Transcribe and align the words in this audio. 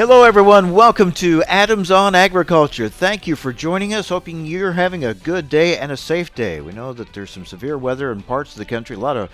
Hello, 0.00 0.24
everyone. 0.24 0.72
Welcome 0.72 1.12
to 1.12 1.42
Adams 1.42 1.90
on 1.90 2.14
Agriculture. 2.14 2.88
Thank 2.88 3.26
you 3.26 3.36
for 3.36 3.52
joining 3.52 3.92
us. 3.92 4.08
Hoping 4.08 4.46
you're 4.46 4.72
having 4.72 5.04
a 5.04 5.12
good 5.12 5.50
day 5.50 5.76
and 5.76 5.92
a 5.92 5.96
safe 5.98 6.34
day. 6.34 6.62
We 6.62 6.72
know 6.72 6.94
that 6.94 7.12
there's 7.12 7.30
some 7.30 7.44
severe 7.44 7.76
weather 7.76 8.10
in 8.10 8.22
parts 8.22 8.52
of 8.52 8.56
the 8.56 8.64
country, 8.64 8.96
a 8.96 8.98
lot 8.98 9.18
of 9.18 9.28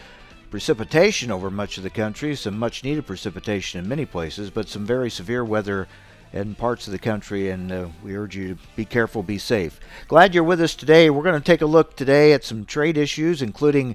precipitation 0.50 1.30
over 1.30 1.52
much 1.52 1.76
of 1.76 1.84
the 1.84 1.90
country, 1.90 2.34
some 2.34 2.58
much 2.58 2.82
needed 2.82 3.06
precipitation 3.06 3.78
in 3.78 3.88
many 3.88 4.04
places, 4.04 4.50
but 4.50 4.68
some 4.68 4.84
very 4.84 5.08
severe 5.08 5.44
weather 5.44 5.86
in 6.32 6.56
parts 6.56 6.88
of 6.88 6.92
the 6.92 6.98
country, 6.98 7.50
and 7.50 7.70
uh, 7.70 7.86
we 8.02 8.16
urge 8.16 8.34
you 8.34 8.56
to 8.56 8.60
be 8.74 8.84
careful, 8.84 9.22
be 9.22 9.38
safe. 9.38 9.78
Glad 10.08 10.34
you're 10.34 10.42
with 10.42 10.60
us 10.60 10.74
today. 10.74 11.10
We're 11.10 11.22
going 11.22 11.40
to 11.40 11.46
take 11.46 11.62
a 11.62 11.66
look 11.66 11.94
today 11.94 12.32
at 12.32 12.42
some 12.42 12.64
trade 12.64 12.98
issues, 12.98 13.40
including 13.40 13.94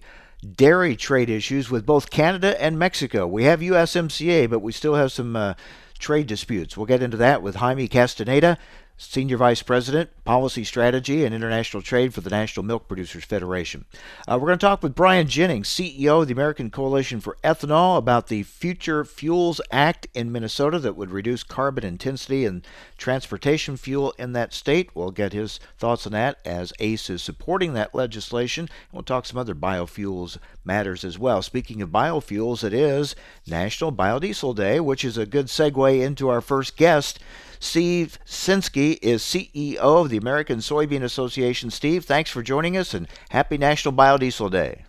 dairy 0.56 0.96
trade 0.96 1.30
issues 1.30 1.70
with 1.70 1.86
both 1.86 2.10
Canada 2.10 2.60
and 2.64 2.80
Mexico. 2.80 3.28
We 3.28 3.44
have 3.44 3.60
USMCA, 3.60 4.50
but 4.50 4.60
we 4.60 4.72
still 4.72 4.96
have 4.96 5.12
some 5.12 5.36
uh, 5.36 5.56
trade 6.02 6.28
disputes. 6.28 6.76
We'll 6.76 6.86
get 6.88 7.02
into 7.02 7.18
that 7.18 7.42
with 7.42 7.56
Jaime 7.56 7.88
Castaneda, 7.88 8.58
Senior 9.04 9.38
Vice 9.38 9.64
President, 9.64 10.12
Policy 10.26 10.64
Strategy 10.64 11.26
and 11.26 11.34
International 11.34 11.82
Trade 11.82 12.14
for 12.14 12.22
the 12.22 12.30
National 12.30 12.64
Milk 12.64 12.88
Producers 12.88 13.24
Federation. 13.24 13.86
Uh, 14.28 14.38
we're 14.40 14.48
going 14.48 14.60
to 14.60 14.66
talk 14.66 14.84
with 14.84 14.94
Brian 14.94 15.28
Jennings, 15.28 15.68
CEO 15.68 16.22
of 16.22 16.28
the 16.28 16.34
American 16.34 16.70
Coalition 16.70 17.20
for 17.20 17.36
Ethanol, 17.44 17.98
about 17.98 18.28
the 18.28 18.44
Future 18.44 19.04
Fuels 19.04 19.60
Act 19.72 20.08
in 20.14 20.32
Minnesota 20.32 20.78
that 20.80 20.96
would 20.96 21.10
reduce 21.10 21.42
carbon 21.42 21.84
intensity 21.84 22.46
and 22.46 22.66
transportation 22.96 23.76
fuel 23.76 24.14
in 24.20 24.34
that 24.34 24.54
state. 24.54 24.92
We'll 24.94 25.10
get 25.10 25.34
his 25.34 25.60
thoughts 25.80 26.06
on 26.06 26.14
that 26.14 26.38
as 26.46 26.72
ACE 26.80 27.10
is 27.10 27.24
supporting 27.24 27.74
that 27.74 27.96
legislation. 27.96 28.70
We'll 28.92 29.02
talk 29.02 29.26
some 29.26 29.40
other 29.40 29.56
biofuels 29.56 30.38
matters 30.64 31.04
as 31.04 31.18
well. 31.18 31.42
Speaking 31.42 31.82
of 31.82 31.90
biofuels, 31.90 32.64
it 32.64 32.74
is 32.74 33.16
National 33.48 33.92
Biodiesel 33.92 34.56
Day, 34.56 34.80
which 34.80 35.04
is 35.04 35.18
a 35.18 35.26
good 35.26 35.48
segue 35.48 36.02
into 36.02 36.30
our 36.30 36.40
first 36.40 36.78
guest. 36.78 37.20
Steve 37.62 38.18
Censky 38.26 38.98
is 39.04 39.22
CEO 39.22 39.78
of 39.78 40.10
the 40.10 40.18
American 40.18 40.58
Soybean 40.58 41.04
Association. 41.04 41.70
Steve, 41.70 42.04
thanks 42.04 42.32
for 42.32 42.42
joining 42.42 42.76
us 42.76 42.96
and 42.96 43.08
happy 43.30 43.56
National 43.56 43.94
Biodiesel 43.94 44.50
Day. 44.50 44.84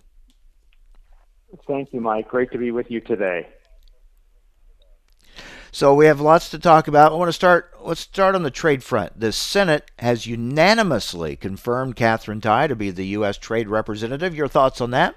Thank 1.67 1.93
you, 1.93 2.01
Mike. 2.01 2.29
Great 2.29 2.51
to 2.53 2.59
be 2.59 2.71
with 2.71 2.91
you 2.91 3.01
today. 3.01 3.47
So 5.71 5.95
we 5.95 6.07
have 6.07 6.21
lots 6.21 6.49
to 6.51 6.59
talk 6.59 6.89
about. 6.89 7.13
I 7.13 7.15
want 7.15 7.29
to 7.29 7.35
start. 7.35 7.75
Let's 7.83 8.01
start 8.01 8.35
on 8.35 8.43
the 8.43 8.51
trade 8.51 8.83
front. 8.83 9.21
The 9.21 9.33
Senate 9.33 9.91
has 9.99 10.27
unanimously 10.27 11.37
confirmed 11.37 11.95
Katherine 11.95 12.41
Tai 12.41 12.69
to 12.69 12.77
be 12.77 12.91
the 12.91 13.07
U.S. 13.09 13.37
Trade 13.37 13.69
Representative. 13.69 14.35
Your 14.35 14.49
thoughts 14.49 14.81
on 14.81 14.91
that? 14.93 15.17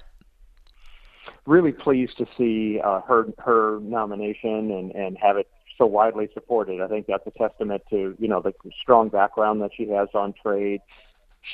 Really 1.46 1.72
pleased 1.72 2.18
to 2.18 2.26
see 2.36 2.80
uh, 2.84 3.00
her 3.02 3.28
her 3.38 3.80
nomination 3.80 4.70
and 4.70 4.94
and 4.94 5.16
have 5.18 5.38
it 5.38 5.48
so 5.78 5.86
widely 5.86 6.28
supported. 6.34 6.80
I 6.80 6.88
think 6.88 7.06
that's 7.06 7.26
a 7.26 7.30
testament 7.30 7.82
to 7.90 8.16
you 8.18 8.28
know 8.28 8.40
the 8.40 8.52
strong 8.80 9.08
background 9.08 9.62
that 9.62 9.70
she 9.76 9.88
has 9.88 10.08
on 10.14 10.34
trade. 10.40 10.80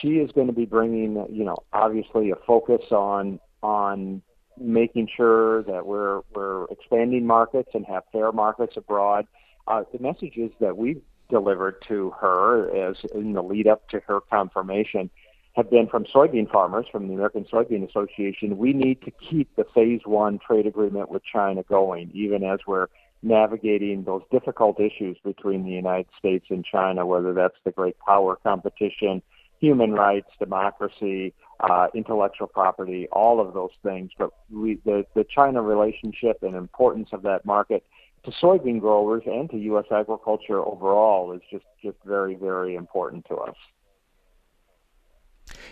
She 0.01 0.19
is 0.19 0.31
going 0.33 0.47
to 0.47 0.53
be 0.53 0.65
bringing 0.65 1.27
you 1.31 1.45
know 1.45 1.57
obviously 1.73 2.31
a 2.31 2.37
focus 2.47 2.83
on 2.91 3.41
on 3.63 4.23
making 4.59 5.09
sure 5.15 5.63
that 5.65 5.87
we're 5.87 6.23
we're 6.35 6.67
expanding 6.67 7.27
markets 7.27 7.71
and 7.75 7.85
have 7.87 8.05
fair 8.13 8.33
markets 8.33 8.77
abroad. 8.77 9.27
Uh, 9.67 9.85
the 9.93 9.99
messages 9.99 10.51
that 10.61 10.77
we've 10.77 11.03
delivered 11.31 11.83
to 11.89 12.11
her 12.21 12.89
as 12.89 12.97
in 13.15 13.33
the 13.33 13.43
lead 13.43 13.67
up 13.67 13.89
to 13.89 14.01
her 14.07 14.21
confirmation 14.21 15.09
have 15.55 15.71
been 15.71 15.87
from 15.87 16.05
soybean 16.05 16.51
farmers 16.51 16.87
from 16.91 17.09
the 17.09 17.15
American 17.15 17.45
Soybean 17.45 17.89
Association. 17.89 18.57
We 18.57 18.73
need 18.73 19.03
to 19.03 19.11
keep 19.11 19.55
the 19.57 19.65
phase 19.75 20.01
one 20.05 20.39
trade 20.39 20.67
agreement 20.67 21.11
with 21.11 21.23
China 21.25 21.63
going, 21.63 22.11
even 22.15 22.43
as 22.43 22.61
we're 22.67 22.87
navigating 23.23 24.05
those 24.05 24.23
difficult 24.31 24.81
issues 24.81 25.17
between 25.25 25.65
the 25.65 25.71
United 25.71 26.09
States 26.19 26.47
and 26.51 26.65
China, 26.65 27.07
whether 27.07 27.33
that's 27.33 27.57
the 27.65 27.71
great 27.71 27.97
power 28.01 28.37
competition, 28.43 29.23
human 29.61 29.93
rights, 29.93 30.29
democracy, 30.39 31.33
uh, 31.61 31.87
intellectual 31.95 32.49
property, 32.49 33.07
all 33.13 33.41
of 33.41 33.55
those 33.55 33.71
things. 33.85 34.11
But 34.19 34.31
we, 34.51 34.81
the, 34.85 35.07
the 35.15 35.25
China 35.25 35.63
relationship 35.63 36.43
and 36.43 36.57
importance 36.57 37.11
of 37.13 37.23
that 37.23 37.45
market 37.45 37.85
to 38.25 38.33
soybean 38.33 38.81
growers 38.81 39.23
and 39.27 39.49
to 39.51 39.57
U.S. 39.57 39.87
agriculture 39.91 40.61
overall 40.61 41.33
is 41.33 41.41
just, 41.51 41.65
just 41.83 41.97
very, 42.05 42.35
very 42.35 42.75
important 42.75 43.25
to 43.27 43.37
us. 43.37 43.57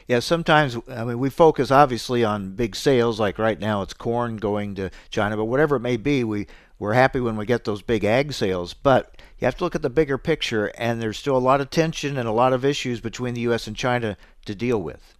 Yeah, 0.09 0.19
sometimes 0.19 0.77
I 0.88 1.05
mean 1.05 1.19
we 1.21 1.31
focus 1.31 1.71
obviously 1.71 2.25
on 2.25 2.55
big 2.56 2.75
sales, 2.75 3.21
like 3.21 3.38
right 3.38 3.59
now 3.59 3.82
it's 3.82 3.94
corn 3.94 4.37
going 4.37 4.75
to 4.75 4.91
China, 5.11 5.37
but 5.37 5.44
whatever 5.44 5.77
it 5.77 5.81
may 5.81 5.97
be, 5.97 6.25
we 6.25 6.49
we're 6.81 6.95
happy 6.95 7.21
when 7.21 7.37
we 7.37 7.45
get 7.47 7.65
those 7.65 7.83
big 7.83 8.05
ag 8.05 8.33
sales. 8.33 8.75
But 8.75 9.21
you 9.39 9.45
have 9.45 9.57
to 9.59 9.65
look 9.65 9.77
at 9.77 9.83
the 9.83 9.91
bigger 9.91 10.19
picture, 10.19 10.73
and 10.77 11.01
there's 11.01 11.19
still 11.19 11.37
a 11.37 11.39
lot 11.39 11.61
of 11.61 11.71
tension 11.71 12.17
and 12.17 12.27
a 12.27 12.33
lot 12.33 12.53
of 12.53 12.65
issues 12.65 13.01
between 13.01 13.35
the 13.35 13.43
U.S. 13.43 13.69
and 13.69 13.77
China 13.77 14.17
to 14.47 14.55
deal 14.55 14.83
with. 14.83 15.17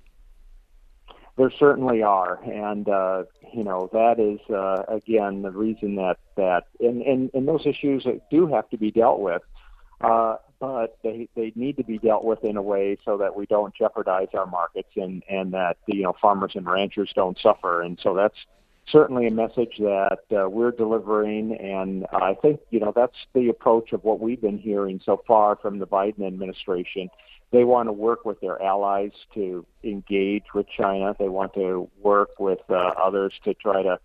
There 1.37 1.53
certainly 1.59 2.03
are, 2.03 2.43
and 2.45 2.89
uh, 2.89 3.25
you 3.53 3.63
know 3.63 3.89
that 3.93 4.19
is 4.19 4.41
uh, 4.51 4.85
again 4.89 5.43
the 5.43 5.51
reason 5.51 5.97
that 5.97 6.19
that 6.37 6.67
and, 6.81 7.03
and 7.03 7.31
and 7.35 7.47
those 7.47 7.67
issues 7.67 8.07
do 8.31 8.47
have 8.49 8.69
to 8.71 8.77
be 8.77 8.91
dealt 8.91 9.21
with. 9.21 9.43
Uh, 10.01 10.37
but 10.59 10.99
they 11.03 11.29
they 11.35 11.53
need 11.55 11.77
to 11.77 11.85
be 11.85 11.99
dealt 11.99 12.25
with 12.25 12.43
in 12.45 12.57
a 12.57 12.63
way 12.63 12.97
so 13.05 13.19
that 13.19 13.37
we 13.37 13.47
don't 13.47 13.75
jeopardize 13.75 14.29
our 14.35 14.47
markets 14.47 14.91
and 14.97 15.23
and 15.29 15.53
that 15.53 15.79
you 15.87 16.03
know 16.03 16.15
farmers 16.21 16.53
and 16.55 16.67
ranchers 16.67 17.11
don't 17.15 17.39
suffer 17.39 17.81
and 17.81 17.99
so 18.03 18.15
that's 18.15 18.37
certainly 18.91 19.27
a 19.27 19.31
message 19.31 19.75
that 19.79 20.21
uh, 20.33 20.49
we're 20.49 20.71
delivering 20.71 21.57
and 21.57 22.07
I 22.13 22.35
think 22.35 22.61
you 22.71 22.81
know 22.81 22.93
that's 22.95 23.17
the 23.35 23.49
approach 23.49 23.93
of 23.93 24.05
what 24.05 24.21
we've 24.21 24.41
been 24.41 24.59
hearing 24.59 25.01
so 25.05 25.23
far 25.27 25.57
from 25.57 25.79
the 25.79 25.87
Biden 25.87 26.27
administration. 26.27 27.09
They 27.53 27.65
want 27.65 27.89
to 27.89 27.93
work 27.93 28.25
with 28.25 28.41
their 28.41 28.63
allies 28.63 29.11
to 29.35 29.67
engage 29.83 30.45
with 30.55 30.67
China. 30.69 31.17
They 31.19 31.29
want 31.29 31.55
to 31.55 31.89
work 32.01 32.39
with 32.39 32.61
uh, 32.69 32.93
others 33.03 33.33
to 33.45 33.55
try 33.55 33.83
to 33.83 33.99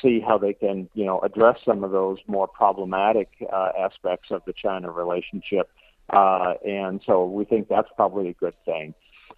see 0.00 0.20
how 0.20 0.38
they 0.38 0.52
can 0.52 0.88
you 0.94 1.04
know 1.04 1.20
address 1.20 1.58
some 1.64 1.84
of 1.84 1.90
those 1.90 2.18
more 2.26 2.48
problematic 2.48 3.28
uh, 3.52 3.70
aspects 3.78 4.30
of 4.30 4.42
the 4.46 4.52
China 4.52 4.90
relationship. 4.90 5.70
Uh, 6.10 6.54
and 6.66 7.00
so 7.06 7.24
we 7.24 7.44
think 7.44 7.68
that's 7.68 7.88
probably 7.96 8.28
a 8.28 8.34
good 8.34 8.54
thing. 8.64 8.94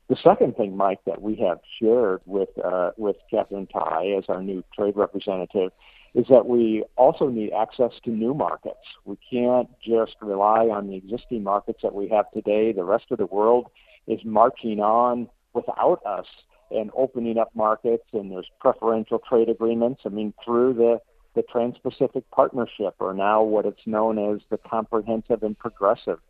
The 0.09 0.17
second 0.23 0.57
thing, 0.57 0.77
Mike, 0.77 1.01
that 1.07 1.23
we 1.23 1.35
have 1.37 1.61
shared 1.81 2.21
with 2.27 2.51
uh, 2.63 2.91
with 2.97 3.17
Katherine 3.31 3.67
Tai 3.67 4.15
as 4.19 4.25
our 4.29 4.43
new 4.43 4.63
trade 4.77 4.97
representative 4.97 5.71
is 6.15 6.27
that 6.29 6.47
we 6.47 6.85
also 6.97 7.29
need 7.29 7.53
access 7.53 7.91
to 8.05 8.11
new 8.11 8.35
markets. 8.35 8.87
We 9.05 9.19
can't 9.31 9.69
just 9.81 10.15
rely 10.21 10.69
on 10.69 10.89
the 10.89 10.97
existing 10.97 11.43
markets 11.43 11.81
that 11.83 11.95
we 11.95 12.09
have 12.09 12.31
today. 12.33 12.73
The 12.73 12.85
rest 12.85 13.07
of 13.11 13.19
the 13.19 13.27
world 13.27 13.69
is 14.07 14.21
marching 14.25 14.79
on 14.79 15.29
without 15.55 16.05
us 16.07 16.27
and 16.71 16.91
opening 16.97 17.39
up 17.39 17.51
markets, 17.55 18.05
and 18.13 18.31
there's 18.31 18.51
preferential 18.61 19.19
trade 19.19 19.49
agreements. 19.49 20.03
I 20.05 20.11
mean, 20.11 20.35
through 20.45 20.75
the 20.75 21.01
the 21.35 21.43
Trans-Pacific 21.51 22.31
Partnership, 22.31 22.95
or 23.01 23.13
now 23.13 23.43
what 23.43 23.67
it's 23.67 23.87
known 23.87 24.19
as 24.19 24.41
the 24.51 24.59
Comprehensive 24.59 25.43
and 25.43 25.59
Progressive 25.59 26.21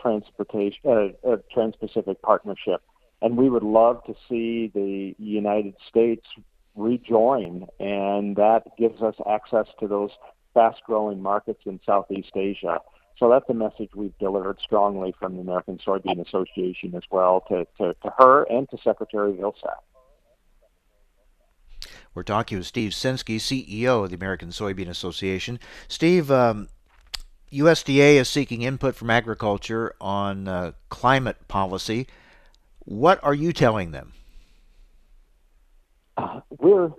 transportation 0.00 0.78
uh, 0.86 1.28
uh, 1.28 1.36
Trans-Pacific 1.52 2.22
Partnership, 2.22 2.80
and 3.22 3.36
we 3.36 3.48
would 3.48 3.62
love 3.62 4.02
to 4.04 4.14
see 4.28 4.70
the 4.74 5.14
United 5.18 5.74
States 5.88 6.26
rejoin, 6.74 7.66
and 7.78 8.36
that 8.36 8.64
gives 8.76 9.00
us 9.00 9.14
access 9.30 9.66
to 9.78 9.86
those 9.86 10.10
fast-growing 10.54 11.22
markets 11.22 11.60
in 11.64 11.80
Southeast 11.86 12.32
Asia. 12.34 12.80
So 13.18 13.30
that's 13.30 13.48
a 13.48 13.54
message 13.54 13.90
we've 13.94 14.16
delivered 14.18 14.58
strongly 14.60 15.14
from 15.18 15.36
the 15.36 15.42
American 15.42 15.78
Soybean 15.78 16.26
Association 16.26 16.94
as 16.96 17.04
well 17.10 17.44
to, 17.48 17.64
to, 17.78 17.94
to 18.02 18.12
her 18.18 18.42
and 18.44 18.68
to 18.70 18.78
Secretary 18.82 19.32
Vilsack. 19.34 19.78
We're 22.14 22.24
talking 22.24 22.58
with 22.58 22.66
Steve 22.66 22.90
Censky, 22.90 23.36
CEO 23.36 24.04
of 24.04 24.10
the 24.10 24.16
American 24.16 24.48
Soybean 24.48 24.88
Association. 24.88 25.60
Steve, 25.88 26.30
um, 26.30 26.68
USDA 27.52 28.16
is 28.16 28.28
seeking 28.28 28.62
input 28.62 28.96
from 28.96 29.10
agriculture 29.10 29.94
on 30.00 30.48
uh, 30.48 30.72
climate 30.88 31.48
policy. 31.48 32.06
What 32.84 33.22
are 33.22 33.34
you 33.34 33.52
telling 33.52 33.90
them? 33.92 34.12
Uh, 36.16 36.40
we're 36.58 36.90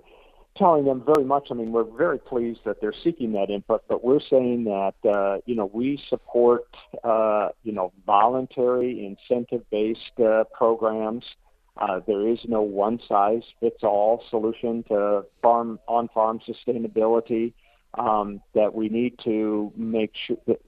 telling 0.55 0.85
them 0.85 1.03
very 1.05 1.25
much. 1.25 1.47
I 1.51 1.53
mean, 1.55 1.71
we're 1.71 1.83
very 1.83 2.19
pleased 2.19 2.61
that 2.65 2.79
they're 2.79 2.93
seeking 3.03 3.33
that 3.33 3.49
input, 3.49 3.83
but 3.87 4.03
we're 4.03 4.19
saying 4.19 4.65
that 4.65 4.95
uh, 5.07 5.37
you 5.45 5.55
know 5.55 5.69
we 5.71 6.01
support 6.09 6.65
uh, 7.03 7.49
you 7.63 7.71
know 7.73 7.91
voluntary 8.05 9.05
incentive-based 9.05 10.19
uh, 10.19 10.43
programs 10.53 11.25
Uh, 11.75 11.99
there 12.05 12.27
is 12.27 12.39
no 12.47 12.61
one 12.61 12.99
size 13.07 13.41
fits 13.59 13.83
all 13.83 14.23
solution 14.29 14.83
to 14.83 15.25
farm 15.41 15.79
on 15.87 16.07
farm 16.09 16.39
sustainability. 16.47 17.53
Um, 17.95 18.41
that 18.55 18.73
we 18.73 18.89
need 18.89 19.19
to 19.23 19.71
make 19.75 20.13
sure 20.15 20.37
that, 20.47 20.61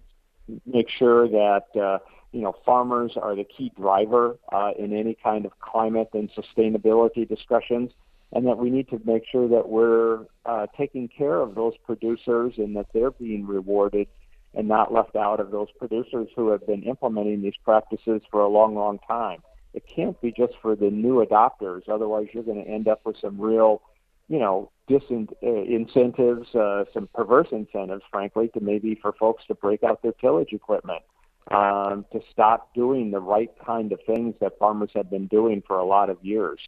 make 0.66 0.90
sure 0.90 1.28
that 1.28 1.66
uh, 1.76 1.98
you 2.36 2.42
know 2.42 2.54
farmers 2.66 3.14
are 3.16 3.34
the 3.34 3.46
key 3.46 3.72
driver 3.78 4.38
uh, 4.52 4.72
in 4.78 4.92
any 4.92 5.18
kind 5.24 5.46
of 5.46 5.58
climate 5.62 6.10
and 6.14 6.30
sustainability 6.32 7.28
discussions, 7.28 7.92
and 8.34 8.46
that 8.46 8.58
we 8.58 8.70
need 8.70 8.90
to 8.90 9.00
make 9.06 9.24
sure 9.32 9.48
that 9.48 9.70
we're 9.70 10.26
uh, 10.46 10.68
taking 10.78 11.08
care 11.08 11.40
of 11.40 11.56
those 11.56 11.74
producers 11.86 12.54
and 12.58 12.76
that 12.76 12.88
they're 12.94 13.12
being 13.12 13.48
rewarded 13.48 14.08
and 14.54 14.68
not 14.68 14.92
left 14.92 15.16
out 15.16 15.40
of 15.40 15.52
those 15.52 15.70
producers 15.80 16.28
who 16.36 16.50
have 16.50 16.68
been 16.68 16.84
implementing 16.84 17.42
these 17.42 17.56
practices 17.64 18.22
for 18.30 18.42
a 18.42 18.50
long, 18.50 18.76
long 18.76 19.00
time. 19.08 19.42
It 19.74 19.84
can't 19.94 20.20
be 20.22 20.34
just 20.34 20.54
for 20.62 20.76
the 20.76 20.90
new 20.90 21.26
adopters. 21.26 21.88
Otherwise, 21.88 22.28
you're 22.34 22.44
going 22.44 22.64
to 22.64 22.70
end 22.70 22.90
up 22.90 23.02
with 23.06 23.16
some 23.22 23.40
real, 23.40 23.81
you 24.28 24.40
know, 24.40 24.72
disincentives, 24.90 26.54
uh, 26.54 26.60
uh, 26.60 26.86
some 26.94 27.08
perverse 27.14 27.48
incentives, 27.52 28.04
frankly, 28.12 28.50
to 28.54 28.60
maybe 28.60 28.98
for 29.02 29.14
folks 29.14 29.44
to 29.48 29.56
break 29.56 29.84
out 29.84 30.02
their 30.02 30.14
tillage 30.14 30.52
equipment, 30.52 31.02
um, 31.51 32.06
to 32.12 32.19
stop 32.31 32.74
doing 32.74 33.12
the 33.12 33.19
right 33.19 33.51
kind 33.63 33.92
of 33.92 34.00
things 34.06 34.36
that 34.42 34.57
farmers 34.57 34.89
have 34.95 35.09
been 35.09 35.27
doing 35.27 35.62
for 35.65 35.77
a 35.77 35.86
lot 35.86 36.09
of 36.09 36.18
years. 36.24 36.59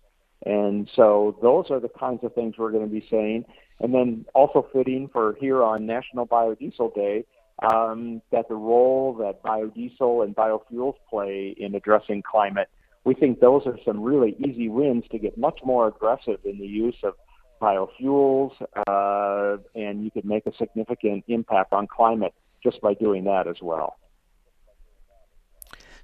And 0.46 0.90
so 0.96 1.38
those 1.42 1.72
are 1.72 1.80
the 1.80 1.90
kinds 1.90 2.24
of 2.24 2.34
things 2.36 2.56
we're 2.58 2.72
going 2.72 2.86
to 2.86 2.92
be 2.92 3.06
saying. 3.10 3.46
And 3.80 3.94
then 3.94 4.26
also 4.34 4.68
fitting 4.72 5.10
for 5.12 5.36
here 5.40 5.64
on 5.64 5.86
National 5.86 6.28
Biodiesel 6.28 6.94
Day, 6.94 7.26
um, 7.72 8.22
that 8.32 8.48
the 8.48 8.56
role 8.56 9.16
that 9.16 9.42
biodiesel 9.42 10.24
and 10.24 10.36
biofuels 10.36 10.94
play 11.10 11.56
in 11.58 11.74
addressing 11.74 12.22
climate, 12.22 12.70
we 13.04 13.16
think 13.16 13.40
those 13.40 13.64
are 13.66 13.78
some 13.84 14.02
really 14.02 14.36
easy 14.46 14.70
wins 14.70 15.06
to 15.12 15.18
get 15.18 15.38
much 15.38 15.60
more 15.64 15.88
aggressive 15.88 16.40
in 16.44 16.60
the 16.60 16.68
use 16.68 16.98
of 17.04 17.16
biofuels, 17.60 18.52
uh, 18.88 19.58
and 19.74 20.04
you 20.04 20.12
could 20.12 20.26
make 20.26 20.46
a 20.46 20.56
significant 20.58 21.24
impact 21.28 21.74
on 21.74 21.88
climate 21.88 22.34
just 22.64 22.80
by 22.82 22.94
doing 22.94 23.24
that 23.24 23.48
as 23.48 23.56
well. 23.62 23.98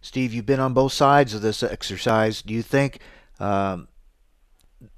Steve, 0.03 0.33
you've 0.33 0.45
been 0.45 0.59
on 0.59 0.73
both 0.73 0.91
sides 0.91 1.33
of 1.33 1.41
this 1.41 1.63
exercise. 1.63 2.41
Do 2.41 2.53
you 2.53 2.61
think 2.61 3.00
um, 3.39 3.88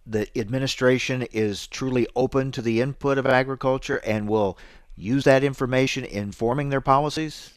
the 0.06 0.28
administration 0.36 1.22
is 1.32 1.68
truly 1.68 2.08
open 2.16 2.52
to 2.52 2.62
the 2.62 2.82
input 2.82 3.20
of 3.20 3.28
agriculture 3.28 4.02
and 4.04 4.28
will 4.28 4.58
use 4.96 5.24
that 5.24 5.44
information 5.44 6.04
in 6.04 6.32
forming 6.32 6.70
their 6.70 6.82
policies? 6.82 7.54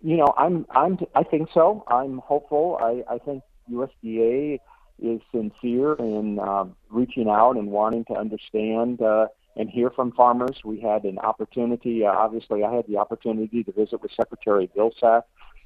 You 0.00 0.16
know, 0.16 0.34
I'm 0.36 0.66
I'm 0.70 0.98
I 1.14 1.22
think 1.22 1.48
so. 1.54 1.84
I'm 1.86 2.18
hopeful. 2.18 2.78
I, 2.80 3.04
I 3.14 3.18
think 3.18 3.44
USDA 3.70 4.58
is 5.00 5.20
sincere 5.30 5.94
in 5.94 6.40
uh, 6.40 6.64
reaching 6.90 7.28
out 7.28 7.52
and 7.52 7.68
wanting 7.68 8.04
to 8.06 8.14
understand 8.14 9.00
uh, 9.00 9.28
and 9.56 9.70
hear 9.70 9.90
from 9.90 10.12
farmers. 10.12 10.58
We 10.64 10.80
had 10.80 11.04
an 11.04 11.18
opportunity. 11.18 12.04
Uh, 12.04 12.10
obviously, 12.10 12.62
I 12.64 12.74
had 12.74 12.86
the 12.86 12.98
opportunity 12.98 13.64
to 13.64 13.72
visit 13.72 14.02
with 14.02 14.12
Secretary 14.12 14.70
Vilsack 14.76 15.22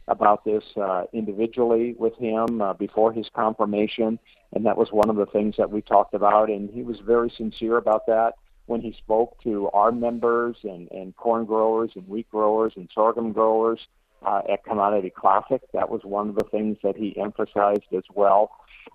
about 0.08 0.44
this 0.44 0.64
uh, 0.76 1.04
individually 1.12 1.94
with 1.98 2.16
him 2.16 2.60
uh, 2.60 2.72
before 2.74 3.12
his 3.12 3.28
confirmation, 3.34 4.18
and 4.52 4.66
that 4.66 4.76
was 4.76 4.88
one 4.90 5.08
of 5.10 5.16
the 5.16 5.26
things 5.26 5.54
that 5.56 5.70
we 5.70 5.82
talked 5.82 6.14
about. 6.14 6.50
And 6.50 6.70
he 6.70 6.82
was 6.82 6.98
very 7.00 7.30
sincere 7.30 7.76
about 7.76 8.06
that 8.06 8.34
when 8.66 8.80
he 8.80 8.92
spoke 8.92 9.36
to 9.42 9.68
our 9.70 9.92
members 9.92 10.56
and, 10.62 10.88
and 10.90 11.16
corn 11.16 11.44
growers 11.44 11.90
and 11.96 12.06
wheat 12.08 12.30
growers 12.30 12.72
and 12.76 12.88
sorghum 12.94 13.32
growers 13.32 13.80
uh, 14.24 14.42
at 14.50 14.64
Commodity 14.64 15.10
Classic. 15.10 15.60
That 15.72 15.90
was 15.90 16.02
one 16.04 16.28
of 16.28 16.34
the 16.36 16.44
things 16.50 16.78
that 16.82 16.96
he 16.96 17.16
emphasized 17.16 17.92
as 17.96 18.04
well. 18.14 18.50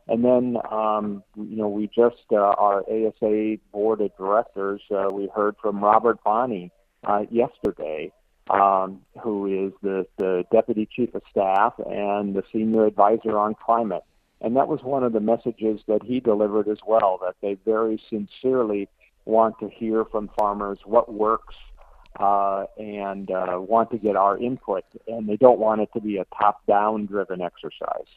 And 0.08 0.24
then, 0.24 0.58
um, 0.72 1.24
you 1.36 1.58
know, 1.58 1.68
we 1.68 1.88
just, 1.88 2.24
uh, 2.32 2.36
our 2.36 2.84
ASA 2.84 3.58
board 3.72 4.02
of 4.02 4.16
directors, 4.18 4.82
uh, 4.92 5.08
we 5.12 5.30
heard 5.36 5.56
from 5.62 5.84
Robert 5.84 6.24
Bonnie 6.24 6.72
uh, 7.04 7.24
yesterday, 7.32 8.12
um, 8.50 9.02
who 9.22 9.68
is 9.68 9.74
the, 9.82 10.06
the 10.18 10.44
deputy 10.52 10.88
chief 10.96 11.16
of 11.16 11.24
staff 11.32 11.74
and 11.80 12.36
the 12.36 12.44
senior 12.52 12.86
advisor 12.86 13.38
on 13.38 13.56
climate. 13.56 14.04
And 14.42 14.56
that 14.58 14.68
was 14.68 14.82
one 14.84 15.04
of 15.04 15.14
the 15.14 15.20
messages 15.20 15.82
that 15.88 16.04
he 16.04 16.20
delivered 16.20 16.68
as 16.68 16.78
well, 16.86 17.20
that 17.24 17.36
they 17.42 17.58
very 17.66 18.02
sincerely 18.10 18.88
want 19.26 19.58
to 19.60 19.70
hear 19.70 20.06
from 20.06 20.30
farmers 20.38 20.78
what 20.86 21.12
works 21.12 21.56
uh, 22.20 22.66
and 22.78 23.32
uh, 23.32 23.60
want 23.60 23.90
to 23.92 23.98
get 23.98 24.16
our 24.16 24.38
input, 24.38 24.84
and 25.08 25.28
they 25.28 25.36
don't 25.36 25.60
want 25.60 25.82
it 25.82 25.90
to 25.94 26.00
be 26.00 26.18
a 26.18 26.26
top-down 26.40 27.08
driven 27.08 27.42
exercise. 27.42 28.08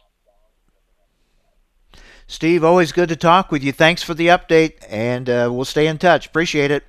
Steve, 2.27 2.63
always 2.63 2.93
good 2.93 3.09
to 3.09 3.17
talk 3.17 3.51
with 3.51 3.63
you. 3.63 3.73
Thanks 3.73 4.03
for 4.03 4.15
the 4.15 4.27
update, 4.29 4.75
and 4.89 5.29
uh, 5.31 5.49
we'll 5.51 5.65
stay 5.65 5.87
in 5.87 5.99
touch. 5.99 6.27
Appreciate 6.27 6.71
it. 6.71 6.85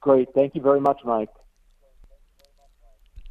Great. 0.00 0.28
Thank 0.34 0.54
you 0.54 0.62
very 0.62 0.80
much, 0.80 1.00
Mike. 1.04 1.28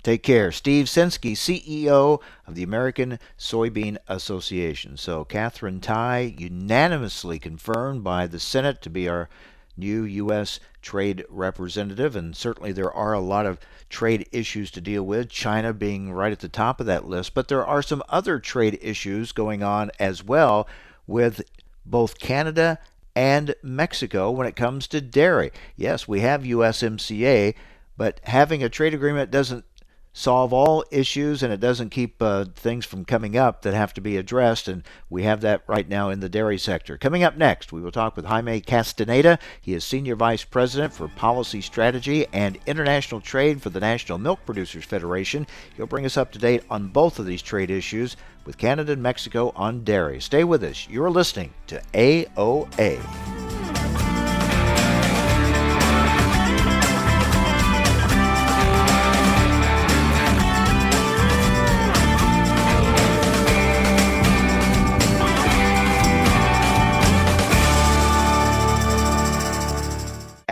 Take 0.03 0.21
care. 0.21 0.51
Steve 0.51 0.87
Censky, 0.87 1.31
CEO 1.31 2.21
of 2.45 2.55
the 2.55 2.63
American 2.63 3.19
Soybean 3.39 3.97
Association. 4.09 4.97
So, 4.97 5.23
Katherine 5.23 5.79
Tai, 5.79 6.35
unanimously 6.37 7.39
confirmed 7.39 8.03
by 8.03 8.27
the 8.27 8.39
Senate 8.39 8.81
to 8.81 8.89
be 8.89 9.07
our 9.07 9.29
new 9.77 10.03
U.S. 10.03 10.59
trade 10.83 11.25
representative, 11.29 12.15
and 12.15 12.35
certainly 12.35 12.71
there 12.71 12.91
are 12.91 13.13
a 13.13 13.19
lot 13.19 13.47
of 13.47 13.59
trade 13.89 14.27
issues 14.31 14.69
to 14.71 14.81
deal 14.81 15.03
with, 15.03 15.29
China 15.29 15.73
being 15.73 16.11
right 16.11 16.31
at 16.31 16.39
the 16.39 16.49
top 16.49 16.79
of 16.79 16.85
that 16.85 17.07
list. 17.07 17.33
But 17.33 17.47
there 17.47 17.65
are 17.65 17.81
some 17.81 18.03
other 18.09 18.39
trade 18.39 18.77
issues 18.81 19.31
going 19.31 19.63
on 19.63 19.89
as 19.99 20.23
well 20.23 20.67
with 21.07 21.41
both 21.85 22.19
Canada 22.19 22.77
and 23.15 23.55
Mexico 23.63 24.29
when 24.31 24.47
it 24.47 24.55
comes 24.55 24.87
to 24.87 25.01
dairy. 25.01 25.51
Yes, 25.75 26.07
we 26.07 26.21
have 26.21 26.43
USMCA, 26.43 27.55
but 27.97 28.19
having 28.23 28.63
a 28.63 28.69
trade 28.69 28.93
agreement 28.93 29.31
doesn't 29.31 29.65
solve 30.13 30.53
all 30.53 30.85
issues 30.91 31.41
and 31.41 31.51
it 31.51 31.59
doesn't 31.59 31.89
keep 31.89 32.21
uh, 32.21 32.45
things 32.55 32.85
from 32.85 33.03
coming 33.03 33.35
up 33.35 33.63
that 33.63 33.73
have 33.73 33.93
to 33.95 34.01
be 34.01 34.15
addressed. 34.15 34.67
And 34.67 34.83
we 35.09 35.23
have 35.23 35.41
that 35.41 35.63
right 35.67 35.89
now 35.89 36.09
in 36.09 36.19
the 36.19 36.29
dairy 36.29 36.59
sector. 36.59 36.97
Coming 36.97 37.23
up 37.23 37.35
next, 37.35 37.73
we 37.73 37.81
will 37.81 37.91
talk 37.91 38.15
with 38.15 38.25
Jaime 38.25 38.61
Castaneda. 38.61 39.39
He 39.59 39.73
is 39.73 39.83
Senior 39.83 40.15
Vice 40.15 40.43
President 40.43 40.93
for 40.93 41.07
Policy 41.07 41.61
Strategy 41.61 42.27
and 42.31 42.59
International 42.67 43.19
Trade 43.19 43.61
for 43.61 43.71
the 43.71 43.79
National 43.79 44.19
Milk 44.19 44.45
Producers 44.45 44.85
Federation. 44.85 45.47
He'll 45.75 45.87
bring 45.87 46.05
us 46.05 46.17
up 46.17 46.31
to 46.33 46.39
date 46.39 46.63
on 46.69 46.87
both 46.87 47.17
of 47.17 47.25
these 47.25 47.41
trade 47.41 47.71
issues 47.71 48.15
with 48.45 48.57
Canada 48.57 48.93
and 48.93 49.01
Mexico 49.01 49.51
on 49.55 49.83
dairy. 49.83 50.21
Stay 50.21 50.43
with 50.43 50.63
us. 50.63 50.87
You're 50.89 51.09
listening 51.09 51.53
to 51.67 51.81
AOA. 51.93 53.52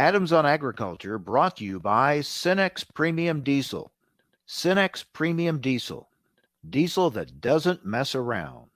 Adams 0.01 0.34
on 0.34 0.48
Agriculture 0.48 1.20
brought 1.20 1.58
to 1.58 1.63
you 1.63 1.79
by 1.79 2.22
Cenex 2.22 2.84
Premium 2.91 3.41
Diesel. 3.41 3.91
Cenex 4.48 5.05
Premium 5.13 5.60
Diesel. 5.60 6.10
Diesel 6.67 7.12
that 7.12 7.39
doesn't 7.39 7.86
mess 7.86 8.15
around. 8.15 8.72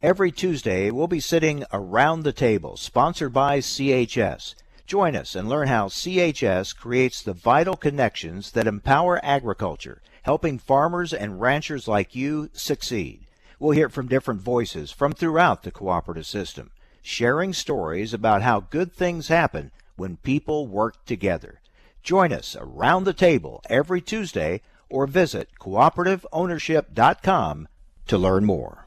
Every 0.00 0.30
Tuesday, 0.30 0.92
we'll 0.92 1.08
be 1.08 1.18
sitting 1.18 1.64
around 1.72 2.22
the 2.22 2.32
table, 2.32 2.76
sponsored 2.76 3.32
by 3.32 3.58
CHS. 3.58 4.54
Join 4.86 5.16
us 5.16 5.34
and 5.34 5.48
learn 5.48 5.66
how 5.66 5.88
CHS 5.88 6.76
creates 6.76 7.20
the 7.20 7.34
vital 7.34 7.74
connections 7.74 8.52
that 8.52 8.68
empower 8.68 9.18
agriculture, 9.24 10.02
helping 10.22 10.56
farmers 10.56 11.12
and 11.12 11.40
ranchers 11.40 11.88
like 11.88 12.14
you 12.14 12.48
succeed. 12.52 13.26
We'll 13.58 13.72
hear 13.72 13.88
from 13.88 14.06
different 14.06 14.40
voices 14.40 14.92
from 14.92 15.14
throughout 15.14 15.64
the 15.64 15.72
cooperative 15.72 16.26
system, 16.26 16.70
sharing 17.02 17.52
stories 17.52 18.14
about 18.14 18.42
how 18.42 18.60
good 18.60 18.92
things 18.92 19.26
happen 19.26 19.72
when 19.96 20.16
people 20.18 20.66
work 20.66 21.04
together. 21.04 21.60
Join 22.02 22.32
us 22.32 22.56
around 22.58 23.04
the 23.04 23.12
table 23.12 23.62
every 23.68 24.00
Tuesday 24.00 24.62
or 24.88 25.06
visit 25.06 25.50
cooperativeownership.com 25.60 27.68
to 28.06 28.18
learn 28.18 28.44
more. 28.44 28.86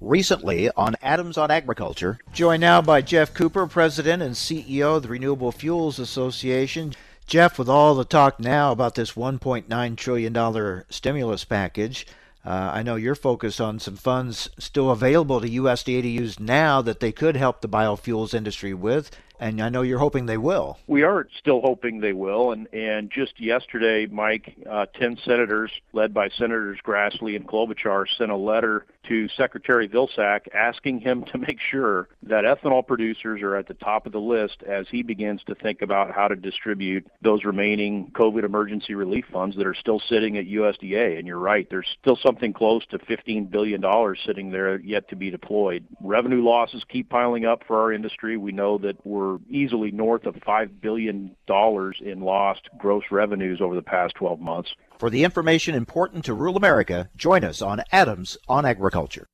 Recently 0.00 0.70
on 0.70 0.94
Adams 1.02 1.36
on 1.36 1.50
Agriculture, 1.50 2.20
joined 2.32 2.60
now 2.60 2.80
by 2.80 3.02
Jeff 3.02 3.34
Cooper, 3.34 3.66
President 3.66 4.22
and 4.22 4.36
CEO 4.36 4.96
of 4.96 5.02
the 5.02 5.08
Renewable 5.08 5.50
Fuels 5.50 5.98
Association. 5.98 6.94
Jeff, 7.26 7.58
with 7.58 7.68
all 7.68 7.94
the 7.94 8.04
talk 8.04 8.38
now 8.38 8.70
about 8.70 8.94
this 8.94 9.12
$1.9 9.12 9.96
trillion 9.96 10.84
stimulus 10.88 11.44
package, 11.44 12.06
uh, 12.44 12.70
I 12.72 12.82
know 12.82 12.94
you're 12.94 13.14
focused 13.14 13.60
on 13.60 13.78
some 13.78 13.96
funds 13.96 14.48
still 14.58 14.90
available 14.90 15.40
to 15.40 15.48
USDA 15.48 16.02
to 16.02 16.08
use 16.08 16.38
now 16.38 16.80
that 16.80 17.00
they 17.00 17.12
could 17.12 17.36
help 17.36 17.60
the 17.60 17.68
biofuels 17.68 18.34
industry 18.34 18.72
with. 18.72 19.10
And 19.40 19.60
I 19.60 19.68
know 19.68 19.82
you're 19.82 19.98
hoping 19.98 20.26
they 20.26 20.36
will. 20.36 20.78
We 20.86 21.02
are 21.02 21.26
still 21.38 21.60
hoping 21.60 22.00
they 22.00 22.12
will, 22.12 22.52
and 22.52 22.72
and 22.72 23.10
just 23.10 23.40
yesterday, 23.40 24.06
Mike, 24.06 24.56
uh, 24.68 24.86
ten 24.94 25.16
senators 25.24 25.70
led 25.92 26.12
by 26.12 26.28
Senators 26.28 26.78
Grassley 26.84 27.36
and 27.36 27.46
Klobuchar 27.46 28.06
sent 28.16 28.30
a 28.30 28.36
letter 28.36 28.86
to 29.08 29.28
Secretary 29.28 29.88
Vilsack 29.88 30.40
asking 30.54 31.00
him 31.00 31.24
to 31.32 31.38
make 31.38 31.58
sure 31.70 32.08
that 32.22 32.44
ethanol 32.44 32.86
producers 32.86 33.42
are 33.42 33.56
at 33.56 33.66
the 33.66 33.74
top 33.74 34.06
of 34.06 34.12
the 34.12 34.20
list 34.20 34.62
as 34.68 34.86
he 34.90 35.02
begins 35.02 35.40
to 35.46 35.54
think 35.54 35.82
about 35.82 36.14
how 36.14 36.28
to 36.28 36.36
distribute 36.36 37.06
those 37.22 37.44
remaining 37.44 38.10
COVID 38.12 38.44
emergency 38.44 38.94
relief 38.94 39.24
funds 39.32 39.56
that 39.56 39.66
are 39.66 39.74
still 39.74 40.00
sitting 40.08 40.36
at 40.36 40.46
USDA. 40.46 41.18
And 41.18 41.26
you're 41.26 41.38
right, 41.38 41.66
there's 41.70 41.88
still 42.00 42.18
something 42.22 42.52
close 42.52 42.84
to 42.86 42.98
$15 42.98 43.50
billion 43.50 43.82
sitting 44.26 44.50
there 44.50 44.78
yet 44.80 45.08
to 45.08 45.16
be 45.16 45.30
deployed. 45.30 45.84
Revenue 46.00 46.42
losses 46.42 46.84
keep 46.88 47.08
piling 47.08 47.44
up 47.44 47.62
for 47.66 47.80
our 47.80 47.92
industry. 47.92 48.36
We 48.36 48.52
know 48.52 48.78
that 48.78 49.04
we're 49.06 49.27
easily 49.48 49.90
north 49.90 50.26
of 50.26 50.34
$5 50.36 50.80
billion 50.80 51.36
in 52.00 52.20
lost 52.20 52.68
gross 52.78 53.04
revenues 53.10 53.60
over 53.60 53.74
the 53.74 53.82
past 53.82 54.14
12 54.16 54.40
months. 54.40 54.70
For 54.98 55.10
the 55.10 55.24
information 55.24 55.74
important 55.74 56.24
to 56.24 56.34
rural 56.34 56.56
America, 56.56 57.08
join 57.16 57.44
us 57.44 57.62
on 57.62 57.82
Adams 57.92 58.36
on 58.48 58.64
Agriculture. 58.64 59.26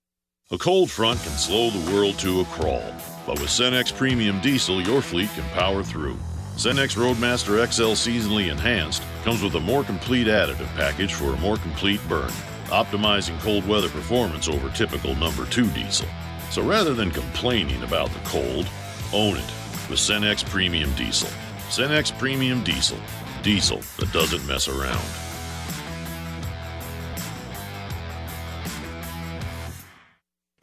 A 0.50 0.58
cold 0.58 0.90
front 0.90 1.18
can 1.22 1.32
slow 1.32 1.70
the 1.70 1.92
world 1.92 2.18
to 2.18 2.40
a 2.40 2.44
crawl, 2.44 2.84
but 3.26 3.40
with 3.40 3.48
Cenex 3.48 3.96
Premium 3.96 4.40
Diesel, 4.40 4.82
your 4.82 5.00
fleet 5.00 5.30
can 5.34 5.48
power 5.50 5.82
through. 5.82 6.18
Cenex 6.56 6.96
Roadmaster 6.96 7.66
XL 7.66 7.94
Seasonally 7.94 8.50
Enhanced 8.50 9.02
comes 9.24 9.42
with 9.42 9.54
a 9.54 9.60
more 9.60 9.82
complete 9.82 10.26
additive 10.26 10.72
package 10.76 11.14
for 11.14 11.32
a 11.32 11.40
more 11.40 11.56
complete 11.56 12.00
burn, 12.08 12.30
optimizing 12.66 13.40
cold 13.40 13.66
weather 13.66 13.88
performance 13.88 14.46
over 14.46 14.68
typical 14.70 15.14
number 15.16 15.46
2 15.46 15.66
diesel. 15.70 16.06
So 16.50 16.62
rather 16.62 16.94
than 16.94 17.10
complaining 17.10 17.82
about 17.82 18.10
the 18.10 18.20
cold, 18.20 18.68
own 19.12 19.36
it 19.36 19.50
with 19.88 19.98
Cenex 19.98 20.44
Premium 20.44 20.92
Diesel. 20.94 21.28
Cenex 21.68 22.16
Premium 22.18 22.62
Diesel. 22.64 22.98
Diesel 23.42 23.80
that 23.98 24.12
doesn't 24.12 24.46
mess 24.46 24.68
around. 24.68 25.23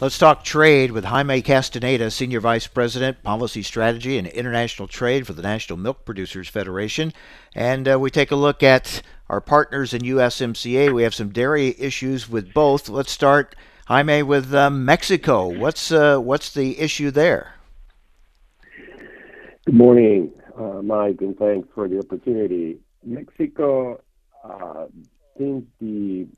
Let's 0.00 0.16
talk 0.16 0.44
trade 0.44 0.92
with 0.92 1.06
Jaime 1.06 1.42
Castaneda, 1.42 2.12
Senior 2.12 2.38
Vice 2.38 2.68
President, 2.68 3.20
Policy 3.24 3.64
Strategy 3.64 4.16
and 4.16 4.28
International 4.28 4.86
Trade 4.86 5.26
for 5.26 5.32
the 5.32 5.42
National 5.42 5.76
Milk 5.76 6.04
Producers 6.04 6.46
Federation. 6.46 7.12
And 7.52 7.88
uh, 7.88 7.98
we 7.98 8.08
take 8.08 8.30
a 8.30 8.36
look 8.36 8.62
at 8.62 9.02
our 9.28 9.40
partners 9.40 9.92
in 9.92 10.02
USMCA. 10.02 10.94
We 10.94 11.02
have 11.02 11.16
some 11.16 11.30
dairy 11.30 11.74
issues 11.80 12.30
with 12.30 12.54
both. 12.54 12.88
Let's 12.88 13.10
start, 13.10 13.56
Jaime, 13.88 14.22
with 14.22 14.54
uh, 14.54 14.70
Mexico. 14.70 15.48
What's, 15.48 15.90
uh, 15.90 16.20
what's 16.20 16.54
the 16.54 16.78
issue 16.78 17.10
there? 17.10 17.54
Good 19.66 19.74
morning, 19.74 20.30
uh, 20.56 20.80
Mike, 20.80 21.22
and 21.22 21.36
thanks 21.36 21.68
for 21.74 21.88
the 21.88 21.98
opportunity. 21.98 22.78
Mexico, 23.04 24.00
uh, 24.44 24.86
since 25.36 25.64
the 25.80 26.28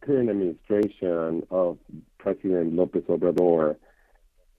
current 0.00 0.30
administration 0.30 1.46
of 1.50 1.76
President 2.26 2.74
Lopez 2.74 3.04
Obrador 3.04 3.76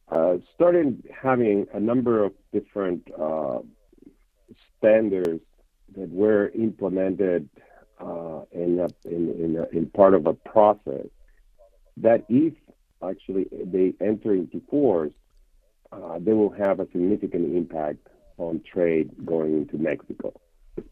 uh, 0.10 0.38
started 0.56 1.04
having 1.14 1.68
a 1.74 1.80
number 1.82 2.24
of 2.24 2.32
different 2.54 3.06
uh, 3.20 3.60
standards 4.78 5.42
that 5.98 6.10
were 6.10 6.48
implemented 6.56 7.50
uh, 8.00 8.40
in, 8.54 8.80
a, 8.80 8.88
in, 9.10 9.32
in, 9.44 9.58
a, 9.58 9.78
in, 9.78 9.88
part 9.88 10.14
of 10.14 10.28
a 10.28 10.34
process 10.34 11.08
that 11.98 12.24
if 12.30 12.54
actually 13.04 13.48
they 13.52 13.94
enter 14.00 14.34
into 14.34 14.62
force, 14.70 15.12
uh, 15.92 16.20
they 16.20 16.32
will 16.32 16.52
have 16.52 16.80
a 16.80 16.88
significant 16.94 17.54
impact 17.54 18.08
on 18.38 18.62
trade 18.72 19.10
going 19.26 19.54
into 19.54 19.78
Mexico, 19.78 20.32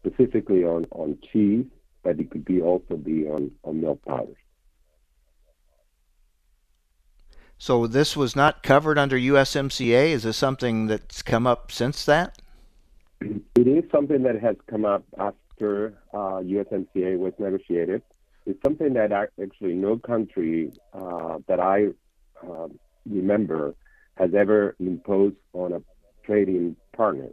specifically 0.04 0.62
on, 0.64 0.84
on 0.90 1.16
cheese, 1.32 1.64
but 2.02 2.20
it 2.20 2.30
could 2.30 2.44
be 2.44 2.60
also 2.60 2.96
be 2.96 3.26
on, 3.26 3.50
on 3.62 3.80
milk 3.80 4.04
powders. 4.04 4.36
So 7.58 7.86
this 7.86 8.16
was 8.16 8.36
not 8.36 8.62
covered 8.62 8.98
under 8.98 9.16
USMCA. 9.16 10.10
Is 10.10 10.24
this 10.24 10.36
something 10.36 10.86
that's 10.86 11.22
come 11.22 11.46
up 11.46 11.72
since 11.72 12.04
that? 12.04 12.38
It 13.20 13.66
is 13.66 13.84
something 13.90 14.22
that 14.24 14.40
has 14.40 14.56
come 14.68 14.84
up 14.84 15.04
after 15.18 15.94
uh, 16.12 16.42
USMCA 16.42 17.18
was 17.18 17.32
negotiated. 17.38 18.02
It's 18.44 18.62
something 18.62 18.92
that 18.92 19.10
actually 19.12 19.74
no 19.74 19.98
country 19.98 20.70
uh, 20.92 21.38
that 21.48 21.58
I 21.58 21.88
uh, 22.46 22.68
remember 23.08 23.74
has 24.16 24.34
ever 24.34 24.76
imposed 24.78 25.36
on 25.52 25.72
a 25.72 25.82
trading 26.24 26.76
partner. 26.94 27.28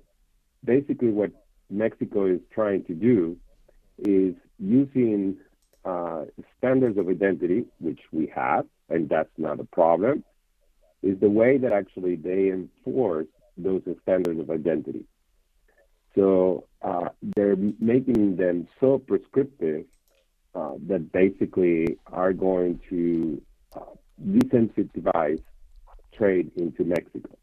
Basically, 0.64 1.10
what 1.10 1.32
Mexico 1.70 2.26
is 2.26 2.40
trying 2.54 2.86
to 2.86 2.94
do 2.94 3.38
is 4.00 4.36
using 4.58 5.38
uh, 5.86 6.26
standards 6.58 6.98
of 6.98 7.10
identity, 7.10 7.66
which 7.80 8.00
we 8.12 8.32
have, 8.34 8.66
and 8.94 9.10
that's 9.10 9.36
not 9.38 9.60
a 9.60 9.64
problem, 9.66 10.24
is 11.02 11.20
the 11.20 11.30
way 11.30 11.58
that 11.58 11.74
actually 11.74 12.16
they 12.16 12.50
enforce 12.50 13.28
those 13.58 13.82
standards 14.04 14.40
of 14.40 14.50
identity. 14.50 15.06
So 16.16 16.68
uh, 16.84 17.10
they're 17.36 17.58
making 17.80 18.36
them 18.36 18.68
so 18.80 19.00
prescriptive 19.00 19.86
uh, 20.54 20.74
that 20.88 21.12
basically 21.12 21.98
are 22.08 22.34
going 22.34 22.80
to 22.90 23.42
uh, 23.76 23.96
desensitivize 24.24 25.42
trade 26.16 26.52
into 26.56 26.84
Mexico. 26.84 27.36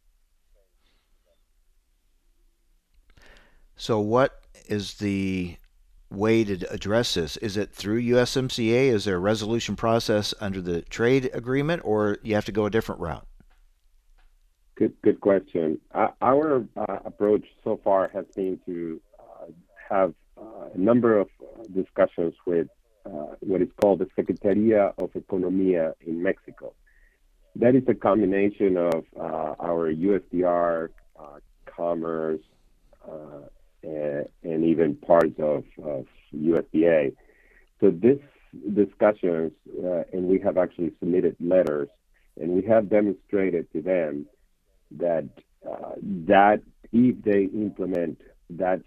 So, 3.74 3.98
what 3.98 4.42
is 4.68 4.94
the 4.94 5.56
way 6.10 6.44
to 6.44 6.72
address 6.72 7.14
this? 7.14 7.36
Is 7.38 7.56
it 7.56 7.72
through 7.72 8.02
USMCA? 8.02 8.88
Is 8.88 9.04
there 9.04 9.16
a 9.16 9.20
resolution 9.20 9.76
process 9.76 10.34
under 10.40 10.60
the 10.60 10.82
trade 10.82 11.30
agreement, 11.32 11.82
or 11.84 12.18
you 12.22 12.34
have 12.34 12.44
to 12.46 12.52
go 12.52 12.66
a 12.66 12.70
different 12.70 13.00
route? 13.00 13.26
Good, 14.76 14.94
good 15.02 15.20
question. 15.20 15.78
Uh, 15.94 16.08
our 16.22 16.64
uh, 16.76 16.98
approach 17.04 17.44
so 17.62 17.78
far 17.84 18.10
has 18.14 18.24
been 18.34 18.58
to 18.66 19.00
uh, 19.18 19.46
have 19.88 20.14
uh, 20.38 20.70
a 20.74 20.78
number 20.78 21.18
of 21.18 21.28
discussions 21.74 22.34
with 22.46 22.68
uh, 23.06 23.34
what 23.40 23.62
is 23.62 23.68
called 23.80 23.98
the 23.98 24.06
Secretaría 24.18 24.92
of 24.98 25.12
Economía 25.12 25.92
in 26.00 26.22
Mexico. 26.22 26.72
That 27.56 27.74
is 27.74 27.82
a 27.88 27.94
combination 27.94 28.76
of 28.76 29.04
uh, 29.18 29.54
our 29.60 29.92
USTR, 29.92 30.88
Commerce, 31.66 32.40
and, 33.82 34.26
and 34.42 34.64
even 34.64 34.96
parts 34.96 35.38
of, 35.38 35.64
of 35.82 36.06
USDA. 36.34 37.14
So 37.80 37.90
this 37.90 38.18
discussions, 38.74 39.52
uh, 39.82 40.02
and 40.12 40.24
we 40.24 40.38
have 40.40 40.58
actually 40.58 40.92
submitted 40.98 41.36
letters, 41.40 41.88
and 42.40 42.50
we 42.50 42.62
have 42.62 42.90
demonstrated 42.90 43.70
to 43.72 43.82
them 43.82 44.26
that 44.92 45.28
uh, 45.68 45.92
that 46.26 46.62
if 46.92 47.22
they 47.22 47.44
implement 47.54 48.20
that 48.50 48.80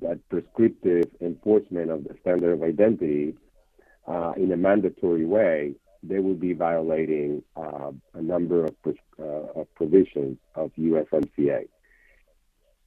that 0.00 0.18
prescriptive 0.28 1.04
enforcement 1.20 1.90
of 1.90 2.04
the 2.04 2.16
standard 2.20 2.52
of 2.54 2.62
identity 2.62 3.34
uh, 4.06 4.32
in 4.36 4.50
a 4.52 4.56
mandatory 4.56 5.24
way, 5.24 5.74
they 6.02 6.18
will 6.18 6.34
be 6.34 6.52
violating 6.52 7.42
uh, 7.56 7.90
a 8.14 8.22
number 8.22 8.64
of, 8.64 8.74
uh, 9.18 9.22
of, 9.22 9.74
provisions 9.74 10.36
of 10.54 10.70
USMCA. 10.78 11.68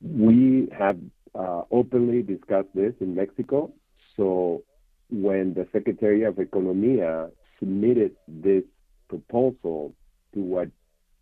We 0.02 0.70
have 0.78 0.98
uh, 1.38 1.62
openly 1.72 2.22
discussed 2.24 2.70
this 2.74 2.94
in 3.00 3.16
Mexico. 3.16 3.72
So 4.16 4.64
when 5.10 5.54
the 5.54 5.68
Secretary 5.72 6.24
of 6.24 6.36
Economia 6.36 7.32
submitted 7.60 8.16
this 8.28 8.64
proposal 9.08 9.94
to 10.34 10.40
what 10.40 10.70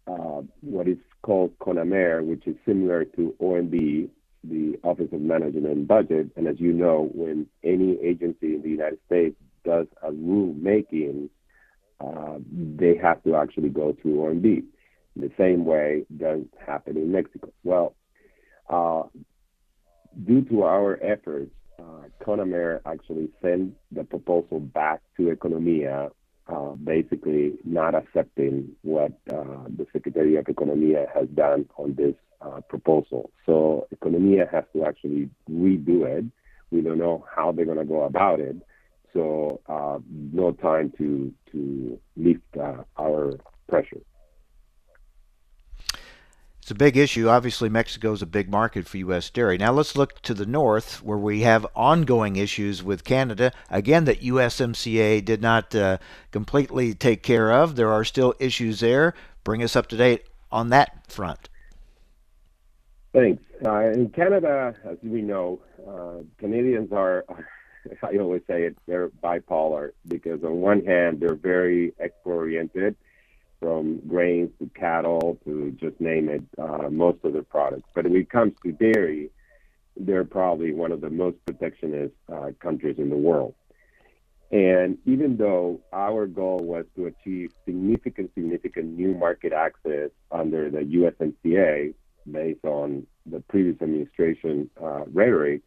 uh, 0.07 0.41
what 0.61 0.87
is 0.87 0.97
called 1.23 1.51
CONAMER, 1.59 2.23
which 2.23 2.45
is 2.45 2.55
similar 2.65 3.05
to 3.05 3.35
OMB, 3.41 4.07
the 4.43 4.79
Office 4.83 5.09
of 5.11 5.21
Management 5.21 5.65
and 5.65 5.87
Budget. 5.87 6.29
And 6.35 6.47
as 6.47 6.59
you 6.59 6.71
know, 6.73 7.09
when 7.13 7.47
any 7.63 7.97
agency 8.03 8.53
in 8.53 8.61
the 8.61 8.69
United 8.69 8.99
States 9.07 9.35
does 9.63 9.87
a 10.03 10.11
rulemaking, 10.11 11.29
uh, 11.99 12.37
they 12.51 12.95
have 12.97 13.23
to 13.23 13.35
actually 13.35 13.69
go 13.69 13.95
through 13.99 14.17
OMB. 14.17 14.63
The 15.15 15.31
same 15.39 15.65
way 15.65 16.05
does 16.15 16.41
happen 16.65 16.97
in 16.97 17.11
Mexico. 17.11 17.51
Well, 17.63 17.95
uh, 18.69 19.03
due 20.23 20.41
to 20.43 20.63
our 20.63 20.99
efforts, 21.03 21.51
uh, 21.79 22.07
CONAMER 22.23 22.81
actually 22.85 23.29
sent 23.41 23.75
the 23.91 24.03
proposal 24.03 24.59
back 24.59 25.01
to 25.17 25.23
Economia, 25.23 26.09
uh, 26.47 26.69
basically 26.83 27.53
not 27.65 27.95
accepting 27.95 28.69
what 28.83 29.11
uh, 29.33 29.65
the 29.75 29.85
Secretary 29.91 30.37
of 30.37 30.45
Economia 30.45 31.05
has 31.13 31.27
done 31.29 31.67
on 31.77 31.95
this 31.95 32.15
proposal. 32.69 33.31
So 33.47 33.87
Economia 33.95 34.49
has 34.51 34.65
to 34.73 34.85
actually 34.85 35.29
redo 35.49 36.05
it. 36.05 36.25
We 36.69 36.81
don't 36.81 36.99
know 36.99 37.25
how 37.35 37.51
they're 37.51 37.65
going 37.65 37.79
to 37.79 37.85
go 37.85 38.03
about 38.03 38.39
it. 38.39 38.55
So 39.13 39.61
no 40.31 40.51
time 40.51 40.93
to 40.99 41.33
to 41.51 41.99
lift 42.15 42.57
our 42.97 43.33
pressure. 43.67 44.01
It's 46.65 46.71
a 46.71 46.73
big 46.73 46.97
issue. 46.97 47.29
Obviously, 47.29 47.69
Mexico 47.69 48.11
is 48.13 48.23
a 48.23 48.25
big 48.25 48.49
market 48.49 48.87
for 48.87 48.97
U.S. 48.97 49.29
dairy. 49.29 49.55
Now 49.55 49.71
let's 49.71 49.95
look 49.95 50.19
to 50.23 50.33
the 50.33 50.47
north, 50.47 51.03
where 51.03 51.15
we 51.15 51.41
have 51.41 51.67
ongoing 51.75 52.37
issues 52.37 52.81
with 52.81 53.03
Canada. 53.03 53.51
Again, 53.69 54.05
that 54.05 54.21
USMCA 54.21 55.23
did 55.23 55.43
not 55.43 55.75
uh, 55.75 55.99
completely 56.31 56.95
take 56.95 57.21
care 57.21 57.51
of. 57.51 57.75
There 57.75 57.91
are 57.91 58.03
still 58.03 58.33
issues 58.39 58.79
there. 58.79 59.13
Bring 59.43 59.61
us 59.61 59.75
up 59.75 59.85
to 59.89 59.95
date 59.95 60.25
on 60.51 60.69
that 60.69 61.05
front. 61.05 61.49
Thanks. 63.13 63.43
Uh, 63.63 63.91
in 63.91 64.09
Canada, 64.09 64.73
as 64.85 64.97
we 65.03 65.21
know, 65.21 65.59
uh, 65.87 66.23
Canadians 66.39 66.91
are, 66.91 67.25
I 68.01 68.17
always 68.17 68.41
say 68.47 68.63
it, 68.63 68.75
they're 68.87 69.09
bipolar 69.09 69.91
because 70.07 70.43
on 70.43 70.61
one 70.61 70.83
hand, 70.83 71.19
they're 71.19 71.35
very 71.35 71.93
export 71.99 72.37
oriented 72.37 72.95
from 73.59 74.01
grains 74.07 74.51
to 74.59 74.69
cattle 74.79 75.37
to 75.45 75.71
just 75.79 75.99
name 75.99 76.29
it, 76.29 76.43
uh, 76.57 76.89
most 76.89 77.23
of 77.23 77.33
the 77.33 77.43
products. 77.43 77.89
But 77.93 78.05
when 78.05 78.15
it 78.15 78.29
comes 78.29 78.53
to 78.63 78.71
dairy, 78.71 79.29
they're 79.97 80.25
probably 80.25 80.73
one 80.73 80.91
of 80.91 81.01
the 81.01 81.09
most 81.09 81.37
protectionist 81.45 82.13
uh, 82.31 82.51
countries 82.59 82.95
in 82.97 83.09
the 83.09 83.15
world. 83.15 83.55
And 84.51 84.97
even 85.05 85.37
though 85.37 85.81
our 85.91 86.27
goal 86.27 86.59
was 86.59 86.85
to 86.95 87.07
achieve 87.07 87.51
significant, 87.65 88.31
significant 88.35 88.97
new 88.97 89.13
market 89.15 89.53
access 89.53 90.11
under 90.31 90.69
the 90.69 90.79
USMCA, 90.79 91.93
based 92.31 92.65
on 92.65 93.05
the 93.25 93.39
previous 93.41 93.81
administration 93.81 94.69
uh, 94.81 95.05
rhetoric, 95.11 95.61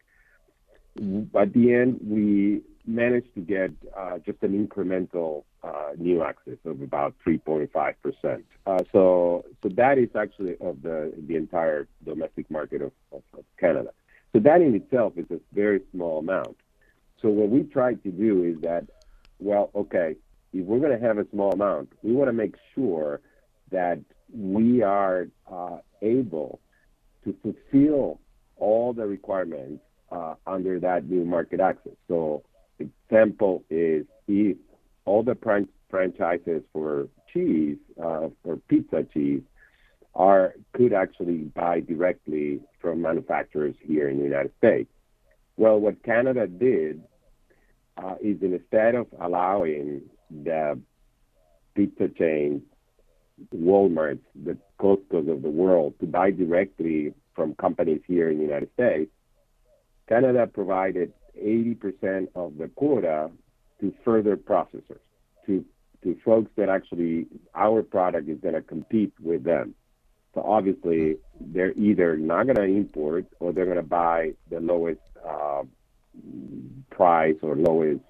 at 0.97 1.53
the 1.53 1.73
end 1.73 1.99
we 2.03 2.61
managed 2.85 3.33
to 3.35 3.41
get 3.41 3.71
uh, 3.97 4.17
just 4.19 4.41
an 4.43 4.67
incremental 4.67 5.43
uh, 5.63 5.91
new 5.97 6.23
access 6.23 6.57
of 6.65 6.81
about 6.81 7.15
3.5 7.25 7.93
percent. 8.01 8.45
Uh, 8.65 8.77
so, 8.91 9.45
so 9.61 9.69
that 9.69 9.97
is 9.97 10.09
actually 10.15 10.55
of 10.61 10.81
the 10.81 11.13
the 11.27 11.35
entire 11.35 11.87
domestic 12.05 12.49
market 12.49 12.81
of, 12.81 12.91
of, 13.11 13.23
of, 13.37 13.43
Canada. 13.59 13.91
So 14.33 14.39
that 14.39 14.61
in 14.61 14.75
itself 14.75 15.13
is 15.17 15.25
a 15.31 15.39
very 15.53 15.81
small 15.91 16.19
amount. 16.19 16.57
So 17.21 17.29
what 17.29 17.49
we 17.49 17.63
try 17.63 17.95
to 17.95 18.11
do 18.11 18.43
is 18.43 18.61
that, 18.61 18.85
well, 19.39 19.71
okay, 19.75 20.15
if 20.53 20.65
we're 20.65 20.79
going 20.79 20.97
to 20.97 21.05
have 21.05 21.17
a 21.17 21.27
small 21.31 21.51
amount, 21.51 21.91
we 22.03 22.13
want 22.13 22.29
to 22.29 22.33
make 22.33 22.55
sure 22.75 23.19
that 23.71 23.99
we 24.33 24.81
are 24.81 25.27
uh, 25.51 25.77
able 26.01 26.59
to 27.25 27.35
fulfill 27.41 28.19
all 28.57 28.93
the 28.93 29.05
requirements 29.05 29.83
uh, 30.11 30.35
under 30.47 30.79
that 30.79 31.09
new 31.09 31.25
market 31.25 31.59
access. 31.59 31.93
So 32.07 32.43
example 32.79 33.63
is 33.69 34.05
if 34.27 34.57
all 35.09 35.23
the 35.23 35.35
fran- 35.41 35.67
franchises 35.89 36.61
for 36.71 37.07
cheese, 37.33 37.77
uh, 38.01 38.29
for 38.43 38.57
pizza 38.67 39.03
cheese, 39.11 39.41
are 40.13 40.53
could 40.73 40.93
actually 40.93 41.39
buy 41.61 41.79
directly 41.79 42.59
from 42.79 43.01
manufacturers 43.01 43.75
here 43.81 44.07
in 44.07 44.17
the 44.17 44.23
United 44.23 44.51
States. 44.59 44.91
Well, 45.57 45.79
what 45.79 46.03
Canada 46.03 46.45
did 46.45 47.01
uh, 47.97 48.15
is 48.21 48.37
instead 48.41 48.93
of 48.93 49.07
allowing 49.19 50.01
the 50.29 50.79
pizza 51.75 52.07
chains, 52.09 52.61
Walmart, 53.55 54.19
the 54.35 54.57
Costco's 54.79 55.27
of 55.27 55.41
the 55.41 55.49
world 55.49 55.95
to 56.01 56.05
buy 56.05 56.29
directly 56.29 57.13
from 57.35 57.55
companies 57.55 58.01
here 58.05 58.29
in 58.29 58.37
the 58.37 58.43
United 58.43 58.69
States, 58.73 59.11
Canada 60.07 60.45
provided 60.45 61.13
80% 61.35 62.27
of 62.35 62.57
the 62.57 62.67
quota 62.75 63.31
to 63.81 63.93
further 64.03 64.37
processors, 64.37 64.99
to, 65.45 65.65
to 66.03 66.17
folks 66.23 66.51
that 66.55 66.69
actually 66.69 67.27
our 67.55 67.81
product 67.81 68.29
is 68.29 68.39
going 68.39 68.55
to 68.55 68.61
compete 68.61 69.13
with 69.21 69.43
them. 69.43 69.75
So 70.35 70.41
obviously, 70.41 71.17
they're 71.39 71.73
either 71.73 72.15
not 72.17 72.43
going 72.43 72.55
to 72.55 72.63
import 72.63 73.25
or 73.39 73.51
they're 73.51 73.65
going 73.65 73.77
to 73.77 73.83
buy 73.83 74.33
the 74.49 74.59
lowest 74.59 75.01
uh, 75.27 75.63
price 76.91 77.35
or 77.41 77.55
lowest 77.55 78.01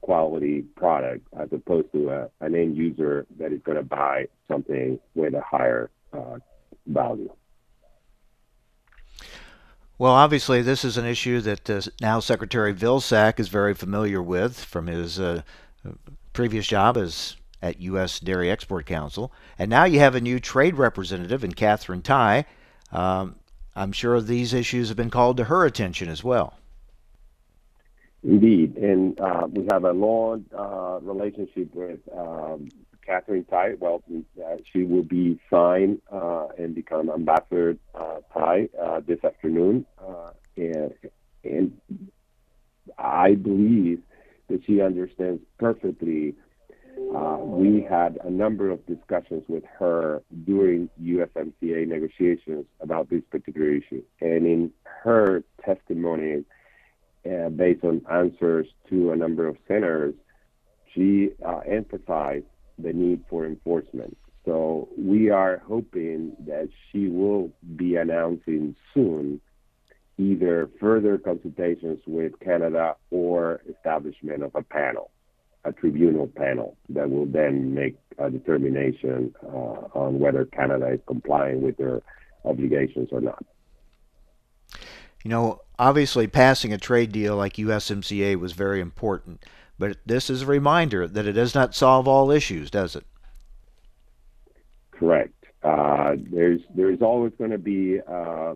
quality 0.00 0.62
product 0.76 1.26
as 1.38 1.48
opposed 1.52 1.92
to 1.92 2.10
a, 2.10 2.30
an 2.40 2.54
end 2.54 2.76
user 2.76 3.26
that 3.38 3.52
is 3.52 3.60
going 3.64 3.76
to 3.76 3.84
buy 3.84 4.26
something 4.46 4.98
with 5.14 5.34
a 5.34 5.42
higher 5.42 5.90
uh, 6.12 6.38
value. 6.86 7.30
Well, 9.98 10.12
obviously, 10.12 10.62
this 10.62 10.84
is 10.84 10.96
an 10.96 11.06
issue 11.06 11.40
that 11.40 11.68
uh, 11.68 11.80
now 12.00 12.20
Secretary 12.20 12.72
Vilsack 12.72 13.40
is 13.40 13.48
very 13.48 13.74
familiar 13.74 14.22
with 14.22 14.62
from 14.62 14.86
his 14.86 15.18
uh, 15.18 15.42
previous 16.32 16.68
job 16.68 16.96
as 16.96 17.34
at 17.60 17.80
U.S. 17.80 18.20
Dairy 18.20 18.48
Export 18.48 18.86
Council, 18.86 19.32
and 19.58 19.68
now 19.68 19.82
you 19.82 19.98
have 19.98 20.14
a 20.14 20.20
new 20.20 20.38
trade 20.38 20.76
representative 20.76 21.42
in 21.42 21.52
Katherine 21.52 22.02
Tai. 22.02 22.46
Um, 22.92 23.34
I'm 23.74 23.90
sure 23.90 24.20
these 24.20 24.54
issues 24.54 24.86
have 24.86 24.96
been 24.96 25.10
called 25.10 25.36
to 25.38 25.44
her 25.44 25.64
attention 25.64 26.08
as 26.08 26.22
well. 26.22 26.54
Indeed, 28.22 28.76
and 28.76 29.20
uh, 29.20 29.48
we 29.50 29.66
have 29.72 29.82
a 29.82 29.92
long 29.92 30.44
uh, 30.56 31.00
relationship 31.02 31.74
with 31.74 31.98
um, 32.16 32.68
Katherine 33.08 33.44
Tai. 33.44 33.74
Well, 33.80 34.02
uh, 34.12 34.56
she 34.70 34.84
will 34.84 35.02
be 35.02 35.40
signed 35.50 36.00
uh, 36.12 36.48
and 36.58 36.74
become 36.74 37.08
Ambassador 37.08 37.76
uh, 37.94 38.18
Tai 38.34 38.68
uh, 38.80 39.00
this 39.06 39.24
afternoon, 39.24 39.86
uh, 39.98 40.30
and, 40.56 40.92
and 41.42 41.80
I 42.98 43.34
believe 43.34 44.02
that 44.48 44.60
she 44.66 44.82
understands 44.82 45.42
perfectly. 45.58 46.34
Uh, 47.14 47.38
we 47.40 47.80
had 47.88 48.18
a 48.24 48.30
number 48.30 48.70
of 48.70 48.84
discussions 48.86 49.44
with 49.48 49.64
her 49.78 50.20
during 50.44 50.90
USMCA 51.02 51.86
negotiations 51.86 52.66
about 52.80 53.08
this 53.08 53.22
particular 53.30 53.70
issue, 53.70 54.02
and 54.20 54.46
in 54.46 54.72
her 54.84 55.44
testimony, 55.64 56.44
based 57.24 57.84
on 57.84 58.02
answers 58.10 58.66
to 58.90 59.12
a 59.12 59.16
number 59.16 59.46
of 59.46 59.56
senators, 59.66 60.14
she 60.92 61.30
emphasized 61.66 62.46
the 62.78 62.92
need 62.92 63.24
for 63.28 63.46
enforcement. 63.46 64.16
So 64.44 64.88
we 64.96 65.30
are 65.30 65.62
hoping 65.66 66.36
that 66.46 66.68
she 66.90 67.08
will 67.08 67.50
be 67.76 67.96
announcing 67.96 68.76
soon 68.94 69.40
either 70.18 70.68
further 70.80 71.16
consultations 71.16 72.00
with 72.06 72.32
Canada 72.40 72.96
or 73.10 73.60
establishment 73.68 74.42
of 74.42 74.54
a 74.54 74.62
panel, 74.62 75.10
a 75.64 75.72
tribunal 75.72 76.26
panel 76.26 76.76
that 76.88 77.08
will 77.08 77.26
then 77.26 77.74
make 77.74 77.96
a 78.18 78.28
determination 78.30 79.34
uh, 79.44 79.86
on 79.94 80.18
whether 80.18 80.44
Canada 80.46 80.88
is 80.92 81.00
complying 81.06 81.62
with 81.62 81.76
their 81.76 82.02
obligations 82.44 83.08
or 83.12 83.20
not. 83.20 83.44
You 85.24 85.30
know, 85.30 85.60
obviously 85.78 86.26
passing 86.26 86.72
a 86.72 86.78
trade 86.78 87.12
deal 87.12 87.36
like 87.36 87.54
USMCA 87.54 88.36
was 88.36 88.52
very 88.52 88.80
important. 88.80 89.44
But 89.78 89.98
this 90.04 90.28
is 90.28 90.42
a 90.42 90.46
reminder 90.46 91.06
that 91.06 91.26
it 91.26 91.32
does 91.32 91.54
not 91.54 91.74
solve 91.74 92.08
all 92.08 92.30
issues, 92.30 92.70
does 92.70 92.96
it? 92.96 93.04
Correct. 94.90 95.32
Uh, 95.62 96.16
there's 96.30 96.60
there's 96.74 97.02
always 97.02 97.32
going 97.38 97.50
to 97.50 97.58
be, 97.58 98.00
uh, 98.06 98.54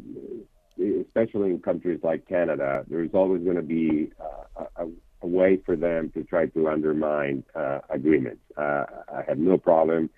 especially 1.01 1.51
in 1.51 1.61
countries 1.61 2.01
like 2.03 2.27
Canada, 2.27 2.85
there's 2.89 3.11
always 3.13 3.43
going 3.43 3.57
to 3.57 3.63
be 3.63 4.11
uh, 4.21 4.65
a, 4.77 4.87
a, 5.23 5.27
way 5.27 5.61
for 5.65 5.77
them 5.77 6.11
to 6.15 6.23
try 6.25 6.47
to 6.47 6.69
undermine 6.69 7.45
uh, 7.55 7.81
agreements. 7.91 8.41
Uh, 8.57 8.85
I 9.13 9.23
have 9.27 9.39
no 9.39 9.59
problem 9.59 10.11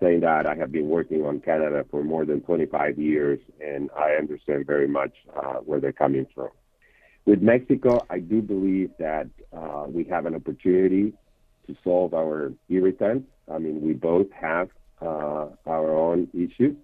saying 0.00 0.20
that. 0.20 0.46
I 0.46 0.54
have 0.54 0.72
been 0.72 0.88
working 0.88 1.24
on 1.24 1.40
Canada 1.40 1.84
for 1.90 2.02
more 2.02 2.24
than 2.24 2.40
25 2.40 2.98
years, 2.98 3.38
and 3.60 3.90
I 3.96 4.12
understand 4.12 4.66
very 4.66 4.88
much 4.88 5.12
uh, 5.36 5.54
where 5.64 5.80
they're 5.80 5.92
coming 5.92 6.26
from. 6.34 6.50
With 7.26 7.42
Mexico, 7.42 8.04
I 8.08 8.18
do 8.18 8.42
believe 8.42 8.90
that 8.98 9.28
we 9.88 10.04
have 10.04 10.26
an 10.26 10.34
opportunity 10.34 11.12
to 11.66 11.76
solve 11.84 12.14
our 12.14 12.52
irritants. 12.68 13.28
I 13.52 13.58
mean, 13.58 13.80
we 13.80 13.92
both 13.92 14.30
have 14.32 14.68
uh, 15.00 15.48
our 15.66 15.96
own 15.96 16.28
issues. 16.34 16.76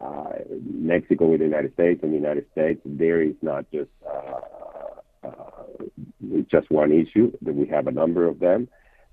Uh, 0.00 0.32
Mexico 0.64 1.26
with 1.26 1.40
the 1.40 1.44
United 1.44 1.72
States 1.74 2.00
and 2.02 2.12
the 2.12 2.16
United 2.16 2.46
States, 2.52 2.80
there 2.84 3.22
is 3.22 3.34
not 3.42 3.70
just 3.70 3.90
uh, 4.08 4.40
just 6.50 6.70
one 6.70 6.92
issue. 6.92 7.32
We 7.42 7.66
have 7.68 7.86
a 7.86 7.92
number 7.92 8.26
of 8.26 8.38
them. 8.40 8.68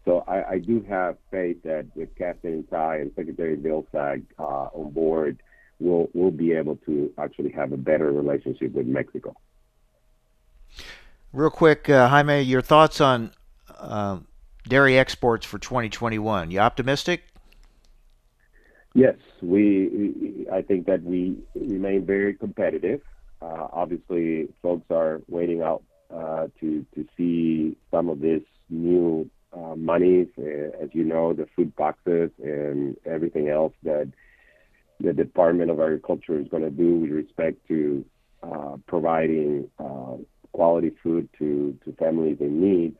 So 0.05 0.23
I, 0.27 0.51
I, 0.51 0.57
do 0.59 0.83
have 0.89 1.17
faith 1.29 1.57
that 1.63 1.85
with 1.95 2.15
Kathleen 2.17 2.65
Tai 2.71 2.97
and 2.97 3.11
Secretary 3.15 3.57
Vilsack 3.57 4.23
uh, 4.39 4.69
on 4.73 4.91
board, 4.91 5.43
we'll 5.79 6.07
we'll 6.13 6.31
be 6.31 6.53
able 6.53 6.77
to 6.87 7.11
actually 7.17 7.51
have 7.51 7.73
a 7.73 7.77
better 7.77 8.11
relationship 8.11 8.71
with 8.71 8.87
Mexico. 8.87 9.35
Real 11.33 11.49
quick, 11.49 11.89
uh, 11.89 12.07
Jaime, 12.07 12.41
your 12.41 12.61
thoughts 12.61 12.99
on 13.01 13.31
uh, 13.77 14.19
dairy 14.67 14.97
exports 14.97 15.45
for 15.45 15.59
2021? 15.59 16.51
You 16.51 16.59
optimistic? 16.59 17.23
Yes, 18.95 19.15
we. 19.41 20.47
I 20.51 20.63
think 20.63 20.87
that 20.87 21.03
we 21.03 21.37
remain 21.53 22.05
very 22.05 22.33
competitive. 22.33 23.01
Uh, 23.41 23.67
obviously, 23.71 24.47
folks 24.63 24.85
are 24.89 25.21
waiting 25.27 25.61
out 25.61 25.83
uh, 26.13 26.47
to 26.59 26.85
to 26.95 27.07
see 27.15 27.77
some 27.91 28.09
of 28.09 28.19
this 28.19 28.41
new 28.69 29.29
uh, 29.55 29.75
uh, 30.37 30.83
as 30.83 30.89
you 30.93 31.03
know, 31.03 31.33
the 31.33 31.47
food 31.55 31.75
boxes 31.75 32.31
and 32.43 32.95
everything 33.05 33.49
else 33.49 33.73
that 33.83 34.11
the 34.99 35.13
Department 35.13 35.71
of 35.71 35.79
Agriculture 35.79 36.39
is 36.39 36.47
going 36.47 36.63
to 36.63 36.69
do 36.69 36.95
with 36.97 37.11
respect 37.11 37.57
to 37.67 38.05
uh, 38.43 38.77
providing 38.87 39.69
uh, 39.79 40.15
quality 40.51 40.91
food 41.03 41.29
to 41.39 41.77
to 41.85 41.93
families 41.93 42.37
in 42.39 42.61
need. 42.61 42.95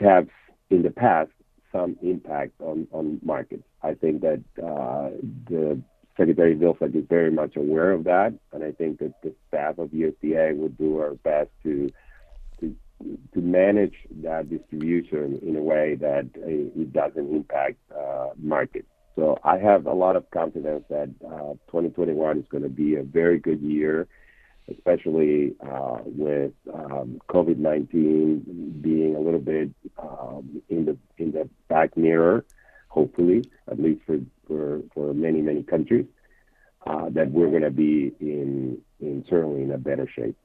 have 0.00 0.28
in 0.70 0.82
the 0.82 0.90
past 0.90 1.30
some 1.74 1.96
impact 2.02 2.52
on, 2.60 2.86
on 2.92 3.18
markets. 3.22 3.64
I 3.82 3.94
think 3.94 4.22
that 4.22 4.42
uh, 4.62 5.10
the 5.48 5.80
Secretary 6.16 6.54
Vilsack 6.54 6.94
is 6.94 7.04
very 7.08 7.30
much 7.30 7.56
aware 7.56 7.90
of 7.90 8.04
that, 8.04 8.32
and 8.52 8.62
I 8.62 8.70
think 8.70 9.00
that 9.00 9.20
the 9.22 9.34
staff 9.48 9.78
of 9.78 9.88
USDA 9.88 10.56
would 10.56 10.78
do 10.78 10.98
our 10.98 11.14
best 11.14 11.50
to 11.64 11.90
to 12.60 12.76
to 13.34 13.40
manage 13.40 13.94
that 14.22 14.48
distribution 14.48 15.40
in 15.42 15.56
a 15.56 15.62
way 15.62 15.96
that 15.96 16.26
uh, 16.36 16.80
it 16.80 16.92
doesn't 16.92 17.34
impact 17.34 17.78
uh, 17.92 18.28
markets. 18.38 18.86
So 19.16 19.38
I 19.42 19.58
have 19.58 19.86
a 19.86 19.92
lot 19.92 20.16
of 20.16 20.30
confidence 20.30 20.84
that 20.88 21.10
uh, 21.26 21.54
2021 21.66 22.38
is 22.38 22.44
going 22.48 22.62
to 22.62 22.68
be 22.68 22.96
a 22.96 23.02
very 23.02 23.38
good 23.38 23.60
year 23.60 24.06
especially 24.70 25.54
uh, 25.60 25.98
with 26.04 26.52
um, 26.72 27.20
COVID-19 27.28 28.82
being 28.82 29.14
a 29.16 29.20
little 29.20 29.40
bit 29.40 29.70
um, 29.98 30.62
in 30.68 30.84
the 30.86 30.96
in 31.18 31.32
the 31.32 31.48
back 31.68 31.96
mirror, 31.96 32.44
hopefully, 32.88 33.44
at 33.70 33.80
least 33.80 34.02
for 34.06 34.18
for, 34.46 34.80
for 34.94 35.14
many 35.14 35.42
many 35.42 35.62
countries, 35.62 36.06
uh, 36.86 37.08
that 37.10 37.30
we're 37.30 37.50
going 37.50 37.62
to 37.62 37.70
be 37.70 38.12
in 38.20 38.78
in 39.00 39.24
certainly 39.28 39.62
in 39.62 39.70
a 39.70 39.78
better 39.78 40.08
shape. 40.08 40.36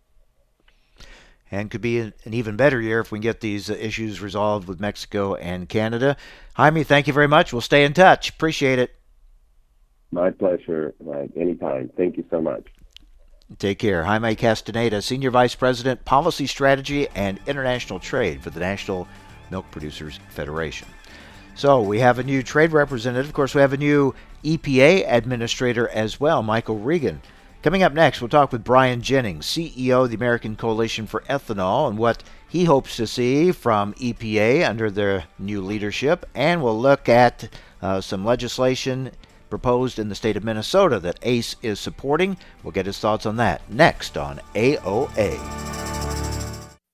And 1.52 1.72
could 1.72 1.82
be 1.82 2.00
an 2.00 2.14
even 2.26 2.58
better 2.58 2.80
year 2.80 3.00
if 3.00 3.12
we 3.12 3.18
can 3.18 3.24
get 3.24 3.42
these 3.42 3.72
issues 3.72 4.22
resolved 4.22 4.68
with 4.68 4.80
Mexico 4.80 5.34
and 5.34 5.68
Canada. 5.68 6.16
Jaime, 6.54 6.84
thank 6.84 7.08
you 7.08 7.14
very 7.14 7.28
much. 7.28 7.52
We'll 7.52 7.62
stay 7.62 7.86
in 7.86 7.94
touch. 7.94 8.30
Appreciate 8.30 8.78
it. 8.78 8.96
My 10.12 10.30
pleasure, 10.30 10.94
Mike. 11.04 11.32
Anytime. 11.36 11.90
Thank 11.98 12.18
you 12.18 12.26
so 12.30 12.40
much. 12.40 12.66
Take 13.58 13.80
care. 13.80 14.04
Jaime 14.04 14.36
Castaneda, 14.36 15.02
Senior 15.02 15.32
Vice 15.32 15.56
President, 15.56 16.06
Policy 16.06 16.46
Strategy 16.46 17.08
and 17.16 17.40
International 17.48 18.00
Trade 18.00 18.44
for 18.44 18.52
the 18.52 18.60
National 18.60 19.08
Milk 19.50 19.66
Producers 19.72 20.20
Federation. 20.30 20.88
So 21.56 21.82
we 21.82 22.00
have 22.00 22.20
a 22.20 22.24
new 22.24 22.44
trade 22.44 22.72
representative. 22.72 23.26
Of 23.26 23.34
course, 23.34 23.56
we 23.56 23.62
have 23.62 23.74
a 23.74 23.78
new 23.78 24.14
EPA 24.44 25.12
administrator 25.12 25.90
as 25.90 26.20
well, 26.20 26.44
Michael 26.44 26.78
Regan. 26.78 27.22
Coming 27.64 27.84
up 27.84 27.92
next, 27.92 28.22
we'll 28.22 28.30
talk 28.30 28.54
with 28.54 28.64
Brian 28.64 29.02
Jennings, 29.02 29.46
CEO 29.46 30.04
of 30.04 30.10
the 30.10 30.16
American 30.16 30.56
Coalition 30.56 31.08
for 31.08 31.22
Ethanol, 31.22 31.90
and 31.90 31.98
what 31.98 32.24
he 32.48 32.64
hopes 32.64 32.96
to 32.96 33.06
see 33.06 33.52
from 33.52 33.94
EPA 33.96 34.70
under 34.70 34.90
their 34.90 35.26
new 35.38 35.62
leadership. 35.62 36.26
And 36.34 36.64
we'll 36.64 36.80
look 36.80 37.10
at 37.10 37.50
uh, 37.82 38.00
some 38.00 38.24
legislation 38.24 39.12
proposed 39.50 40.00
in 40.00 40.10
the 40.10 40.16
state 40.16 40.38
of 40.38 40.44
Minnesota 40.44 41.00
that 41.00 41.20
ACE 41.22 41.56
is 41.62 41.80
supporting. 41.80 42.38
We'll 42.64 42.72
get 42.72 42.86
his 42.86 43.00
thoughts 43.00 43.26
on 43.26 43.38
that 43.38 43.62
next 43.70 44.18
on 44.18 44.40
AOA. 44.56 45.40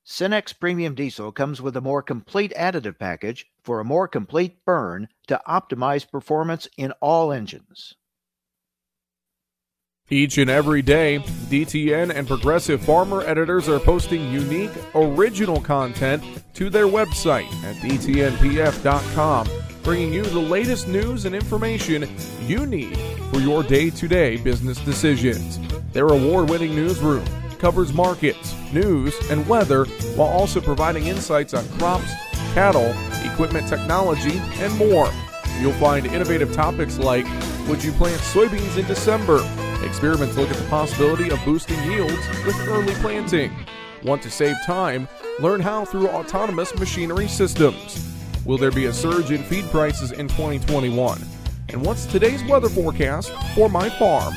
Cenex 0.05 0.57
Premium 0.57 0.95
Diesel 0.95 1.31
comes 1.31 1.61
with 1.61 1.75
a 1.75 1.81
more 1.81 2.01
complete 2.01 2.53
additive 2.55 2.97
package 2.97 3.47
for 3.63 3.79
a 3.79 3.85
more 3.85 4.07
complete 4.07 4.63
burn 4.63 5.07
to 5.27 5.41
optimize 5.47 6.09
performance 6.09 6.67
in 6.77 6.91
all 7.01 7.31
engines. 7.31 7.95
Each 10.09 10.37
and 10.37 10.51
every 10.51 10.83
day, 10.83 11.17
DTN 11.49 12.13
and 12.15 12.27
Progressive 12.27 12.79
Farmer 12.81 13.21
editors 13.21 13.67
are 13.67 13.79
posting 13.79 14.31
unique, 14.31 14.71
original 14.93 15.59
content 15.59 16.23
to 16.53 16.69
their 16.69 16.85
website 16.85 17.51
at 17.63 17.75
dtnpf.com 17.77 19.47
bringing 19.85 20.11
you 20.11 20.23
the 20.23 20.39
latest 20.39 20.87
news 20.87 21.25
and 21.25 21.35
information 21.35 22.09
you 22.41 22.65
need 22.65 22.97
for 23.31 23.39
your 23.39 23.61
day 23.61 23.91
to 23.91 24.07
day 24.07 24.35
business 24.35 24.79
decisions. 24.79 25.59
Their 25.93 26.07
award 26.07 26.49
winning 26.49 26.75
newsroom 26.75 27.23
covers 27.59 27.93
markets, 27.93 28.55
news, 28.73 29.13
and 29.29 29.47
weather 29.47 29.85
while 30.15 30.27
also 30.27 30.59
providing 30.59 31.05
insights 31.05 31.53
on 31.53 31.69
crops, 31.77 32.11
cattle, 32.55 32.95
equipment 33.31 33.67
technology, 33.67 34.39
and 34.55 34.75
more. 34.75 35.07
You'll 35.59 35.71
find 35.73 36.07
innovative 36.07 36.51
topics 36.51 36.97
like 36.97 37.27
Would 37.67 37.83
you 37.83 37.91
plant 37.91 38.19
soybeans 38.21 38.77
in 38.77 38.87
December? 38.87 39.37
Experiments 39.83 40.35
look 40.35 40.49
at 40.49 40.57
the 40.57 40.67
possibility 40.67 41.29
of 41.29 41.39
boosting 41.45 41.81
yields 41.83 42.27
with 42.43 42.59
early 42.67 42.93
planting. 42.95 43.55
Want 44.03 44.23
to 44.23 44.31
save 44.31 44.55
time? 44.65 45.07
Learn 45.39 45.61
how 45.61 45.85
through 45.85 46.09
autonomous 46.09 46.73
machinery 46.79 47.27
systems. 47.27 48.14
Will 48.45 48.59
there 48.59 48.71
be 48.71 48.85
a 48.85 48.93
surge 48.93 49.31
in 49.31 49.41
feed 49.43 49.65
prices 49.65 50.11
in 50.11 50.27
2021? 50.27 51.19
And 51.69 51.83
what's 51.83 52.05
today's 52.05 52.43
weather 52.43 52.69
forecast 52.69 53.31
for 53.55 53.69
my 53.69 53.89
farm? 53.89 54.35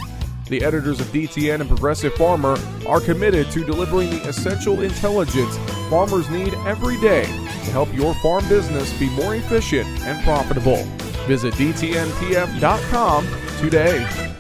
The 0.48 0.64
editors 0.64 0.98
of 0.98 1.06
DTN 1.08 1.60
and 1.60 1.68
Progressive 1.68 2.14
Farmer 2.14 2.56
are 2.86 3.00
committed 3.00 3.50
to 3.50 3.64
delivering 3.64 4.08
the 4.08 4.26
essential 4.26 4.80
intelligence 4.80 5.58
farmers 5.90 6.30
need 6.30 6.54
every 6.66 6.98
day 7.00 7.24
to 7.24 7.70
help 7.70 7.92
your 7.92 8.14
farm 8.14 8.48
business 8.48 8.98
be 8.98 9.10
more 9.10 9.34
efficient 9.34 9.86
and 10.00 10.24
profitable. 10.24 10.82
Visit 11.26 11.52
DTNPF.com 11.54 13.28
today. 13.58 14.34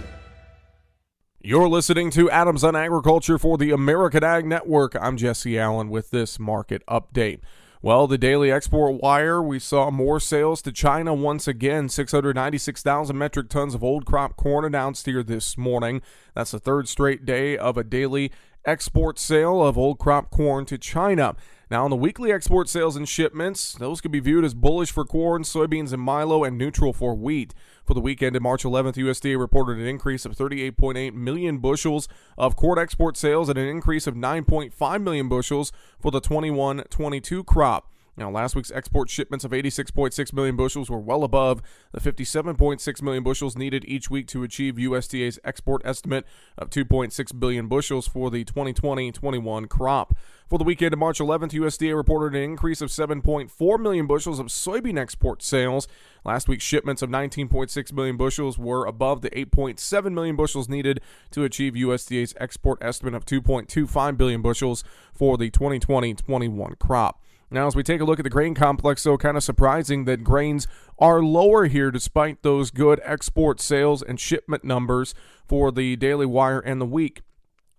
You're 1.40 1.68
listening 1.68 2.10
to 2.12 2.30
Adams 2.30 2.64
on 2.64 2.74
Agriculture 2.74 3.38
for 3.38 3.58
the 3.58 3.70
American 3.72 4.24
Ag 4.24 4.46
Network. 4.46 4.96
I'm 4.98 5.18
Jesse 5.18 5.58
Allen 5.58 5.90
with 5.90 6.10
this 6.10 6.38
market 6.38 6.82
update. 6.88 7.40
Well, 7.80 8.08
the 8.08 8.18
daily 8.18 8.50
export 8.50 9.00
wire, 9.00 9.40
we 9.40 9.60
saw 9.60 9.92
more 9.92 10.18
sales 10.18 10.62
to 10.62 10.72
China 10.72 11.14
once 11.14 11.46
again. 11.46 11.88
696,000 11.88 13.16
metric 13.16 13.48
tons 13.48 13.72
of 13.72 13.84
old 13.84 14.04
crop 14.04 14.36
corn 14.36 14.64
announced 14.64 15.06
here 15.06 15.22
this 15.22 15.56
morning. 15.56 16.02
That's 16.34 16.50
the 16.50 16.58
third 16.58 16.88
straight 16.88 17.24
day 17.24 17.56
of 17.56 17.76
a 17.76 17.84
daily 17.84 18.32
export 18.64 19.16
sale 19.16 19.64
of 19.64 19.78
old 19.78 20.00
crop 20.00 20.32
corn 20.32 20.64
to 20.66 20.76
China. 20.76 21.36
Now, 21.70 21.84
on 21.84 21.90
the 21.90 21.96
weekly 21.96 22.32
export 22.32 22.70
sales 22.70 22.96
and 22.96 23.06
shipments, 23.06 23.74
those 23.74 24.00
could 24.00 24.10
be 24.10 24.20
viewed 24.20 24.44
as 24.44 24.54
bullish 24.54 24.90
for 24.90 25.04
corn, 25.04 25.42
soybeans, 25.42 25.92
and 25.92 26.00
milo, 26.00 26.42
and 26.42 26.56
neutral 26.56 26.94
for 26.94 27.14
wheat. 27.14 27.52
For 27.84 27.92
the 27.92 28.00
weekend 28.00 28.36
of 28.36 28.42
March 28.42 28.62
11th, 28.62 28.94
USDA 28.94 29.38
reported 29.38 29.78
an 29.78 29.86
increase 29.86 30.24
of 30.24 30.34
38.8 30.34 31.12
million 31.12 31.58
bushels 31.58 32.08
of 32.38 32.56
corn 32.56 32.78
export 32.78 33.18
sales 33.18 33.50
and 33.50 33.58
an 33.58 33.68
increase 33.68 34.06
of 34.06 34.14
9.5 34.14 35.02
million 35.02 35.28
bushels 35.28 35.70
for 36.00 36.10
the 36.10 36.20
21 36.20 36.84
22 36.88 37.44
crop. 37.44 37.92
Now, 38.18 38.30
last 38.32 38.56
week's 38.56 38.72
export 38.72 39.08
shipments 39.08 39.44
of 39.44 39.52
86.6 39.52 40.32
million 40.32 40.56
bushels 40.56 40.90
were 40.90 40.98
well 40.98 41.22
above 41.22 41.62
the 41.92 42.00
57.6 42.00 43.00
million 43.00 43.22
bushels 43.22 43.56
needed 43.56 43.84
each 43.86 44.10
week 44.10 44.26
to 44.28 44.42
achieve 44.42 44.74
USDA's 44.74 45.38
export 45.44 45.82
estimate 45.84 46.26
of 46.58 46.68
2.6 46.68 47.38
billion 47.38 47.68
bushels 47.68 48.08
for 48.08 48.28
the 48.28 48.42
2020 48.42 49.12
21 49.12 49.68
crop. 49.68 50.16
For 50.48 50.58
the 50.58 50.64
weekend 50.64 50.94
of 50.94 50.98
March 50.98 51.20
11th, 51.20 51.52
USDA 51.52 51.94
reported 51.94 52.36
an 52.36 52.42
increase 52.42 52.80
of 52.80 52.90
7.4 52.90 53.80
million 53.80 54.08
bushels 54.08 54.40
of 54.40 54.46
soybean 54.46 54.98
export 54.98 55.40
sales. 55.40 55.86
Last 56.24 56.48
week's 56.48 56.64
shipments 56.64 57.02
of 57.02 57.10
19.6 57.10 57.92
million 57.92 58.16
bushels 58.16 58.58
were 58.58 58.84
above 58.84 59.22
the 59.22 59.30
8.7 59.30 60.12
million 60.12 60.34
bushels 60.34 60.68
needed 60.68 61.00
to 61.30 61.44
achieve 61.44 61.74
USDA's 61.74 62.34
export 62.40 62.82
estimate 62.82 63.14
of 63.14 63.24
2.25 63.24 64.16
billion 64.16 64.42
bushels 64.42 64.82
for 65.12 65.38
the 65.38 65.50
2020 65.50 66.14
21 66.14 66.74
crop. 66.80 67.22
Now, 67.50 67.66
as 67.66 67.74
we 67.74 67.82
take 67.82 68.00
a 68.00 68.04
look 68.04 68.18
at 68.18 68.24
the 68.24 68.30
grain 68.30 68.54
complex, 68.54 69.02
though, 69.02 69.16
kind 69.16 69.36
of 69.36 69.42
surprising 69.42 70.04
that 70.04 70.22
grains 70.22 70.66
are 70.98 71.22
lower 71.22 71.66
here 71.66 71.90
despite 71.90 72.42
those 72.42 72.70
good 72.70 73.00
export 73.04 73.60
sales 73.60 74.02
and 74.02 74.20
shipment 74.20 74.64
numbers 74.64 75.14
for 75.46 75.72
the 75.72 75.96
Daily 75.96 76.26
Wire 76.26 76.60
and 76.60 76.80
the 76.80 76.86
week. 76.86 77.22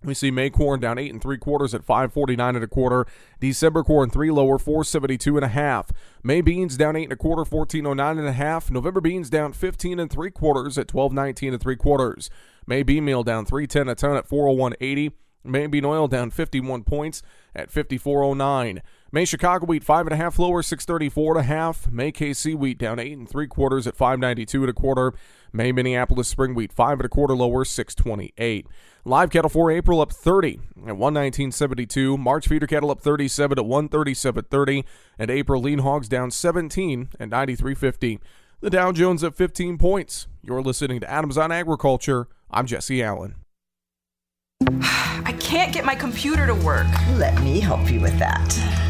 We 0.01 0.13
see 0.13 0.31
May 0.31 0.49
corn 0.49 0.79
down 0.79 0.97
eight 0.97 1.11
and 1.11 1.21
three 1.21 1.37
quarters 1.37 1.73
at 1.73 1.83
549 1.83 2.55
and 2.55 2.63
a 2.63 2.67
quarter. 2.67 3.05
December 3.41 3.83
corn 3.83 4.09
three 4.09 4.31
lower, 4.31 4.57
472 4.57 5.35
and 5.35 5.45
a 5.45 5.49
half. 5.49 5.91
May 6.23 6.39
beans 6.39 6.77
down 6.77 6.95
eight 6.95 7.03
and 7.03 7.13
a 7.13 7.17
quarter, 7.17 7.41
1409 7.41 8.17
and 8.17 8.27
a 8.27 8.31
half. 8.31 8.71
November 8.71 9.01
beans 9.01 9.29
down 9.29 9.51
15 9.51 9.99
and 9.99 10.09
three 10.09 10.31
quarters 10.31 10.77
at 10.77 10.93
1219 10.93 11.53
and 11.53 11.61
three 11.61 11.75
quarters. 11.75 12.29
May 12.65 12.81
bean 12.81 13.03
meal 13.03 13.23
down 13.23 13.45
310 13.45 13.89
a 13.89 13.95
ton 13.95 14.15
at 14.15 14.27
401.80. 14.27 15.11
May 15.43 15.67
bean 15.67 15.85
oil 15.85 16.07
down 16.07 16.29
51 16.29 16.83
points 16.83 17.21
at 17.53 17.69
5409. 17.69 18.81
May 19.11 19.25
Chicago 19.25 19.65
wheat 19.65 19.83
five 19.83 20.05
and 20.05 20.13
a 20.13 20.17
half 20.17 20.37
lower, 20.37 20.61
634 20.61 21.37
and 21.37 21.47
half. 21.47 21.89
May 21.91 22.11
KC 22.11 22.55
wheat 22.55 22.77
down 22.77 22.99
eight 22.99 23.17
and 23.17 23.27
three 23.27 23.47
quarters 23.47 23.87
at 23.87 23.95
592 23.95 24.61
and 24.61 24.69
a 24.69 24.73
quarter. 24.73 25.13
May 25.51 25.71
Minneapolis 25.71 26.27
spring 26.27 26.53
wheat 26.53 26.71
five 26.71 26.99
and 26.99 27.05
a 27.05 27.09
quarter 27.09 27.35
lower, 27.35 27.65
628. 27.65 28.67
Live 29.05 29.31
cattle 29.31 29.49
for 29.49 29.71
April 29.71 29.99
up 29.99 30.11
30 30.11 30.59
at 30.85 30.93
119.72. 30.93 32.19
March 32.19 32.47
feeder 32.47 32.67
cattle 32.67 32.91
up 32.91 33.01
37 33.01 33.57
at 33.57 33.65
137.30. 33.65 34.83
And 35.17 35.31
April 35.31 35.61
lean 35.61 35.79
hogs 35.79 36.07
down 36.07 36.29
17 36.29 37.09
at 37.19 37.29
93.50. 37.29 38.19
The 38.61 38.69
Dow 38.69 38.91
Jones 38.91 39.23
at 39.23 39.33
15 39.33 39.79
points. 39.79 40.27
You're 40.43 40.61
listening 40.61 40.99
to 40.99 41.09
Adams 41.09 41.37
on 41.37 41.51
Agriculture. 41.51 42.27
I'm 42.51 42.67
Jesse 42.67 43.01
Allen. 43.01 43.35
I 44.81 45.35
can't 45.39 45.73
get 45.73 45.85
my 45.85 45.95
computer 45.95 46.45
to 46.45 46.53
work. 46.53 46.87
Let 47.13 47.41
me 47.41 47.59
help 47.59 47.89
you 47.89 48.01
with 48.01 48.19
that. 48.19 48.88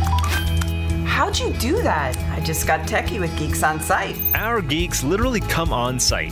How'd 1.20 1.38
you 1.38 1.52
do 1.56 1.82
that? 1.84 2.18
I 2.32 2.40
just 2.40 2.66
got 2.66 2.88
techie 2.88 3.20
with 3.20 3.38
Geeks 3.38 3.62
on 3.62 3.82
Site. 3.82 4.16
Our 4.36 4.62
geeks 4.62 5.04
literally 5.04 5.42
come 5.42 5.74
on 5.74 6.00
site. 6.00 6.32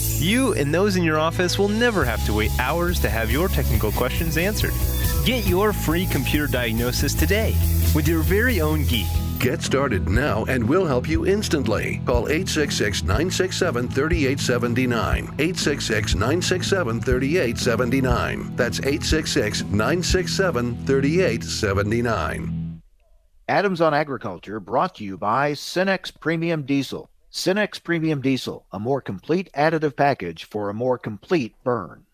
You 0.21 0.53
and 0.53 0.71
those 0.71 0.97
in 0.97 1.03
your 1.03 1.17
office 1.17 1.57
will 1.57 1.67
never 1.67 2.05
have 2.05 2.23
to 2.27 2.33
wait 2.33 2.51
hours 2.59 2.99
to 2.99 3.09
have 3.09 3.31
your 3.31 3.47
technical 3.47 3.91
questions 3.91 4.37
answered. 4.37 4.73
Get 5.25 5.47
your 5.47 5.73
free 5.73 6.05
computer 6.05 6.45
diagnosis 6.45 7.15
today 7.15 7.55
with 7.95 8.07
your 8.07 8.21
very 8.21 8.61
own 8.61 8.85
geek. 8.85 9.07
Get 9.39 9.63
started 9.63 10.07
now 10.07 10.45
and 10.45 10.63
we'll 10.63 10.85
help 10.85 11.09
you 11.09 11.25
instantly. 11.25 12.03
Call 12.05 12.29
866 12.29 13.01
967 13.01 13.87
3879. 13.87 15.23
866 15.23 16.13
967 16.13 17.01
3879. 17.01 18.55
That's 18.55 18.77
866 18.77 19.63
967 19.63 20.85
3879. 20.85 22.81
Adams 23.47 23.81
on 23.81 23.95
Agriculture 23.95 24.59
brought 24.59 24.93
to 24.95 25.03
you 25.03 25.17
by 25.17 25.53
Cenex 25.53 26.13
Premium 26.17 26.61
Diesel. 26.63 27.10
Cenex 27.31 27.81
Premium 27.81 28.21
Diesel, 28.21 28.65
a 28.73 28.79
more 28.79 29.01
complete 29.01 29.49
additive 29.53 29.95
package 29.95 30.43
for 30.43 30.69
a 30.69 30.73
more 30.73 30.97
complete 30.97 31.55
burn. 31.63 32.05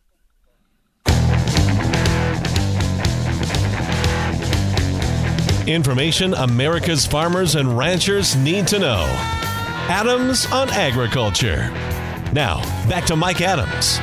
Information 5.68 6.34
America's 6.34 7.06
farmers 7.06 7.56
and 7.56 7.78
ranchers 7.78 8.36
need 8.38 8.68
to 8.68 8.80
know. 8.80 9.04
Adams 9.90 10.46
on 10.52 10.70
Agriculture. 10.70 11.70
Now, 12.32 12.62
back 12.88 13.06
to 13.06 13.16
Mike 13.16 13.42
Adams. 13.42 14.00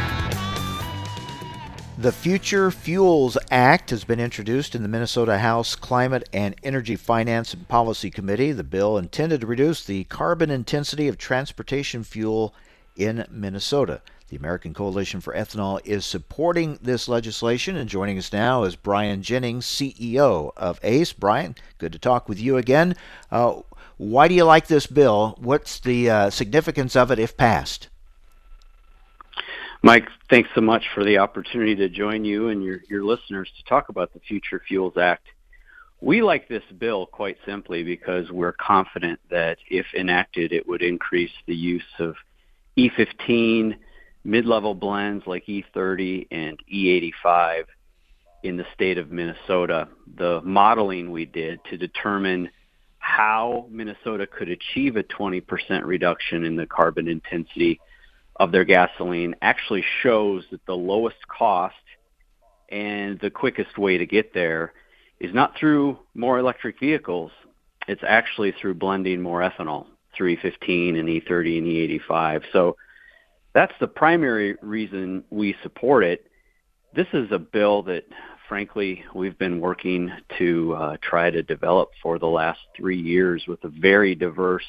The 2.04 2.12
Future 2.12 2.70
Fuels 2.70 3.38
Act 3.50 3.88
has 3.88 4.04
been 4.04 4.20
introduced 4.20 4.74
in 4.74 4.82
the 4.82 4.90
Minnesota 4.90 5.38
House 5.38 5.74
Climate 5.74 6.28
and 6.34 6.54
Energy 6.62 6.96
Finance 6.96 7.54
and 7.54 7.66
Policy 7.66 8.10
Committee. 8.10 8.52
The 8.52 8.62
bill 8.62 8.98
intended 8.98 9.40
to 9.40 9.46
reduce 9.46 9.82
the 9.82 10.04
carbon 10.04 10.50
intensity 10.50 11.08
of 11.08 11.16
transportation 11.16 12.04
fuel 12.04 12.54
in 12.94 13.24
Minnesota. 13.30 14.02
The 14.28 14.36
American 14.36 14.74
Coalition 14.74 15.22
for 15.22 15.32
Ethanol 15.32 15.80
is 15.86 16.04
supporting 16.04 16.78
this 16.82 17.08
legislation, 17.08 17.74
and 17.74 17.88
joining 17.88 18.18
us 18.18 18.34
now 18.34 18.64
is 18.64 18.76
Brian 18.76 19.22
Jennings, 19.22 19.64
CEO 19.64 20.52
of 20.58 20.78
ACE. 20.82 21.14
Brian, 21.14 21.54
good 21.78 21.92
to 21.94 21.98
talk 21.98 22.28
with 22.28 22.38
you 22.38 22.58
again. 22.58 22.96
Uh, 23.30 23.62
why 23.96 24.28
do 24.28 24.34
you 24.34 24.44
like 24.44 24.66
this 24.66 24.86
bill? 24.86 25.38
What's 25.40 25.80
the 25.80 26.10
uh, 26.10 26.28
significance 26.28 26.96
of 26.96 27.10
it 27.10 27.18
if 27.18 27.34
passed? 27.38 27.88
Mike, 29.84 30.08
thanks 30.30 30.48
so 30.54 30.62
much 30.62 30.82
for 30.94 31.04
the 31.04 31.18
opportunity 31.18 31.74
to 31.74 31.90
join 31.90 32.24
you 32.24 32.48
and 32.48 32.64
your, 32.64 32.80
your 32.88 33.04
listeners 33.04 33.52
to 33.54 33.64
talk 33.64 33.90
about 33.90 34.14
the 34.14 34.20
Future 34.20 34.62
Fuels 34.66 34.96
Act. 34.96 35.26
We 36.00 36.22
like 36.22 36.48
this 36.48 36.62
bill 36.78 37.04
quite 37.04 37.36
simply 37.44 37.84
because 37.84 38.30
we're 38.30 38.54
confident 38.54 39.20
that 39.28 39.58
if 39.68 39.84
enacted, 39.94 40.54
it 40.54 40.66
would 40.66 40.80
increase 40.80 41.32
the 41.46 41.54
use 41.54 41.84
of 41.98 42.14
E15, 42.78 43.76
mid-level 44.24 44.74
blends 44.74 45.26
like 45.26 45.44
E30 45.44 46.28
and 46.30 46.58
E85 46.72 47.64
in 48.42 48.56
the 48.56 48.64
state 48.72 48.96
of 48.96 49.12
Minnesota. 49.12 49.88
The 50.16 50.40
modeling 50.42 51.10
we 51.10 51.26
did 51.26 51.60
to 51.68 51.76
determine 51.76 52.48
how 53.00 53.66
Minnesota 53.70 54.26
could 54.26 54.48
achieve 54.48 54.96
a 54.96 55.02
20% 55.02 55.42
reduction 55.84 56.46
in 56.46 56.56
the 56.56 56.64
carbon 56.64 57.06
intensity 57.06 57.78
of 58.36 58.52
their 58.52 58.64
gasoline 58.64 59.34
actually 59.42 59.84
shows 60.02 60.44
that 60.50 60.64
the 60.66 60.76
lowest 60.76 61.28
cost 61.28 61.74
and 62.68 63.18
the 63.20 63.30
quickest 63.30 63.78
way 63.78 63.98
to 63.98 64.06
get 64.06 64.34
there 64.34 64.72
is 65.20 65.32
not 65.32 65.56
through 65.58 65.98
more 66.14 66.38
electric 66.38 66.80
vehicles. 66.80 67.30
It's 67.86 68.02
actually 68.06 68.52
through 68.60 68.74
blending 68.74 69.20
more 69.20 69.40
ethanol 69.40 69.86
through 70.16 70.36
E15 70.36 70.98
and 70.98 71.08
E30 71.08 71.58
and 71.58 71.66
E85. 71.66 72.42
So 72.52 72.76
that's 73.52 73.72
the 73.80 73.86
primary 73.86 74.56
reason 74.62 75.24
we 75.30 75.54
support 75.62 76.04
it. 76.04 76.26
This 76.94 77.06
is 77.12 77.30
a 77.30 77.38
bill 77.38 77.82
that, 77.84 78.04
frankly, 78.48 79.04
we've 79.14 79.38
been 79.38 79.60
working 79.60 80.10
to 80.38 80.74
uh, 80.74 80.96
try 81.02 81.30
to 81.30 81.42
develop 81.42 81.90
for 82.02 82.18
the 82.18 82.26
last 82.26 82.60
three 82.76 83.00
years 83.00 83.44
with 83.46 83.62
a 83.64 83.68
very 83.68 84.14
diverse 84.14 84.64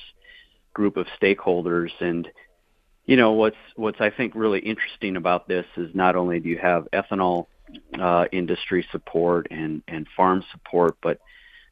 group 0.73 0.97
of 0.97 1.07
stakeholders. 1.21 1.91
And 1.99 2.27
you 3.05 3.17
know 3.17 3.33
what's 3.33 3.57
what's 3.75 4.01
I 4.01 4.09
think 4.09 4.33
really 4.35 4.59
interesting 4.59 5.15
about 5.15 5.47
this 5.47 5.65
is 5.77 5.93
not 5.93 6.15
only 6.15 6.39
do 6.39 6.49
you 6.49 6.57
have 6.57 6.87
ethanol 6.91 7.47
uh, 7.99 8.25
industry 8.31 8.85
support 8.91 9.47
and 9.51 9.83
farm 10.15 10.43
support, 10.51 10.97
but 11.01 11.19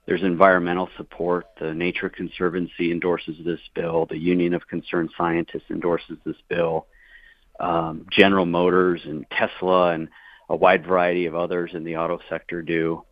there's 0.05 0.23
environmental 0.23 0.89
support. 0.97 1.45
The 1.59 1.73
Nature 1.73 2.09
Conservancy 2.09 2.91
endorses 2.91 3.37
this 3.45 3.59
bill. 3.73 4.05
The 4.05 4.17
Union 4.17 4.53
of 4.53 4.67
Concerned 4.67 5.11
Scientists 5.17 5.69
endorses 5.69 6.17
this 6.25 6.35
bill. 6.49 6.87
Um, 7.59 8.05
General 8.11 8.45
Motors 8.45 9.01
and 9.05 9.25
Tesla 9.29 9.91
and 9.91 10.09
a 10.49 10.55
wide 10.55 10.85
variety 10.85 11.25
of 11.25 11.35
others 11.35 11.71
in 11.73 11.83
the 11.83 11.97
auto 11.97 12.19
sector 12.29 12.61
do. 12.61 13.03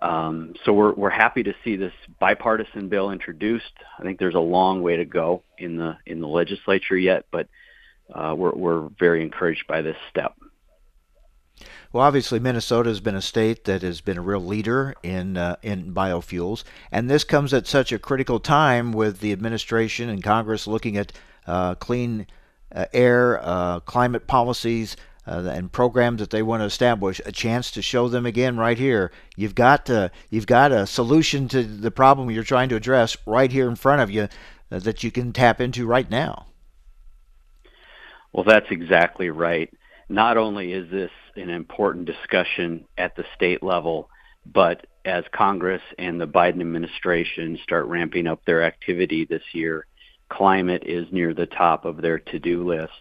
Um, 0.00 0.54
so 0.64 0.72
we're 0.72 0.92
we're 0.92 1.10
happy 1.10 1.42
to 1.42 1.54
see 1.64 1.76
this 1.76 1.92
bipartisan 2.20 2.88
bill 2.88 3.10
introduced. 3.10 3.72
I 3.98 4.02
think 4.02 4.18
there's 4.18 4.34
a 4.34 4.40
long 4.40 4.82
way 4.82 4.96
to 4.96 5.04
go 5.04 5.42
in 5.58 5.76
the 5.76 5.96
in 6.04 6.20
the 6.20 6.28
legislature 6.28 6.98
yet, 6.98 7.24
but 7.30 7.48
we're, 8.14 8.52
we're 8.52 8.88
very 8.98 9.22
encouraged 9.22 9.66
by 9.66 9.82
this 9.82 9.96
step. 10.10 10.34
Well, 11.92 12.04
obviously, 12.04 12.38
Minnesota 12.38 12.90
has 12.90 13.00
been 13.00 13.14
a 13.14 13.22
state 13.22 13.64
that 13.64 13.82
has 13.82 14.00
been 14.00 14.18
a 14.18 14.22
real 14.22 14.44
leader 14.44 14.94
in 15.02 15.36
uh, 15.36 15.56
in 15.62 15.94
biofuels, 15.94 16.64
and 16.92 17.08
this 17.08 17.24
comes 17.24 17.54
at 17.54 17.66
such 17.66 17.92
a 17.92 17.98
critical 17.98 18.38
time 18.38 18.92
with 18.92 19.20
the 19.20 19.32
administration 19.32 20.10
and 20.10 20.22
Congress 20.22 20.66
looking 20.66 20.98
at 20.98 21.12
uh, 21.46 21.74
clean 21.76 22.26
uh, 22.74 22.86
air, 22.92 23.40
uh, 23.42 23.80
climate 23.80 24.26
policies, 24.26 24.96
uh, 25.26 25.48
and 25.50 25.72
programs 25.72 26.18
that 26.20 26.30
they 26.30 26.42
want 26.42 26.60
to 26.60 26.66
establish, 26.66 27.20
a 27.24 27.32
chance 27.32 27.70
to 27.70 27.80
show 27.80 28.08
them 28.08 28.26
again 28.26 28.58
right 28.58 28.78
here. 28.78 29.10
You've 29.36 29.54
got 29.54 29.88
you've 30.28 30.46
got 30.46 30.72
a 30.72 30.86
solution 30.86 31.48
to 31.48 31.62
the 31.62 31.90
problem 31.90 32.30
you're 32.30 32.42
trying 32.44 32.68
to 32.70 32.76
address 32.76 33.16
right 33.24 33.50
here 33.50 33.68
in 33.68 33.76
front 33.76 34.02
of 34.02 34.10
you 34.10 34.28
uh, 34.70 34.80
that 34.80 35.02
you 35.02 35.10
can 35.10 35.32
tap 35.32 35.60
into 35.60 35.86
right 35.86 36.10
now. 36.10 36.46
Well, 38.36 38.44
that's 38.44 38.70
exactly 38.70 39.30
right. 39.30 39.72
Not 40.10 40.36
only 40.36 40.70
is 40.74 40.90
this 40.90 41.10
an 41.36 41.48
important 41.48 42.04
discussion 42.04 42.84
at 42.98 43.16
the 43.16 43.24
state 43.34 43.62
level, 43.62 44.10
but 44.44 44.86
as 45.06 45.24
Congress 45.32 45.80
and 45.98 46.20
the 46.20 46.26
Biden 46.26 46.60
administration 46.60 47.58
start 47.62 47.86
ramping 47.86 48.26
up 48.26 48.44
their 48.44 48.62
activity 48.62 49.24
this 49.24 49.42
year, 49.54 49.86
climate 50.28 50.82
is 50.84 51.06
near 51.10 51.32
the 51.32 51.46
top 51.46 51.86
of 51.86 52.02
their 52.02 52.18
to 52.18 52.38
do 52.38 52.62
list. 52.62 52.92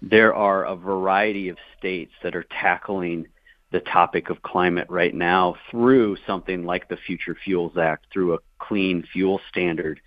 There 0.00 0.34
are 0.34 0.64
a 0.64 0.76
variety 0.76 1.50
of 1.50 1.58
states 1.76 2.12
that 2.22 2.34
are 2.34 2.44
tackling 2.44 3.26
the 3.70 3.80
topic 3.80 4.30
of 4.30 4.40
climate 4.40 4.86
right 4.88 5.14
now 5.14 5.56
through 5.70 6.16
something 6.26 6.64
like 6.64 6.88
the 6.88 6.96
Future 6.96 7.36
Fuels 7.44 7.76
Act, 7.76 8.06
through 8.10 8.32
a 8.32 8.38
clean 8.58 9.06
fuel 9.12 9.42
standard. 9.50 10.00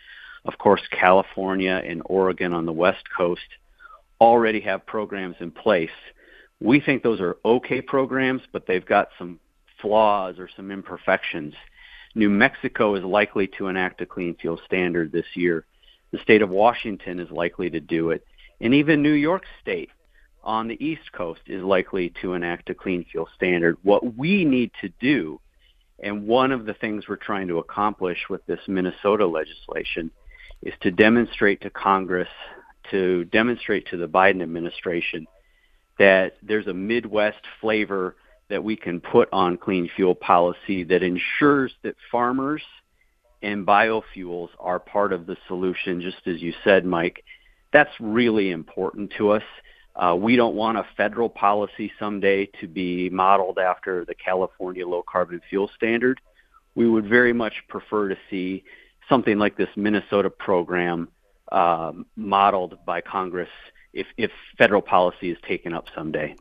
Of 0.46 0.58
course, 0.58 0.82
California 0.90 1.80
and 1.86 2.02
Oregon 2.06 2.54
on 2.54 2.66
the 2.66 2.74
West 2.74 3.04
Coast 3.16 3.46
already 4.20 4.62
have 4.62 4.86
programs 4.86 5.36
in 5.40 5.52
place. 5.52 5.90
We 6.60 6.80
think 6.80 7.04
those 7.04 7.22
are 7.22 7.38
okay 7.46 7.82
programs, 7.82 8.42
but 8.52 8.66
they've 8.68 8.86
got 8.86 9.10
some 9.18 9.40
flaws 9.82 10.40
or 10.40 10.50
some 10.56 10.72
imperfections. 10.72 11.54
New 12.16 12.30
Mexico 12.30 12.96
is 12.96 13.04
likely 13.04 13.48
to 13.58 13.68
enact 13.68 14.02
a 14.02 14.06
clean 14.06 14.36
fuel 14.36 14.60
standard 14.66 15.12
this 15.12 15.26
year. 15.36 15.66
The 16.12 16.20
state 16.20 16.42
of 16.42 16.50
Washington 16.50 17.20
is 17.20 17.30
likely 17.30 17.70
to 17.70 17.80
do 17.80 18.12
it. 18.12 18.26
And 18.60 18.74
even 18.74 19.04
New 19.04 19.12
York 19.12 19.44
State 19.62 19.92
on 20.44 20.68
the 20.68 20.84
East 20.84 21.12
Coast 21.12 21.42
is 21.46 21.62
likely 21.62 22.12
to 22.22 22.34
enact 22.34 22.70
a 22.70 22.74
clean 22.74 23.06
fuel 23.12 23.30
standard. 23.36 23.78
What 23.84 24.16
we 24.18 24.46
need 24.46 24.72
to 24.82 24.90
do, 25.00 25.40
and 26.00 26.26
one 26.26 26.52
of 26.52 26.66
the 26.66 26.74
things 26.74 27.08
we're 27.08 27.18
trying 27.18 27.50
to 27.50 27.60
accomplish 27.60 28.18
with 28.30 28.46
this 28.48 28.62
Minnesota 28.68 29.28
legislation, 29.28 30.10
is 30.64 30.74
to 30.82 30.90
demonstrate 30.90 31.62
to 31.62 31.70
Congress, 31.70 32.30
to 32.92 33.26
demonstrate 33.26 33.88
to 33.88 33.98
the 33.98 34.08
Biden 34.08 34.42
administration 34.42 35.28
that 36.00 36.34
there's 36.44 36.68
a 36.68 36.74
Midwest 36.74 37.42
flavor 37.60 38.16
that 38.50 38.64
we 38.64 38.76
can 38.76 39.02
put 39.02 39.30
on 39.34 39.58
clean 39.58 39.90
fuel 39.96 40.16
policy 40.16 40.84
that 40.86 41.04
ensures 41.04 41.74
that 41.84 41.96
farmers 42.12 42.62
and 43.42 43.66
biofuels 43.68 44.50
are 44.60 44.80
part 44.80 45.14
of 45.14 45.26
the 45.26 45.38
solution, 45.48 46.02
just 46.02 46.26
as 46.28 46.42
you 46.42 46.54
said, 46.64 46.86
Mike. 46.86 47.24
That's 47.74 47.92
really 48.00 48.52
important 48.52 49.14
to 49.18 49.32
us. 49.32 49.44
Uh, 49.96 50.16
we 50.16 50.36
don't 50.36 50.56
want 50.56 50.78
a 50.78 50.86
federal 50.96 51.30
policy 51.30 51.92
someday 52.00 52.46
to 52.62 52.68
be 52.68 53.10
modeled 53.10 53.58
after 53.58 54.06
the 54.06 54.16
California 54.16 54.88
Low 54.88 55.04
Carbon 55.04 55.42
Fuel 55.50 55.70
Standard. 55.76 56.22
We 56.76 56.88
would 56.88 57.08
very 57.08 57.34
much 57.34 57.54
prefer 57.68 58.10
to 58.10 58.18
see 58.30 58.64
something 59.10 59.40
like 59.40 59.58
this 59.58 59.70
Minnesota 59.76 60.30
program 60.30 61.10
uh, 61.52 61.94
modeled 62.16 62.78
by 62.86 63.02
Congress 63.02 63.50
if, 63.94 64.08
if 64.18 64.32
federal 64.58 64.82
policy 64.82 65.32
is 65.32 65.38
taken 65.48 65.74
up 65.74 65.86
someday. 65.96 66.36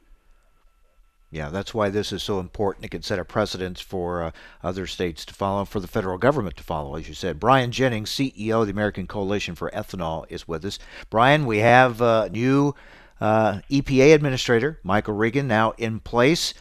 Yeah, 1.30 1.48
that's 1.50 1.74
why 1.74 1.90
this 1.90 2.12
is 2.12 2.22
so 2.22 2.38
important. 2.38 2.84
It 2.84 2.92
can 2.92 3.02
set 3.02 3.18
a 3.18 3.24
precedence 3.24 3.80
for 3.80 4.22
uh, 4.22 4.30
other 4.62 4.86
states 4.86 5.24
to 5.24 5.34
follow, 5.34 5.64
for 5.64 5.80
the 5.80 5.88
federal 5.88 6.18
government 6.18 6.56
to 6.56 6.62
follow, 6.62 6.94
as 6.94 7.08
you 7.08 7.14
said. 7.14 7.40
Brian 7.40 7.72
Jennings, 7.72 8.10
CEO 8.10 8.60
of 8.60 8.66
the 8.66 8.72
American 8.72 9.06
Coalition 9.06 9.54
for 9.54 9.70
Ethanol, 9.70 10.24
is 10.28 10.46
with 10.46 10.64
us. 10.64 10.78
Brian, 11.10 11.44
we 11.44 11.58
have 11.58 12.00
a 12.00 12.30
new 12.30 12.74
uh, 13.20 13.60
EPA 13.70 14.14
administrator, 14.14 14.78
Michael 14.84 15.14
Regan, 15.14 15.48
now 15.48 15.72
in 15.72 15.98
place. 15.98 16.54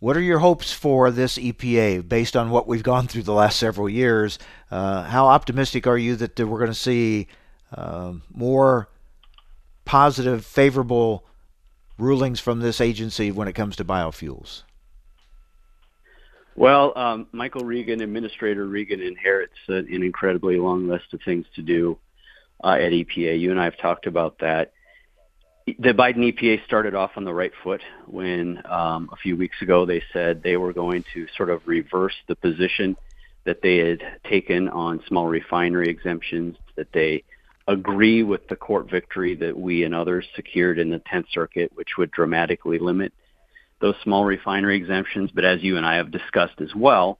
What 0.00 0.16
are 0.16 0.20
your 0.22 0.38
hopes 0.38 0.72
for 0.72 1.10
this 1.10 1.38
EPA 1.38 2.08
based 2.08 2.36
on 2.36 2.50
what 2.50 2.68
we've 2.68 2.84
gone 2.84 3.08
through 3.08 3.24
the 3.24 3.32
last 3.32 3.58
several 3.58 3.88
years? 3.88 4.38
Uh, 4.70 5.02
how 5.02 5.26
optimistic 5.26 5.88
are 5.88 5.98
you 5.98 6.14
that 6.16 6.38
we're 6.38 6.58
going 6.58 6.70
to 6.70 6.74
see 6.74 7.26
uh, 7.72 8.12
more 8.32 8.88
positive, 9.84 10.44
favorable 10.44 11.24
rulings 11.98 12.38
from 12.38 12.60
this 12.60 12.80
agency 12.80 13.32
when 13.32 13.48
it 13.48 13.54
comes 13.54 13.74
to 13.76 13.84
biofuels? 13.84 14.62
Well, 16.54 16.96
um, 16.96 17.26
Michael 17.32 17.64
Regan, 17.64 18.00
Administrator 18.00 18.66
Regan, 18.66 19.00
inherits 19.00 19.58
an, 19.66 19.88
incredibly 19.90 20.58
long 20.58 20.88
list 20.88 21.12
of 21.12 21.20
things 21.24 21.46
to 21.56 21.62
do 21.62 21.98
uh, 22.62 22.78
at 22.80 22.92
EPA. 22.92 23.38
You 23.38 23.50
and 23.50 23.60
I 23.60 23.64
have 23.64 23.78
talked 23.78 24.06
about 24.06 24.38
that. 24.40 24.72
The 25.78 25.92
Biden 25.92 26.32
EPA 26.32 26.64
started 26.64 26.94
off 26.94 27.12
on 27.16 27.24
the 27.24 27.34
right 27.34 27.52
foot 27.62 27.82
when 28.06 28.62
um, 28.66 29.10
a 29.12 29.16
few 29.16 29.36
weeks 29.36 29.60
ago 29.60 29.86
they 29.86 30.02
said 30.12 30.42
they 30.42 30.56
were 30.56 30.72
going 30.72 31.04
to 31.14 31.26
sort 31.36 31.50
of 31.50 31.62
reverse 31.66 32.14
the 32.26 32.36
position 32.36 32.96
that 33.44 33.60
they 33.62 33.78
had 33.78 34.02
taken 34.28 34.68
on 34.68 35.02
small 35.08 35.26
refinery 35.26 35.88
exemptions, 35.88 36.56
that 36.76 36.92
they 36.92 37.24
agree 37.66 38.22
with 38.22 38.46
the 38.48 38.56
court 38.56 38.90
victory 38.90 39.34
that 39.36 39.58
we 39.58 39.84
and 39.84 39.94
others 39.94 40.26
secured 40.36 40.78
in 40.78 40.90
the 40.90 41.00
10th 41.00 41.26
Circuit, 41.32 41.70
which 41.74 41.96
would 41.98 42.10
dramatically 42.10 42.78
limit 42.78 43.12
those 43.80 43.94
small 44.02 44.24
refinery 44.24 44.76
exemptions. 44.76 45.30
But 45.34 45.44
as 45.44 45.62
you 45.62 45.76
and 45.76 45.84
I 45.84 45.96
have 45.96 46.10
discussed 46.10 46.60
as 46.60 46.74
well, 46.74 47.18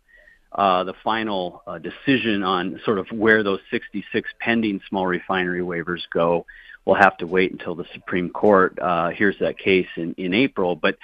uh, 0.52 0.84
the 0.84 0.94
final 1.04 1.62
uh, 1.66 1.78
decision 1.78 2.42
on 2.42 2.80
sort 2.84 2.98
of 2.98 3.06
where 3.12 3.42
those 3.42 3.60
66 3.70 4.30
pending 4.40 4.80
small 4.88 5.06
refinery 5.06 5.60
waivers 5.60 6.00
go 6.12 6.46
will 6.88 6.96
have 6.96 7.16
to 7.18 7.26
wait 7.26 7.52
until 7.52 7.76
the 7.76 7.86
Supreme 7.94 8.30
Court 8.30 8.76
uh, 8.80 9.10
hears 9.10 9.36
that 9.40 9.58
case 9.58 9.86
in, 9.96 10.14
in 10.14 10.34
April. 10.34 10.74
But 10.74 10.98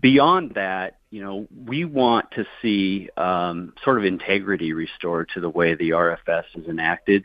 beyond 0.00 0.54
that, 0.56 0.98
you 1.10 1.22
know, 1.22 1.46
we 1.64 1.84
want 1.84 2.32
to 2.32 2.44
see 2.60 3.08
um, 3.16 3.72
sort 3.84 3.98
of 3.98 4.04
integrity 4.04 4.72
restored 4.72 5.30
to 5.34 5.40
the 5.40 5.48
way 5.48 5.74
the 5.74 5.90
RFS 5.90 6.44
is 6.56 6.66
enacted 6.66 7.24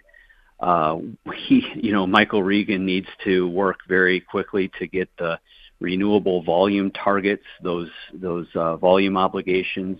uh, 0.62 1.00
he, 1.47 1.65
you 1.76 1.91
know, 1.91 2.06
Michael 2.06 2.43
Regan 2.43 2.86
needs 2.86 3.08
to 3.24 3.50
work 3.50 3.80
very 3.88 4.19
quickly 4.19 4.71
to 4.80 4.86
get 4.86 5.10
the 5.17 5.39
renewable 5.80 6.43
volume 6.43 6.91
targets, 6.91 7.43
those 7.63 7.89
those 8.13 8.47
uh, 8.54 8.78
volume 8.78 9.17
obligations 9.17 10.00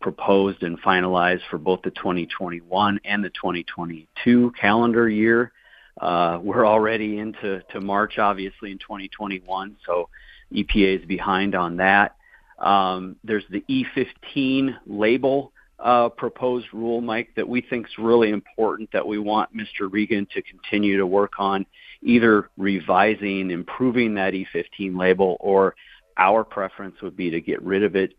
proposed 0.00 0.62
and 0.62 0.80
finalized 0.82 1.42
for 1.48 1.58
both 1.58 1.82
the 1.82 1.90
2021 1.90 3.00
and 3.04 3.22
the 3.22 3.28
2022 3.30 4.52
calendar 4.60 5.08
year. 5.08 5.52
Uh, 6.00 6.38
we're 6.42 6.66
already 6.66 7.18
into 7.18 7.62
to 7.70 7.80
March, 7.80 8.18
obviously, 8.18 8.70
in 8.70 8.78
2021, 8.78 9.76
so 9.84 10.08
EPA 10.52 11.00
is 11.00 11.06
behind 11.06 11.54
on 11.54 11.76
that. 11.76 12.16
Um, 12.58 13.16
there's 13.22 13.44
the 13.50 13.62
E15 13.68 14.76
label 14.86 15.52
uh, 15.78 16.08
proposed 16.10 16.66
rule, 16.72 17.00
Mike, 17.00 17.30
that 17.36 17.48
we 17.48 17.60
think 17.60 17.86
is 17.86 17.92
really 17.98 18.30
important 18.30 18.90
that 18.92 19.06
we 19.06 19.18
want 19.18 19.54
Mr. 19.56 19.90
Regan 19.90 20.26
to 20.34 20.42
continue 20.42 20.98
to 20.98 21.06
work 21.06 21.34
on, 21.38 21.66
either 22.02 22.50
revising, 22.56 23.50
improving 23.50 24.14
that 24.14 24.34
E15 24.34 24.98
label, 24.98 25.36
or 25.40 25.74
our 26.16 26.44
preference 26.44 26.96
would 27.02 27.16
be 27.16 27.30
to 27.30 27.40
get 27.40 27.62
rid 27.62 27.82
of 27.82 27.96
it 27.96 28.14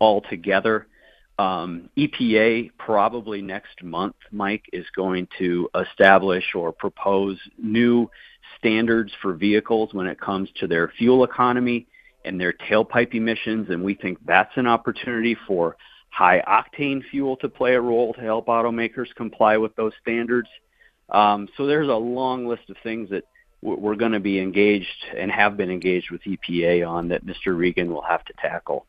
altogether. 0.00 0.86
Um, 1.38 1.88
EPA 1.96 2.70
probably 2.78 3.42
next 3.42 3.82
month, 3.82 4.14
Mike, 4.30 4.64
is 4.72 4.86
going 4.94 5.26
to 5.38 5.68
establish 5.74 6.54
or 6.54 6.70
propose 6.70 7.38
new 7.58 8.08
standards 8.58 9.12
for 9.20 9.32
vehicles 9.34 9.92
when 9.92 10.06
it 10.06 10.20
comes 10.20 10.48
to 10.60 10.68
their 10.68 10.88
fuel 10.96 11.24
economy 11.24 11.86
and 12.24 12.40
their 12.40 12.52
tailpipe 12.52 13.14
emissions, 13.14 13.68
and 13.70 13.82
we 13.82 13.94
think 13.94 14.18
that's 14.24 14.56
an 14.56 14.66
opportunity 14.66 15.36
for 15.46 15.76
high 16.10 16.42
octane 16.46 17.02
fuel 17.10 17.36
to 17.36 17.48
play 17.48 17.74
a 17.74 17.80
role 17.80 18.14
to 18.14 18.20
help 18.20 18.46
automakers 18.46 19.12
comply 19.16 19.56
with 19.56 19.74
those 19.74 19.92
standards. 20.00 20.48
Um, 21.10 21.48
so 21.56 21.66
there's 21.66 21.88
a 21.88 21.94
long 21.94 22.46
list 22.46 22.70
of 22.70 22.76
things 22.82 23.10
that 23.10 23.24
we're 23.60 23.96
going 23.96 24.12
to 24.12 24.20
be 24.20 24.38
engaged 24.38 25.06
and 25.16 25.30
have 25.30 25.56
been 25.56 25.70
engaged 25.70 26.10
with 26.10 26.22
EPA 26.22 26.86
on 26.88 27.08
that 27.08 27.26
Mr. 27.26 27.56
Regan 27.56 27.92
will 27.92 28.02
have 28.02 28.24
to 28.26 28.32
tackle. 28.34 28.86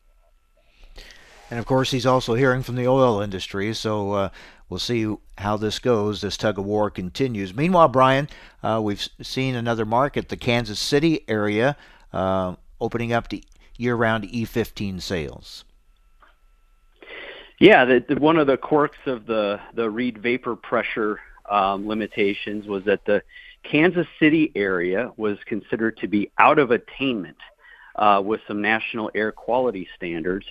And 1.50 1.58
of 1.58 1.66
course, 1.66 1.90
he's 1.90 2.06
also 2.06 2.34
hearing 2.34 2.62
from 2.62 2.74
the 2.74 2.88
oil 2.88 3.20
industry, 3.20 3.72
so 3.74 4.12
uh, 4.12 4.28
we'll 4.68 4.80
see 4.80 5.14
how 5.38 5.56
this 5.56 5.78
goes. 5.78 6.20
This 6.20 6.36
tug 6.36 6.58
of 6.58 6.64
war 6.64 6.90
continues. 6.90 7.54
Meanwhile, 7.54 7.88
Brian, 7.88 8.28
uh, 8.62 8.80
we've 8.82 9.08
seen 9.22 9.54
another 9.54 9.84
market, 9.84 10.28
the 10.28 10.36
Kansas 10.36 10.80
City 10.80 11.24
area, 11.28 11.76
uh, 12.12 12.56
opening 12.80 13.12
up 13.12 13.28
to 13.28 13.40
year 13.76 13.94
round 13.94 14.24
E15 14.24 15.00
sales. 15.00 15.64
Yeah, 17.58 17.84
the, 17.84 18.04
the, 18.06 18.16
one 18.16 18.36
of 18.36 18.46
the 18.46 18.56
quirks 18.56 18.98
of 19.06 19.26
the 19.26 19.60
the 19.72 19.88
Reid 19.88 20.18
vapor 20.18 20.56
pressure 20.56 21.20
um, 21.48 21.86
limitations 21.88 22.66
was 22.66 22.84
that 22.84 23.04
the 23.06 23.22
Kansas 23.62 24.06
City 24.18 24.52
area 24.54 25.10
was 25.16 25.38
considered 25.46 25.96
to 25.98 26.08
be 26.08 26.30
out 26.38 26.58
of 26.58 26.70
attainment 26.70 27.38
uh, 27.96 28.22
with 28.24 28.40
some 28.46 28.60
national 28.60 29.10
air 29.14 29.32
quality 29.32 29.88
standards. 29.96 30.46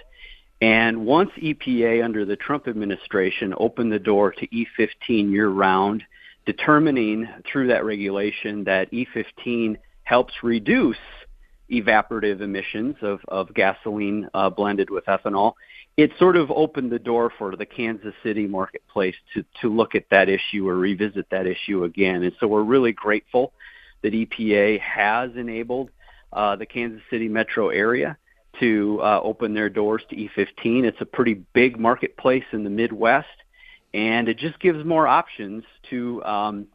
And 0.62 1.06
once 1.06 1.32
EPA 1.38 2.04
under 2.04 2.26
the 2.26 2.36
Trump 2.36 2.68
administration 2.68 3.54
opened 3.58 3.92
the 3.92 4.00
door 4.00 4.32
to 4.32 4.48
E15 4.48 5.32
year 5.32 5.50
round, 5.50 6.04
determining 6.46 7.28
through 7.52 7.68
that 7.68 7.86
regulation 7.86 8.64
that 8.66 8.92
E15 8.92 9.78
helps 10.04 10.34
reduce 10.44 10.98
evaporative 11.72 12.42
emissions 12.42 12.96
of, 13.02 13.20
of 13.28 13.54
gasoline 13.54 14.30
uh, 14.34 14.50
blended 14.50 14.90
with 14.90 15.06
ethanol, 15.06 15.54
it 15.98 16.12
sort 16.20 16.36
of 16.36 16.52
opened 16.52 16.92
the 16.92 17.00
door 17.00 17.32
for 17.38 17.56
the 17.56 17.66
Kansas 17.66 18.14
City 18.22 18.48
marketplace 18.48 19.16
to, 19.34 19.44
to 19.62 19.74
look 19.74 19.96
at 19.96 20.06
that 20.12 20.30
issue 20.30 20.68
or 20.68 20.76
revisit 20.76 21.30
that 21.32 21.48
issue 21.48 21.84
again. 21.84 22.24
And 22.24 22.34
so 22.40 22.48
we're 22.48 22.64
really 22.64 22.92
grateful 22.92 23.54
that 24.04 24.14
EPA 24.14 24.80
has 24.82 25.32
enabled 25.36 25.90
uh, 26.34 26.56
the 26.58 26.66
Kansas 26.66 27.02
City 27.10 27.30
metro 27.30 27.70
area 27.70 28.18
to 28.60 29.00
uh, 29.02 29.20
open 29.24 29.54
their 29.54 29.70
doors 29.70 30.04
to 30.10 30.16
E15. 30.16 30.84
It's 30.84 31.02
a 31.02 31.06
pretty 31.06 31.34
big 31.34 31.80
marketplace 31.80 32.44
in 32.52 32.64
the 32.64 32.70
Midwest, 32.70 33.28
and 33.94 34.28
it 34.28 34.38
just 34.38 34.60
gives 34.60 34.84
more 34.84 35.08
options 35.08 35.64
to 35.90 36.24
um, 36.24 36.68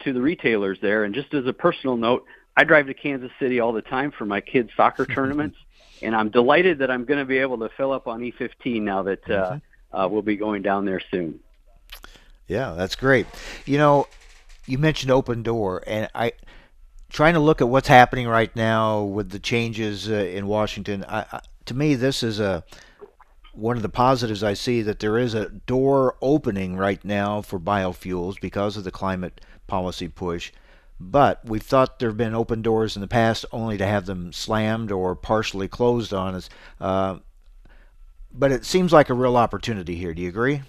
to 0.00 0.12
the 0.12 0.20
retailers 0.20 0.78
there. 0.80 1.04
And 1.04 1.14
just 1.14 1.32
as 1.34 1.46
a 1.46 1.52
personal 1.52 1.96
note, 1.96 2.24
I 2.56 2.64
drive 2.64 2.86
to 2.86 2.94
Kansas 2.94 3.30
City 3.38 3.60
all 3.60 3.72
the 3.72 3.82
time 3.82 4.12
for 4.12 4.26
my 4.26 4.40
kids' 4.40 4.70
soccer 4.76 5.06
tournaments, 5.14 5.56
and 6.02 6.14
I'm 6.14 6.30
delighted 6.30 6.78
that 6.78 6.90
I'm 6.90 7.04
going 7.04 7.20
to 7.20 7.26
be 7.26 7.38
able 7.38 7.58
to 7.58 7.70
fill 7.76 7.92
up 7.92 8.06
on 8.06 8.20
E15 8.20 8.82
now 8.82 9.02
that 9.04 9.30
uh, 9.30 9.58
uh, 9.92 10.08
we'll 10.10 10.22
be 10.22 10.36
going 10.36 10.62
down 10.62 10.84
there 10.84 11.00
soon. 11.10 11.40
Yeah, 12.46 12.74
that's 12.74 12.94
great. 12.94 13.26
You 13.64 13.78
know, 13.78 14.06
you 14.66 14.78
mentioned 14.78 15.10
open 15.10 15.42
door, 15.42 15.82
and 15.86 16.08
I 16.14 16.32
trying 17.14 17.34
to 17.34 17.40
look 17.40 17.60
at 17.60 17.68
what's 17.68 17.86
happening 17.86 18.26
right 18.26 18.54
now 18.56 19.00
with 19.00 19.30
the 19.30 19.38
changes 19.38 20.10
uh, 20.10 20.14
in 20.14 20.48
Washington. 20.48 21.04
I, 21.08 21.20
I, 21.30 21.40
to 21.66 21.72
me, 21.72 21.94
this 21.94 22.24
is 22.24 22.40
a 22.40 22.64
one 23.52 23.76
of 23.76 23.84
the 23.84 23.88
positives 23.88 24.42
I 24.42 24.54
see 24.54 24.82
that 24.82 24.98
there 24.98 25.16
is 25.16 25.32
a 25.32 25.48
door 25.48 26.16
opening 26.20 26.76
right 26.76 27.02
now 27.04 27.40
for 27.40 27.60
biofuels 27.60 28.40
because 28.40 28.76
of 28.76 28.82
the 28.82 28.90
climate 28.90 29.40
policy 29.68 30.08
push. 30.08 30.50
But 30.98 31.40
we've 31.44 31.62
thought 31.62 32.00
there 32.00 32.08
have 32.08 32.16
been 32.16 32.34
open 32.34 32.62
doors 32.62 32.96
in 32.96 33.00
the 33.00 33.06
past 33.06 33.46
only 33.52 33.78
to 33.78 33.86
have 33.86 34.06
them 34.06 34.32
slammed 34.32 34.90
or 34.90 35.14
partially 35.14 35.68
closed 35.68 36.12
on 36.12 36.34
us. 36.34 36.50
Uh, 36.80 37.18
but 38.32 38.50
it 38.50 38.64
seems 38.64 38.92
like 38.92 39.08
a 39.08 39.14
real 39.14 39.36
opportunity 39.36 39.94
here. 39.94 40.14
Do 40.14 40.22
you 40.22 40.28
agree? 40.28 40.62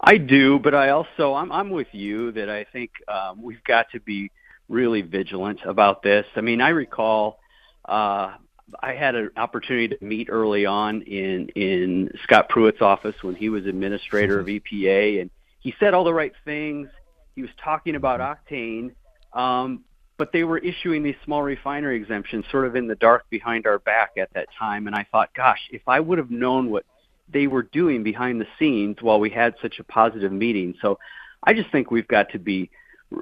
I 0.00 0.18
do, 0.18 0.58
but 0.58 0.74
I 0.74 0.90
also 0.90 1.34
I'm 1.34 1.50
I'm 1.50 1.70
with 1.70 1.88
you 1.92 2.32
that 2.32 2.50
I 2.50 2.64
think 2.64 2.90
um, 3.08 3.42
we've 3.42 3.62
got 3.64 3.90
to 3.92 4.00
be 4.00 4.30
really 4.68 5.02
vigilant 5.02 5.60
about 5.64 6.02
this. 6.02 6.26
I 6.36 6.40
mean, 6.40 6.60
I 6.60 6.70
recall 6.70 7.38
uh, 7.84 8.34
I 8.80 8.92
had 8.94 9.14
an 9.14 9.30
opportunity 9.36 9.88
to 9.88 10.04
meet 10.04 10.28
early 10.30 10.66
on 10.66 11.02
in 11.02 11.48
in 11.50 12.10
Scott 12.24 12.48
Pruitt's 12.48 12.82
office 12.82 13.14
when 13.22 13.34
he 13.34 13.48
was 13.48 13.66
administrator 13.66 14.40
of 14.40 14.46
EPA, 14.46 15.20
and 15.20 15.30
he 15.60 15.74
said 15.78 15.94
all 15.94 16.04
the 16.04 16.14
right 16.14 16.32
things. 16.44 16.88
He 17.34 17.42
was 17.42 17.50
talking 17.62 17.94
about 17.94 18.20
octane, 18.20 18.92
um, 19.32 19.84
but 20.16 20.32
they 20.32 20.44
were 20.44 20.58
issuing 20.58 21.02
these 21.02 21.16
small 21.24 21.42
refinery 21.42 21.96
exemptions 21.96 22.44
sort 22.50 22.66
of 22.66 22.76
in 22.76 22.86
the 22.86 22.94
dark 22.96 23.28
behind 23.30 23.66
our 23.66 23.78
back 23.78 24.12
at 24.18 24.32
that 24.34 24.48
time. 24.58 24.86
And 24.86 24.96
I 24.96 25.06
thought, 25.10 25.30
gosh, 25.34 25.60
if 25.70 25.82
I 25.86 26.00
would 26.00 26.18
have 26.18 26.30
known 26.30 26.70
what 26.70 26.84
they 27.28 27.46
were 27.46 27.62
doing 27.62 28.02
behind 28.02 28.40
the 28.40 28.46
scenes 28.58 28.96
while 29.00 29.20
we 29.20 29.30
had 29.30 29.54
such 29.60 29.78
a 29.78 29.84
positive 29.84 30.32
meeting. 30.32 30.74
So 30.80 30.98
I 31.42 31.54
just 31.54 31.70
think 31.70 31.90
we've 31.90 32.08
got 32.08 32.30
to 32.30 32.38
be 32.38 32.70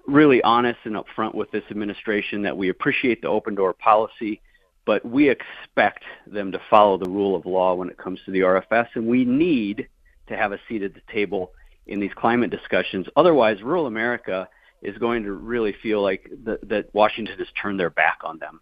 really 0.06 0.42
honest 0.42 0.78
and 0.84 0.96
upfront 0.96 1.34
with 1.34 1.50
this 1.50 1.64
administration 1.70 2.42
that 2.42 2.56
we 2.56 2.68
appreciate 2.68 3.22
the 3.22 3.28
open 3.28 3.54
door 3.54 3.72
policy 3.72 4.40
but 4.84 5.04
we 5.04 5.28
expect 5.28 6.04
them 6.26 6.52
to 6.52 6.60
follow 6.70 6.98
the 6.98 7.08
rule 7.08 7.34
of 7.34 7.46
law 7.46 7.74
when 7.74 7.88
it 7.88 7.96
comes 7.96 8.20
to 8.24 8.30
the 8.30 8.40
RFS, 8.40 8.88
and 8.94 9.06
we 9.06 9.24
need 9.24 9.88
to 10.26 10.36
have 10.36 10.52
a 10.52 10.60
seat 10.68 10.82
at 10.82 10.94
the 10.94 11.00
table 11.12 11.52
in 11.86 12.00
these 12.00 12.12
climate 12.14 12.50
discussions. 12.50 13.06
Otherwise, 13.16 13.62
rural 13.62 13.86
America 13.86 14.48
is 14.82 14.96
going 14.98 15.24
to 15.24 15.32
really 15.32 15.74
feel 15.82 16.02
like 16.02 16.30
that 16.44 16.88
Washington 16.92 17.38
has 17.38 17.46
turned 17.60 17.80
their 17.80 17.90
back 17.90 18.18
on 18.24 18.38
them. 18.38 18.60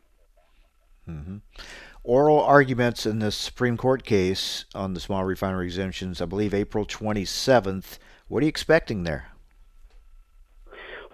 Mm-hmm. 1.09 1.37
Oral 2.05 2.41
arguments 2.41 3.07
in 3.07 3.21
the 3.21 3.31
Supreme 3.31 3.77
Court 3.77 4.03
case 4.05 4.65
on 4.75 4.95
the 4.95 4.99
small 4.99 5.25
refinery 5.25 5.67
exemptions, 5.67 6.21
I 6.21 6.25
believe 6.25 6.53
April 6.53 6.85
27th. 6.85 7.99
What 8.27 8.41
are 8.41 8.45
you 8.45 8.49
expecting 8.49 9.05
there? 9.05 9.29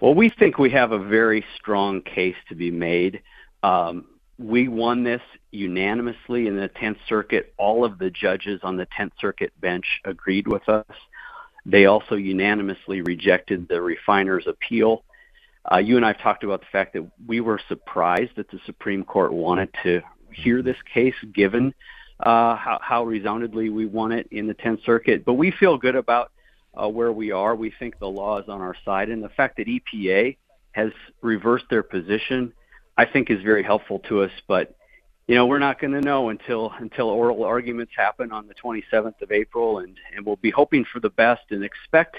Well, 0.01 0.15
we 0.15 0.29
think 0.29 0.57
we 0.57 0.71
have 0.71 0.91
a 0.91 0.97
very 0.97 1.45
strong 1.55 2.01
case 2.01 2.37
to 2.47 2.55
be 2.55 2.71
made. 2.71 3.21
Um, 3.61 4.05
we 4.39 4.67
won 4.67 5.03
this 5.03 5.21
unanimously 5.51 6.47
in 6.47 6.55
the 6.55 6.69
10th 6.69 6.97
Circuit. 7.07 7.53
All 7.57 7.85
of 7.85 7.99
the 7.99 8.09
judges 8.09 8.61
on 8.63 8.77
the 8.77 8.87
10th 8.87 9.11
Circuit 9.19 9.53
bench 9.61 10.01
agreed 10.05 10.47
with 10.47 10.67
us. 10.69 10.85
They 11.67 11.85
also 11.85 12.15
unanimously 12.15 13.01
rejected 13.01 13.67
the 13.67 13.79
refiner's 13.79 14.47
appeal. 14.47 15.03
Uh, 15.71 15.77
you 15.77 15.97
and 15.97 16.05
I 16.05 16.13
have 16.13 16.21
talked 16.21 16.43
about 16.43 16.61
the 16.61 16.67
fact 16.71 16.93
that 16.93 17.05
we 17.27 17.41
were 17.41 17.59
surprised 17.67 18.37
that 18.37 18.49
the 18.49 18.59
Supreme 18.65 19.03
Court 19.03 19.31
wanted 19.31 19.69
to 19.83 20.01
hear 20.31 20.61
this 20.61 20.77
case, 20.93 21.15
given 21.33 21.73
uh, 22.19 22.55
how, 22.55 22.79
how 22.81 23.03
resoundingly 23.05 23.69
we 23.69 23.85
won 23.85 24.11
it 24.11 24.27
in 24.31 24.47
the 24.47 24.53
10th 24.53 24.83
Circuit. 24.85 25.25
But 25.25 25.33
we 25.33 25.51
feel 25.51 25.77
good 25.77 25.95
about 25.95 26.31
uh, 26.75 26.87
where 26.87 27.11
we 27.11 27.31
are. 27.31 27.55
We 27.55 27.73
think 27.79 27.99
the 27.99 28.07
law 28.07 28.39
is 28.39 28.49
on 28.49 28.61
our 28.61 28.75
side, 28.85 29.09
and 29.09 29.23
the 29.23 29.29
fact 29.29 29.57
that 29.57 29.67
EPA 29.67 30.37
has 30.71 30.91
reversed 31.21 31.65
their 31.69 31.83
position 31.83 32.53
I 32.99 33.05
think 33.05 33.29
is 33.29 33.41
very 33.41 33.63
helpful 33.63 33.99
to 34.09 34.23
us. 34.23 34.31
But 34.45 34.75
you 35.25 35.35
know, 35.35 35.45
we're 35.45 35.59
not 35.59 35.79
going 35.79 35.93
to 35.93 36.01
know 36.01 36.29
until 36.29 36.73
until 36.79 37.07
oral 37.07 37.45
arguments 37.45 37.93
happen 37.95 38.33
on 38.33 38.47
the 38.47 38.53
27th 38.55 39.21
of 39.21 39.31
April, 39.31 39.79
and 39.79 39.97
and 40.13 40.25
we'll 40.25 40.35
be 40.35 40.51
hoping 40.51 40.83
for 40.91 40.99
the 40.99 41.09
best 41.09 41.43
and 41.51 41.63
expect. 41.63 42.17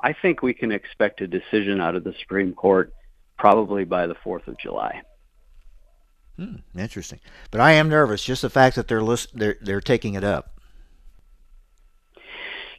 I 0.00 0.12
think 0.12 0.42
we 0.42 0.52
can 0.52 0.70
expect 0.70 1.22
a 1.22 1.26
decision 1.26 1.80
out 1.80 1.96
of 1.96 2.04
the 2.04 2.12
Supreme 2.20 2.52
Court 2.52 2.92
probably 3.38 3.84
by 3.84 4.06
the 4.06 4.16
4th 4.16 4.46
of 4.48 4.58
July. 4.58 5.00
Hmm, 6.38 6.56
interesting, 6.78 7.18
but 7.50 7.60
I 7.60 7.72
am 7.72 7.88
nervous. 7.88 8.22
Just 8.22 8.42
the 8.42 8.50
fact 8.50 8.76
that 8.76 8.86
they're 8.86 9.02
list, 9.02 9.36
they're 9.36 9.56
they're 9.60 9.80
taking 9.80 10.14
it 10.14 10.22
up. 10.22 10.58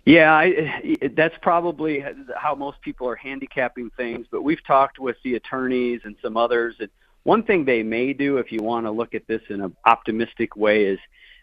Yeah, 0.06 0.34
I, 0.34 0.96
that's 1.14 1.36
probably 1.42 2.04
how 2.36 2.56
most 2.56 2.82
people 2.82 3.08
are 3.10 3.16
handicapping 3.16 3.92
things. 3.98 4.28
But 4.32 4.44
we've 4.44 4.66
talked 4.66 4.98
with 4.98 5.18
the 5.24 5.36
attorneys 5.36 6.02
and 6.06 6.16
some 6.22 6.38
others, 6.38 6.76
and 6.80 6.90
one 7.24 7.44
thing 7.44 7.66
they 7.66 7.84
may 7.84 8.14
do, 8.14 8.38
if 8.38 8.52
you 8.52 8.64
want 8.64 8.86
to 8.86 8.92
look 8.92 9.14
at 9.14 9.28
this 9.28 9.42
in 9.50 9.62
an 9.62 9.76
optimistic 9.86 10.56
way, 10.56 10.86
is 10.86 11.00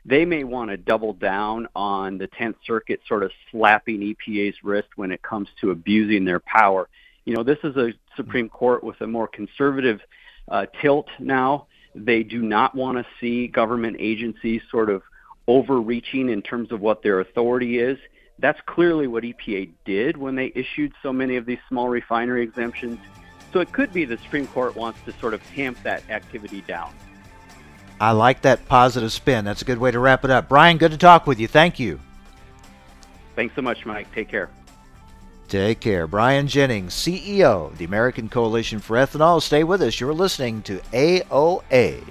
they 0.06 0.24
may 0.24 0.42
want 0.42 0.70
to 0.70 0.76
double 0.76 1.12
down 1.12 1.68
on 1.76 2.16
the 2.16 2.28
10th 2.28 2.56
Circuit 2.66 3.00
sort 3.06 3.24
of 3.24 3.30
slapping 3.50 4.00
EPA's 4.00 4.56
wrist 4.64 4.88
when 4.96 5.12
it 5.12 5.20
comes 5.22 5.48
to 5.60 5.70
abusing 5.70 6.24
their 6.24 6.40
power. 6.40 6.88
You 7.24 7.34
know, 7.34 7.42
this 7.42 7.58
is 7.62 7.76
a 7.76 7.92
Supreme 8.16 8.48
Court 8.48 8.82
with 8.82 9.00
a 9.00 9.06
more 9.06 9.28
conservative 9.28 10.00
uh, 10.48 10.66
tilt 10.80 11.08
now. 11.18 11.66
They 11.96 12.22
do 12.22 12.42
not 12.42 12.74
want 12.74 12.98
to 12.98 13.06
see 13.20 13.48
government 13.48 13.96
agencies 13.98 14.60
sort 14.70 14.90
of 14.90 15.02
overreaching 15.48 16.28
in 16.28 16.42
terms 16.42 16.70
of 16.70 16.80
what 16.80 17.02
their 17.02 17.20
authority 17.20 17.78
is. 17.78 17.98
That's 18.38 18.60
clearly 18.66 19.06
what 19.06 19.24
EPA 19.24 19.70
did 19.86 20.18
when 20.18 20.34
they 20.34 20.52
issued 20.54 20.92
so 21.02 21.10
many 21.12 21.36
of 21.36 21.46
these 21.46 21.58
small 21.68 21.88
refinery 21.88 22.42
exemptions. 22.42 22.98
So 23.52 23.60
it 23.60 23.72
could 23.72 23.92
be 23.94 24.04
the 24.04 24.18
Supreme 24.18 24.46
Court 24.46 24.76
wants 24.76 25.00
to 25.06 25.12
sort 25.12 25.32
of 25.32 25.42
tamp 25.54 25.82
that 25.84 26.02
activity 26.10 26.60
down. 26.62 26.92
I 27.98 28.12
like 28.12 28.42
that 28.42 28.66
positive 28.68 29.10
spin. 29.10 29.46
That's 29.46 29.62
a 29.62 29.64
good 29.64 29.78
way 29.78 29.90
to 29.90 29.98
wrap 29.98 30.22
it 30.24 30.30
up. 30.30 30.50
Brian, 30.50 30.76
good 30.76 30.90
to 30.90 30.98
talk 30.98 31.26
with 31.26 31.40
you. 31.40 31.48
Thank 31.48 31.78
you. 31.78 31.98
Thanks 33.34 33.54
so 33.54 33.62
much, 33.62 33.86
Mike. 33.86 34.12
Take 34.14 34.28
care. 34.28 34.50
Take 35.48 35.78
care. 35.80 36.06
Brian 36.06 36.48
Jennings, 36.48 36.92
CEO 36.92 37.70
of 37.70 37.78
the 37.78 37.84
American 37.84 38.28
Coalition 38.28 38.80
for 38.80 38.96
Ethanol. 38.96 39.40
Stay 39.40 39.62
with 39.62 39.80
us. 39.80 40.00
You're 40.00 40.12
listening 40.12 40.62
to 40.62 40.80
AOA. 40.92 42.02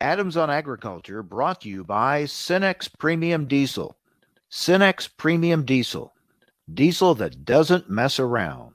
Adams 0.00 0.36
on 0.36 0.50
Agriculture 0.50 1.22
brought 1.22 1.60
to 1.60 1.68
you 1.68 1.84
by 1.84 2.24
Cenex 2.24 2.90
Premium 2.98 3.46
Diesel. 3.46 3.96
Cenex 4.50 5.08
Premium 5.16 5.64
Diesel. 5.64 6.12
Diesel 6.72 7.14
that 7.14 7.44
doesn't 7.44 7.88
mess 7.88 8.18
around. 8.18 8.74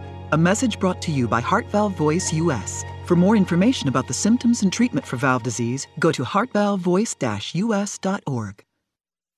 A 0.33 0.37
message 0.37 0.79
brought 0.79 1.01
to 1.01 1.11
you 1.11 1.27
by 1.27 1.41
Heart 1.41 1.65
Valve 1.71 1.97
Voice 1.97 2.31
US. 2.31 2.85
For 3.03 3.17
more 3.17 3.35
information 3.35 3.89
about 3.89 4.07
the 4.07 4.13
symptoms 4.13 4.63
and 4.63 4.71
treatment 4.71 5.05
for 5.05 5.17
valve 5.17 5.43
disease, 5.43 5.87
go 5.99 6.09
to 6.09 6.23
heartvalvevoice-us.org. 6.23 8.63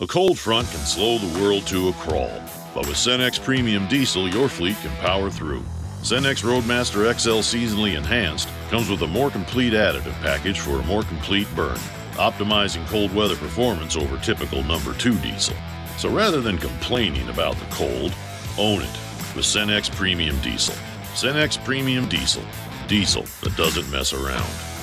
A 0.00 0.08
cold 0.08 0.40
front 0.40 0.68
can 0.70 0.80
slow 0.80 1.18
the 1.18 1.40
world 1.40 1.68
to 1.68 1.88
a 1.88 1.92
crawl, 1.92 2.42
but 2.74 2.84
with 2.88 2.96
Cenex 2.96 3.40
Premium 3.40 3.86
Diesel, 3.86 4.28
your 4.28 4.48
fleet 4.48 4.76
can 4.78 4.90
power 4.96 5.30
through. 5.30 5.62
Cenex 6.02 6.42
Roadmaster 6.42 7.04
XL 7.16 7.38
Seasonally 7.38 7.96
Enhanced 7.96 8.48
comes 8.70 8.90
with 8.90 9.02
a 9.02 9.06
more 9.06 9.30
complete 9.30 9.72
additive 9.72 10.20
package 10.20 10.58
for 10.58 10.80
a 10.80 10.86
more 10.86 11.04
complete 11.04 11.46
burn, 11.54 11.76
optimizing 12.14 12.84
cold 12.88 13.14
weather 13.14 13.36
performance 13.36 13.94
over 13.94 14.18
typical 14.18 14.64
number 14.64 14.94
2 14.94 15.16
diesel. 15.18 15.54
So 15.96 16.10
rather 16.10 16.40
than 16.40 16.58
complaining 16.58 17.28
about 17.28 17.54
the 17.54 17.66
cold, 17.66 18.12
own 18.58 18.82
it 18.82 18.98
with 19.36 19.44
Cenex 19.44 19.94
Premium 19.94 20.36
Diesel. 20.40 20.74
Cenex 21.14 21.64
Premium 21.64 22.08
Diesel. 22.08 22.42
Diesel 22.88 23.26
that 23.42 23.56
doesn't 23.56 23.88
mess 23.92 24.12
around. 24.12 24.73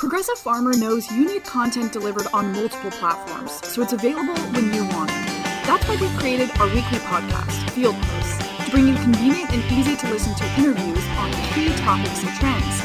Progressive 0.00 0.38
Farmer 0.38 0.72
knows 0.72 1.12
you 1.12 1.26
need 1.26 1.44
content 1.44 1.92
delivered 1.92 2.26
on 2.32 2.54
multiple 2.54 2.90
platforms, 2.90 3.60
so 3.68 3.82
it's 3.82 3.92
available 3.92 4.32
when 4.56 4.72
you 4.72 4.82
want 4.96 5.10
it. 5.10 5.28
That's 5.68 5.86
why 5.86 5.98
we've 6.00 6.18
created 6.18 6.48
our 6.56 6.68
weekly 6.68 6.96
podcast, 7.04 7.68
Field 7.72 7.94
Posts, 8.00 8.64
to 8.64 8.70
bring 8.70 8.88
you 8.88 8.94
convenient 8.94 9.52
and 9.52 9.62
easy 9.70 9.96
to 9.96 10.08
listen 10.08 10.34
to 10.36 10.44
interviews 10.56 11.04
on 11.20 11.30
key 11.52 11.68
topics 11.84 12.24
and 12.24 12.32
trends. 12.40 12.80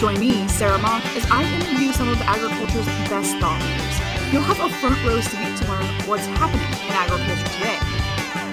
Join 0.00 0.20
me, 0.20 0.46
Sarah 0.46 0.78
Mock, 0.78 1.04
as 1.16 1.26
I 1.32 1.42
interview 1.42 1.90
some 1.90 2.08
of 2.08 2.22
agriculture's 2.22 2.86
best 3.10 3.34
thought 3.38 3.58
leaders. 3.58 3.98
You'll 4.32 4.46
have 4.46 4.60
a 4.62 4.72
front 4.78 5.04
row 5.04 5.20
seat 5.20 5.56
to 5.58 5.64
learn 5.66 5.84
what's 6.06 6.26
happening 6.38 6.62
in 6.86 6.94
agriculture 6.94 7.42
today. 7.58 7.82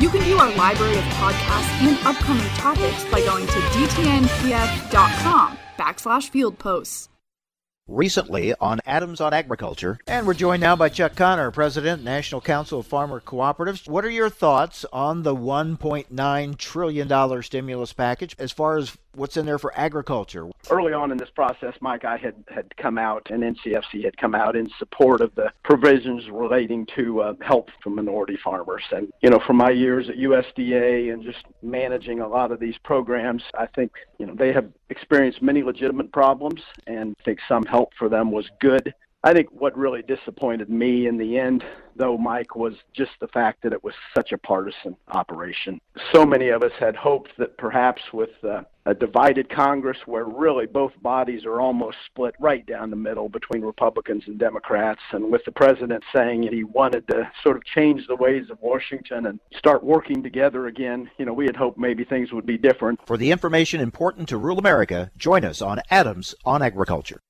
You 0.01 0.09
can 0.09 0.23
view 0.23 0.39
our 0.39 0.51
library 0.55 0.97
of 0.97 1.03
podcasts 1.21 1.77
and 1.85 1.95
upcoming 2.07 2.49
topics 2.57 3.05
by 3.11 3.21
going 3.21 3.45
to 3.45 3.59
dtnpf.com 3.77 5.59
backslash 5.77 6.29
field 6.31 6.57
posts 6.57 7.09
recently 7.89 8.53
on 8.55 8.79
Adams 8.85 9.19
on 9.19 9.33
Agriculture. 9.33 9.99
And 10.07 10.25
we're 10.27 10.33
joined 10.33 10.61
now 10.61 10.75
by 10.75 10.89
Chuck 10.89 11.15
Conner, 11.15 11.51
President, 11.51 12.03
National 12.03 12.39
Council 12.39 12.79
of 12.79 12.87
Farmer 12.87 13.19
Cooperatives. 13.19 13.89
What 13.89 14.05
are 14.05 14.09
your 14.09 14.29
thoughts 14.29 14.85
on 14.93 15.23
the 15.23 15.35
$1.9 15.35 16.57
trillion 16.57 17.41
stimulus 17.43 17.93
package 17.93 18.35
as 18.37 18.51
far 18.51 18.77
as 18.77 18.95
what's 19.19 19.37
in 19.37 19.45
there 19.45 19.59
for 19.59 19.77
agriculture? 19.77 20.47
Early 20.69 20.93
on 20.93 21.11
in 21.11 21.17
this 21.17 21.29
process, 21.29 21.75
Mike, 21.81 22.05
I 22.05 22.17
had, 22.17 22.35
had 22.47 22.75
come 22.77 22.97
out 22.97 23.27
and 23.29 23.43
NCFC 23.43 24.03
had 24.03 24.17
come 24.17 24.33
out 24.33 24.55
in 24.55 24.69
support 24.79 25.21
of 25.21 25.35
the 25.35 25.51
provisions 25.63 26.29
relating 26.31 26.87
to 26.95 27.21
uh, 27.21 27.33
help 27.41 27.69
for 27.83 27.89
minority 27.89 28.37
farmers. 28.43 28.83
And, 28.91 29.11
you 29.21 29.29
know, 29.29 29.39
from 29.45 29.57
my 29.57 29.71
years 29.71 30.09
at 30.09 30.15
USDA 30.15 31.13
and 31.13 31.21
just 31.21 31.45
managing 31.61 32.21
a 32.21 32.27
lot 32.27 32.51
of 32.51 32.59
these 32.59 32.77
programs, 32.83 33.43
I 33.57 33.67
think, 33.67 33.91
you 34.17 34.25
know, 34.25 34.33
they 34.35 34.53
have 34.53 34.69
experienced 34.89 35.41
many 35.41 35.61
legitimate 35.61 36.11
problems 36.11 36.61
and 36.87 37.15
I 37.19 37.23
think 37.23 37.39
some 37.47 37.65
help 37.65 37.91
for 37.99 38.09
them 38.09 38.31
was 38.31 38.49
good. 38.61 38.93
I 39.21 39.33
think 39.33 39.49
what 39.51 39.77
really 39.77 40.01
disappointed 40.01 40.69
me 40.69 41.07
in 41.07 41.17
the 41.17 41.37
end, 41.37 41.65
though, 41.97 42.17
Mike, 42.17 42.55
was 42.55 42.73
just 42.93 43.11
the 43.19 43.27
fact 43.27 43.63
that 43.63 43.73
it 43.73 43.83
was 43.83 43.93
such 44.15 44.31
a 44.31 44.37
partisan 44.37 44.95
operation. 45.09 45.81
So 46.13 46.25
many 46.25 46.49
of 46.49 46.63
us 46.63 46.71
had 46.79 46.95
hoped 46.95 47.31
that 47.37 47.57
perhaps 47.57 48.01
with 48.13 48.29
uh, 48.45 48.61
a 48.89 48.93
divided 48.95 49.49
Congress 49.49 49.99
where 50.07 50.25
really 50.25 50.65
both 50.65 50.91
bodies 51.03 51.45
are 51.45 51.61
almost 51.61 51.97
split 52.07 52.33
right 52.39 52.65
down 52.65 52.89
the 52.89 52.95
middle 52.95 53.29
between 53.29 53.61
Republicans 53.61 54.23
and 54.25 54.39
Democrats, 54.39 55.01
and 55.11 55.31
with 55.31 55.45
the 55.45 55.51
president 55.51 56.03
saying 56.13 56.41
he 56.41 56.63
wanted 56.63 57.07
to 57.07 57.29
sort 57.43 57.55
of 57.55 57.63
change 57.65 58.07
the 58.07 58.15
ways 58.15 58.49
of 58.49 58.57
Washington 58.61 59.27
and 59.27 59.39
start 59.55 59.83
working 59.83 60.23
together 60.23 60.65
again, 60.65 61.09
you 61.19 61.25
know, 61.25 61.33
we 61.33 61.45
had 61.45 61.55
hoped 61.55 61.77
maybe 61.77 62.03
things 62.03 62.31
would 62.31 62.47
be 62.47 62.57
different. 62.57 62.99
For 63.05 63.17
the 63.17 63.31
information 63.31 63.79
important 63.79 64.27
to 64.29 64.37
rural 64.37 64.57
America, 64.57 65.11
join 65.15 65.45
us 65.45 65.61
on 65.61 65.81
Adams 65.91 66.33
on 66.43 66.63
Agriculture. 66.63 67.21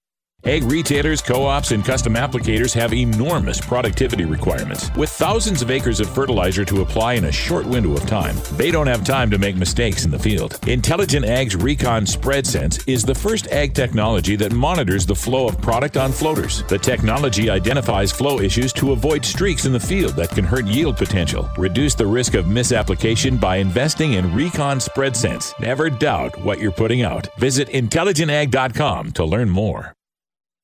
Ag 0.45 0.63
retailers, 0.63 1.21
co 1.21 1.45
ops, 1.45 1.71
and 1.71 1.83
custom 1.83 2.13
applicators 2.15 2.73
have 2.73 2.93
enormous 2.93 3.59
productivity 3.59 4.23
requirements. 4.23 4.89
With 4.95 5.09
thousands 5.09 5.61
of 5.61 5.69
acres 5.69 5.99
of 5.99 6.09
fertilizer 6.09 6.63
to 6.63 6.81
apply 6.81 7.15
in 7.15 7.25
a 7.25 7.31
short 7.31 7.65
window 7.65 7.91
of 7.91 8.05
time, 8.05 8.37
they 8.53 8.71
don't 8.71 8.87
have 8.87 9.03
time 9.03 9.29
to 9.31 9.37
make 9.37 9.57
mistakes 9.57 10.05
in 10.05 10.11
the 10.11 10.17
field. 10.17 10.57
Intelligent 10.65 11.25
Ag's 11.25 11.57
Recon 11.57 12.05
Spread 12.05 12.47
Sense 12.47 12.79
is 12.87 13.03
the 13.03 13.13
first 13.13 13.47
ag 13.49 13.73
technology 13.73 14.37
that 14.37 14.53
monitors 14.53 15.05
the 15.05 15.13
flow 15.13 15.45
of 15.45 15.59
product 15.61 15.97
on 15.97 16.13
floaters. 16.13 16.63
The 16.63 16.79
technology 16.79 17.49
identifies 17.49 18.13
flow 18.13 18.39
issues 18.39 18.71
to 18.73 18.93
avoid 18.93 19.25
streaks 19.25 19.65
in 19.65 19.73
the 19.73 19.79
field 19.79 20.15
that 20.15 20.29
can 20.29 20.45
hurt 20.45 20.65
yield 20.65 20.95
potential. 20.95 21.49
Reduce 21.57 21.95
the 21.95 22.07
risk 22.07 22.33
of 22.33 22.47
misapplication 22.47 23.35
by 23.35 23.57
investing 23.57 24.13
in 24.13 24.33
Recon 24.33 24.79
Spread 24.79 25.17
Sense. 25.17 25.53
Never 25.59 25.89
doubt 25.89 26.39
what 26.45 26.59
you're 26.59 26.71
putting 26.71 27.01
out. 27.01 27.27
Visit 27.37 27.67
intelligentag.com 27.67 29.11
to 29.11 29.25
learn 29.25 29.49
more. 29.49 29.93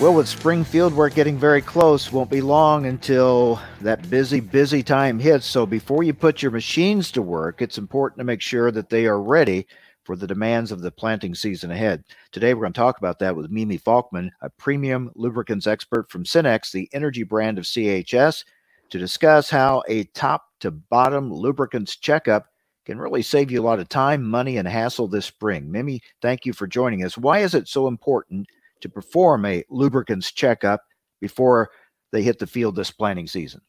Well, 0.00 0.14
with 0.14 0.28
spring 0.30 0.64
field 0.64 0.94
work 0.94 1.14
getting 1.14 1.36
very 1.36 1.60
close, 1.60 2.10
won't 2.10 2.30
be 2.30 2.40
long 2.40 2.86
until 2.86 3.60
that 3.82 4.08
busy, 4.08 4.40
busy 4.40 4.82
time 4.82 5.18
hits. 5.18 5.44
So 5.44 5.66
before 5.66 6.02
you 6.04 6.14
put 6.14 6.40
your 6.40 6.52
machines 6.52 7.10
to 7.10 7.20
work, 7.20 7.60
it's 7.60 7.76
important 7.76 8.18
to 8.18 8.24
make 8.24 8.40
sure 8.40 8.70
that 8.70 8.88
they 8.88 9.04
are 9.04 9.20
ready 9.20 9.66
for 10.04 10.16
the 10.16 10.26
demands 10.26 10.72
of 10.72 10.80
the 10.80 10.90
planting 10.90 11.34
season 11.34 11.70
ahead. 11.70 12.02
Today, 12.32 12.54
we're 12.54 12.62
going 12.62 12.72
to 12.72 12.78
talk 12.78 12.96
about 12.96 13.18
that 13.18 13.36
with 13.36 13.50
Mimi 13.50 13.76
Falkman, 13.78 14.30
a 14.40 14.48
premium 14.48 15.10
lubricants 15.16 15.66
expert 15.66 16.10
from 16.10 16.24
Cenex, 16.24 16.72
the 16.72 16.88
energy 16.94 17.22
brand 17.22 17.58
of 17.58 17.64
CHS, 17.64 18.44
to 18.88 18.98
discuss 18.98 19.50
how 19.50 19.82
a 19.86 20.04
top 20.04 20.46
to 20.60 20.70
bottom 20.70 21.30
lubricants 21.30 21.94
checkup 21.96 22.46
can 22.86 22.98
really 22.98 23.20
save 23.20 23.50
you 23.50 23.60
a 23.60 23.62
lot 23.62 23.78
of 23.78 23.90
time, 23.90 24.24
money, 24.24 24.56
and 24.56 24.66
hassle 24.66 25.08
this 25.08 25.26
spring. 25.26 25.70
Mimi, 25.70 26.00
thank 26.22 26.46
you 26.46 26.54
for 26.54 26.66
joining 26.66 27.04
us. 27.04 27.18
Why 27.18 27.40
is 27.40 27.54
it 27.54 27.68
so 27.68 27.86
important 27.86 28.48
to 28.80 28.88
perform 28.88 29.44
a 29.44 29.64
lubricants 29.70 30.32
checkup 30.32 30.82
before 31.20 31.70
they 32.12 32.22
hit 32.22 32.38
the 32.38 32.46
field 32.46 32.76
this 32.76 32.90
planting 32.90 33.26
season? 33.26 33.60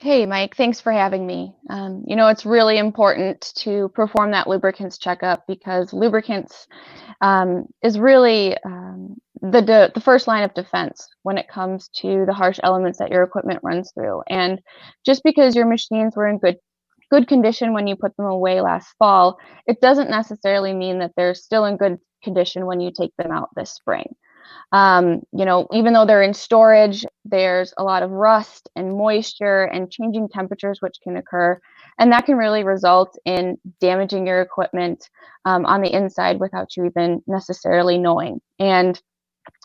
Hey, 0.00 0.26
Mike, 0.26 0.54
thanks 0.54 0.80
for 0.80 0.92
having 0.92 1.26
me. 1.26 1.56
Um, 1.70 2.04
you 2.06 2.14
know, 2.14 2.28
it's 2.28 2.46
really 2.46 2.78
important 2.78 3.52
to 3.56 3.88
perform 3.94 4.30
that 4.30 4.46
lubricants 4.46 4.96
checkup 4.96 5.44
because 5.48 5.92
lubricants 5.92 6.68
um, 7.20 7.66
is 7.82 7.98
really 7.98 8.56
um, 8.64 9.16
the, 9.42 9.60
de- 9.60 9.90
the 9.92 10.00
first 10.00 10.28
line 10.28 10.44
of 10.44 10.54
defense 10.54 11.08
when 11.24 11.36
it 11.36 11.48
comes 11.48 11.88
to 11.96 12.24
the 12.26 12.32
harsh 12.32 12.60
elements 12.62 13.00
that 13.00 13.10
your 13.10 13.24
equipment 13.24 13.58
runs 13.64 13.90
through. 13.92 14.22
And 14.28 14.60
just 15.04 15.24
because 15.24 15.56
your 15.56 15.66
machines 15.66 16.14
were 16.14 16.28
in 16.28 16.38
good 16.38 16.58
good 17.10 17.26
condition 17.26 17.72
when 17.72 17.86
you 17.86 17.96
put 17.96 18.16
them 18.16 18.26
away 18.26 18.60
last 18.60 18.94
fall, 18.98 19.38
it 19.66 19.80
doesn't 19.80 20.10
necessarily 20.10 20.74
mean 20.74 20.98
that 20.98 21.12
they're 21.16 21.34
still 21.34 21.64
in 21.64 21.76
good 21.76 21.98
condition 22.22 22.66
when 22.66 22.80
you 22.80 22.90
take 22.92 23.12
them 23.16 23.32
out 23.32 23.50
this 23.54 23.70
spring. 23.70 24.14
Um, 24.72 25.22
you 25.32 25.44
know, 25.44 25.66
even 25.72 25.92
though 25.92 26.04
they're 26.04 26.22
in 26.22 26.34
storage, 26.34 27.04
there's 27.24 27.72
a 27.78 27.84
lot 27.84 28.02
of 28.02 28.10
rust 28.10 28.68
and 28.76 28.96
moisture 28.96 29.64
and 29.64 29.90
changing 29.90 30.28
temperatures 30.28 30.78
which 30.80 30.96
can 31.02 31.16
occur. 31.16 31.58
And 31.98 32.12
that 32.12 32.26
can 32.26 32.36
really 32.36 32.64
result 32.64 33.18
in 33.24 33.58
damaging 33.80 34.26
your 34.26 34.40
equipment 34.40 35.08
um, 35.44 35.64
on 35.66 35.82
the 35.82 35.92
inside 35.92 36.40
without 36.40 36.76
you 36.76 36.86
even 36.86 37.22
necessarily 37.26 37.98
knowing. 37.98 38.40
And 38.58 39.00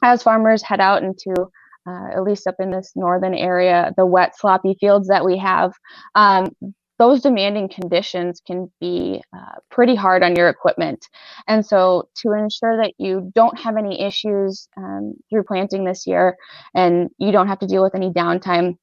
as 0.01 0.23
farmers 0.23 0.63
head 0.63 0.79
out 0.79 1.03
into 1.03 1.47
uh, 1.85 2.07
at 2.15 2.23
least 2.23 2.47
up 2.47 2.55
in 2.59 2.71
this 2.71 2.93
northern 2.95 3.33
area, 3.33 3.93
the 3.97 4.05
wet, 4.05 4.37
sloppy 4.37 4.75
fields 4.79 5.09
that 5.09 5.25
we 5.25 5.37
have, 5.37 5.73
um, 6.15 6.55
those 7.03 7.21
demanding 7.21 7.67
conditions 7.67 8.41
can 8.47 8.71
be 8.79 9.21
uh, 9.35 9.59
pretty 9.69 9.93
hard 9.93 10.23
on 10.23 10.37
your 10.37 10.47
equipment. 10.47 11.05
And 11.49 11.65
so, 11.65 12.07
to 12.21 12.31
ensure 12.31 12.77
that 12.77 12.93
you 12.97 13.29
don't 13.35 13.59
have 13.59 13.75
any 13.75 13.99
issues 13.99 14.69
um, 14.77 15.15
through 15.29 15.43
planting 15.43 15.83
this 15.83 16.07
year 16.07 16.37
and 16.73 17.09
you 17.17 17.33
don't 17.33 17.49
have 17.49 17.59
to 17.59 17.67
deal 17.67 17.83
with 17.83 17.93
any 17.93 18.09
downtime, 18.09 18.77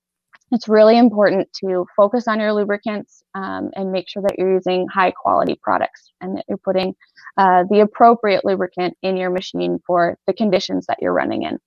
it's 0.52 0.68
really 0.68 0.98
important 0.98 1.48
to 1.64 1.86
focus 1.96 2.28
on 2.28 2.40
your 2.40 2.52
lubricants 2.52 3.22
um, 3.34 3.70
and 3.74 3.90
make 3.90 4.06
sure 4.06 4.22
that 4.22 4.34
you're 4.36 4.52
using 4.52 4.86
high 4.88 5.12
quality 5.12 5.58
products 5.62 6.10
and 6.20 6.36
that 6.36 6.44
you're 6.46 6.58
putting 6.58 6.94
uh, 7.38 7.64
the 7.70 7.80
appropriate 7.80 8.44
lubricant 8.44 8.94
in 9.02 9.16
your 9.16 9.30
machine 9.30 9.78
for 9.86 10.18
the 10.26 10.34
conditions 10.34 10.84
that 10.86 10.98
you're 11.00 11.14
running 11.14 11.44
in. 11.44 11.58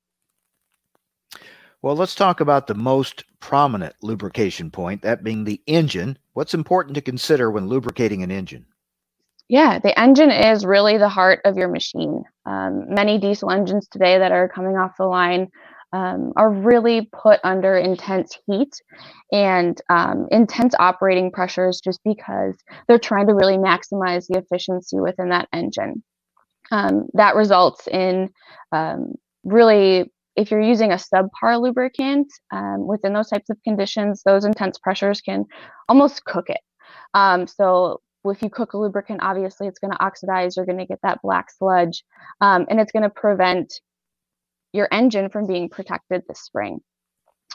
Well, 1.84 1.98
let's 1.98 2.16
talk 2.16 2.40
about 2.40 2.68
the 2.68 2.76
most 2.76 3.26
prominent 3.42 3.94
lubrication 4.02 4.72
point, 4.72 5.02
that 5.02 5.22
being 5.22 5.44
the 5.44 5.62
engine. 5.68 6.18
What's 6.32 6.54
important 6.54 6.96
to 6.96 7.02
consider 7.02 7.52
when 7.52 7.68
lubricating 7.68 8.24
an 8.24 8.32
engine? 8.32 8.66
Yeah, 9.50 9.80
the 9.80 10.00
engine 10.00 10.32
is 10.32 10.66
really 10.66 10.98
the 10.98 11.10
heart 11.10 11.42
of 11.44 11.58
your 11.58 11.68
machine. 11.68 12.24
Um, 12.46 12.86
many 12.88 13.18
diesel 13.18 13.52
engines 13.52 13.90
today 13.90 14.18
that 14.18 14.32
are 14.32 14.48
coming 14.48 14.78
off 14.78 14.96
the 14.98 15.04
line 15.04 15.50
um, 15.92 16.32
are 16.38 16.50
really 16.50 17.10
put 17.12 17.42
under 17.44 17.76
intense 17.76 18.40
heat 18.48 18.82
and 19.34 19.80
um, 19.90 20.28
intense 20.32 20.74
operating 20.80 21.32
pressures 21.32 21.82
just 21.84 22.00
because 22.06 22.56
they're 22.88 22.98
trying 22.98 23.28
to 23.28 23.34
really 23.34 23.58
maximize 23.58 24.28
the 24.28 24.40
efficiency 24.40 25.02
within 25.02 25.30
that 25.30 25.50
engine. 25.52 26.02
Um, 26.72 27.08
that 27.14 27.36
results 27.36 27.90
in 27.90 28.30
um, 28.72 29.16
really 29.44 30.13
if 30.36 30.50
you're 30.50 30.62
using 30.62 30.92
a 30.92 30.96
subpar 30.96 31.62
lubricant 31.62 32.28
um, 32.52 32.88
within 32.88 33.14
those 33.14 33.30
types 33.30 33.50
of 33.50 33.58
conditions, 33.64 34.22
those 34.26 34.46
intense 34.46 34.80
pressures 34.80 35.22
can 35.22 35.46
almost 35.88 36.26
cook 36.26 36.50
it. 36.50 36.62
Um, 37.14 37.48
so 37.48 38.02
if 38.26 38.42
you 38.42 38.50
cook 38.50 38.74
a 38.74 38.78
lubricant, 38.78 39.22
obviously 39.22 39.68
it's 39.68 39.80
going 39.80 39.92
to 39.92 40.04
oxidize. 40.04 40.56
You're 40.56 40.66
going 40.66 40.80
to 40.80 40.86
get 40.86 41.00
that 41.04 41.20
black 41.22 41.52
sludge, 41.52 42.04
um, 42.42 42.66
and 42.70 42.80
it's 42.80 42.92
going 42.92 43.04
to 43.04 43.10
prevent 43.10 43.74
your 44.72 44.88
engine 44.92 45.30
from 45.30 45.46
being 45.46 45.70
protected 45.70 46.24
this 46.28 46.42
spring. 46.42 46.80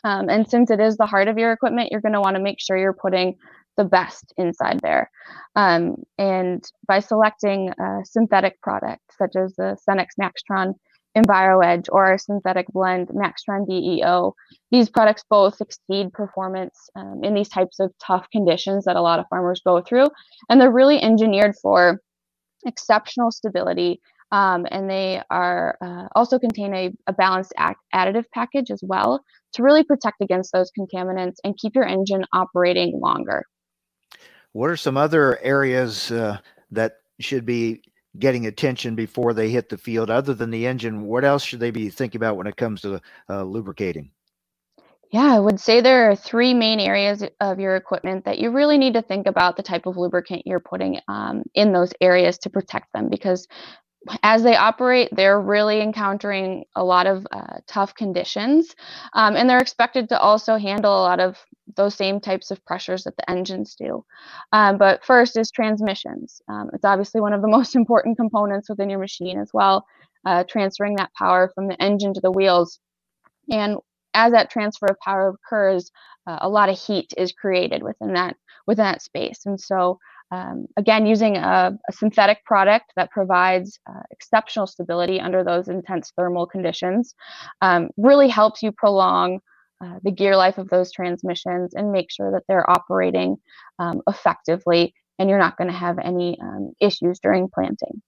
Um, 0.05 0.29
and 0.29 0.49
since 0.49 0.71
it 0.71 0.79
is 0.79 0.97
the 0.97 1.07
heart 1.07 1.27
of 1.27 1.39
your 1.39 1.53
equipment, 1.53 1.89
you're 1.91 2.01
going 2.01 2.13
to 2.13 2.21
want 2.21 2.37
to 2.37 2.43
make 2.43 2.61
sure 2.61 2.77
you're 2.77 2.93
putting 2.93 3.35
the 3.77 3.85
best 3.85 4.33
inside 4.37 4.81
there. 4.81 5.11
Um, 5.57 5.97
and 6.19 6.63
by 6.87 7.01
selecting 7.01 7.71
a 7.71 8.01
synthetic 8.05 8.61
product 8.61 9.03
such 9.17 9.35
as 9.37 9.55
the 9.57 9.77
Cenex 9.89 10.09
Maxtron 10.21 10.75
EnviroEdge 11.23 11.87
or 11.91 12.07
our 12.07 12.19
synthetic 12.19 12.67
blend 12.69 13.09
Maxtron 13.09 13.67
DEO. 13.67 14.35
These 14.71 14.91
products 14.91 15.25
both 15.29 15.61
exceed 15.61 16.13
performance 16.13 16.91
um, 16.97 17.21
in 17.23 17.35
these 17.35 17.49
types 17.49 17.81
of 17.81 17.93
tough 18.05 18.27
conditions 18.31 18.85
that 18.85 18.97
a 18.97 19.03
lot 19.03 19.19
of 19.19 19.27
farmers 19.29 19.61
go 19.65 19.81
through. 19.81 20.07
And 20.49 20.61
they're 20.61 20.71
really 20.71 21.01
engineered 21.01 21.57
for 21.57 22.01
exceptional 22.67 23.31
stability. 23.31 24.01
Um, 24.31 24.67
and 24.71 24.91
they 24.91 25.23
are 25.31 25.79
uh, 25.81 26.09
also 26.15 26.39
contain 26.39 26.75
a, 26.75 26.93
a 27.07 27.13
balanced 27.13 27.55
additive 27.95 28.27
package 28.35 28.71
as 28.71 28.83
well 28.83 29.25
to 29.55 29.63
really 29.63 29.85
protect 29.85 30.21
against 30.21 30.53
those 30.53 30.71
contaminants 30.79 31.37
and 31.45 31.57
keep 31.57 31.75
your 31.75 31.87
engine 31.87 32.27
operating 32.33 33.01
longer. 33.01 33.45
What 34.53 34.71
are 34.71 34.77
some 34.77 34.97
other 34.97 35.39
areas 35.41 36.11
uh, 36.11 36.39
that 36.71 36.97
should 37.21 37.47
be 37.47 37.83
getting 38.19 38.47
attention 38.47 38.95
before 38.95 39.35
they 39.35 39.51
hit 39.51 39.69
the 39.69 39.79
field. 39.79 40.11
Other 40.11 40.35
than 40.35 40.51
the 40.51 40.67
engine 40.67 41.03
what 41.03 41.25
else 41.25 41.43
should 41.45 41.61
they 41.61 41.71
be 41.71 41.89
thinking 41.89 42.19
about 42.19 42.37
when 42.37 42.47
it 42.47 42.57
comes 42.57 42.81
to 42.83 43.01
uh, 43.29 43.43
lubricating? 43.43 44.11
Yeah 45.11 45.35
i 45.35 45.39
would 45.39 45.59
say 45.59 45.81
there 45.81 46.11
are 46.11 46.17
three 46.17 46.53
main 46.53 46.81
areas 46.81 47.25
of 47.41 47.59
your 47.59 47.77
equipment 47.77 48.25
that 48.27 48.39
you 48.39 48.51
really 48.51 48.77
need 48.77 48.95
to 48.95 49.03
think 49.03 49.27
about 49.27 49.57
the 49.57 49.63
type 49.63 49.87
of 49.87 49.97
lubricant 49.97 50.43
you're 50.45 50.61
putting 50.61 51.01
um, 51.09 51.43
in 51.55 51.73
those 51.73 51.93
areas 52.01 52.39
to 52.39 52.51
protect 52.51 52.93
them 52.93 53.09
because 53.09 53.49
as 54.23 54.43
they 54.43 54.57
operate, 54.57 55.09
they're 55.13 55.41
really 55.41 55.81
encountering 55.81 56.65
a 56.77 56.85
lot 56.85 57.07
of 57.07 57.27
uh, 57.31 57.59
tough 57.67 57.95
conditions, 57.95 58.75
um, 59.15 59.37
and 59.37 59.49
they're 59.49 59.59
expected 59.59 60.09
to 60.09 60.19
also 60.21 60.57
handle 60.57 60.93
a 60.93 61.03
lot 61.03 61.21
of 61.21 61.37
those 61.77 61.95
same 61.95 62.21
types 62.21 62.51
of 62.51 62.65
pressures 62.65 63.05
that 63.05 63.17
the 63.17 63.31
engines 63.31 63.75
do. 63.75 64.05
Um, 64.53 64.79
but 64.79 65.05
first 65.05 65.37
is 65.37 65.51
transmissions. 65.51 66.41
Um, 66.49 66.71
it's 66.73 66.85
obviously 66.85 67.21
one 67.21 67.33
of 67.33 67.43
the 67.43 67.49
most 67.59 67.77
important 67.77 68.17
components 68.17 68.69
within 68.69 68.91
your 68.91 69.01
machine 69.01 69.39
as 69.39 69.51
well, 69.53 69.85
uh, 70.25 70.45
transferring 70.49 70.97
that 70.97 71.13
power 71.15 71.51
from 71.55 71.69
the 71.69 71.81
engine 71.83 72.15
to 72.15 72.21
the 72.21 72.33
wheels. 72.33 72.81
And 73.51 73.79
as 74.15 74.33
that 74.33 74.51
transfer 74.51 74.87
of 74.87 74.99
power 75.01 75.29
occurs, 75.31 75.91
uh, 76.27 76.39
a 76.41 76.49
lot 76.49 76.69
of 76.69 76.79
heat 76.79 77.13
is 77.17 77.33
created 77.33 77.83
within 77.83 78.15
that 78.15 78.37
within 78.67 78.85
that 78.85 79.01
space, 79.01 79.47
and 79.47 79.59
so 79.59 79.99
um, 80.31 80.67
again, 80.77 81.07
using 81.07 81.37
a, 81.37 81.73
a, 81.89 81.93
synthetic 81.93 82.45
product 82.45 82.93
that 82.97 83.11
provides 83.11 83.79
uh, 83.89 84.03
exceptional 84.11 84.67
stability 84.67 85.21
under 85.21 85.43
those 85.43 85.69
intense 85.69 86.13
thermal 86.17 86.47
conditions 86.47 87.15
um, 87.63 87.89
really 87.97 88.29
helps 88.29 88.63
you 88.63 88.71
prolong 88.71 89.41
uh, 89.83 89.99
the 90.03 90.11
gear 90.11 90.37
life 90.37 90.59
of 90.59 90.69
those 90.69 90.93
transmissions 90.93 91.73
and 91.75 91.93
make 91.93 92.11
sure 92.11 92.31
that 92.33 92.43
they're 92.49 92.69
operating 92.69 93.37
um, 93.79 94.03
effectively 94.09 94.93
and 95.19 95.29
you're 95.31 95.39
not 95.39 95.57
going 95.57 95.69
to 95.69 95.77
have 95.77 95.99
any 95.99 96.39
um, 96.41 96.73
issues 96.81 97.19
during 97.21 97.49
planting. 97.53 98.03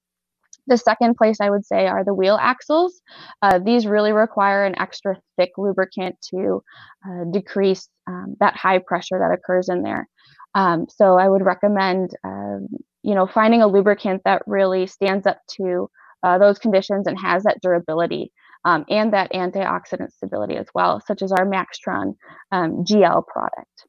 The 0.67 0.77
second 0.77 1.17
place 1.17 1.39
I 1.41 1.51
would 1.51 1.65
say 1.65 1.87
are 1.87 2.05
the 2.05 2.15
wheel 2.15 2.39
axles. 2.41 3.01
Uh, 3.43 3.59
these 3.59 3.87
really 3.87 4.13
require 4.13 4.65
an 4.65 4.79
extra 4.79 5.17
thick 5.37 5.51
lubricant 5.59 6.17
to 6.31 6.63
uh, 7.05 7.25
decrease 7.33 7.89
um, 8.07 8.37
that 8.41 8.57
high 8.57 8.79
pressure 8.79 9.19
that 9.19 9.33
occurs 9.33 9.69
in 9.69 9.83
there. 9.83 10.07
Um, 10.55 10.87
so 10.89 11.19
I 11.19 11.29
would 11.29 11.45
recommend, 11.45 12.11
um, 12.25 12.69
you 13.03 13.15
know, 13.15 13.27
finding 13.27 13.63
a 13.63 13.67
lubricant 13.67 14.23
that 14.25 14.43
really 14.47 14.87
stands 14.87 15.27
up 15.27 15.39
to 15.57 15.89
uh, 16.23 16.39
those 16.39 16.59
conditions 16.59 17.07
and 17.07 17.19
has 17.19 17.45
that 17.45 17.61
durability 17.63 18.33
um, 18.65 18.85
and 18.89 19.13
that 19.13 19.33
antioxidant 19.33 20.13
stability 20.13 20.57
as 20.57 20.67
well, 20.75 21.01
such 21.07 21.23
as 21.23 21.33
our 21.33 21.47
Maxtron 21.47 22.15
um, 22.53 22.85
GL 22.85 23.27
product. 23.27 23.87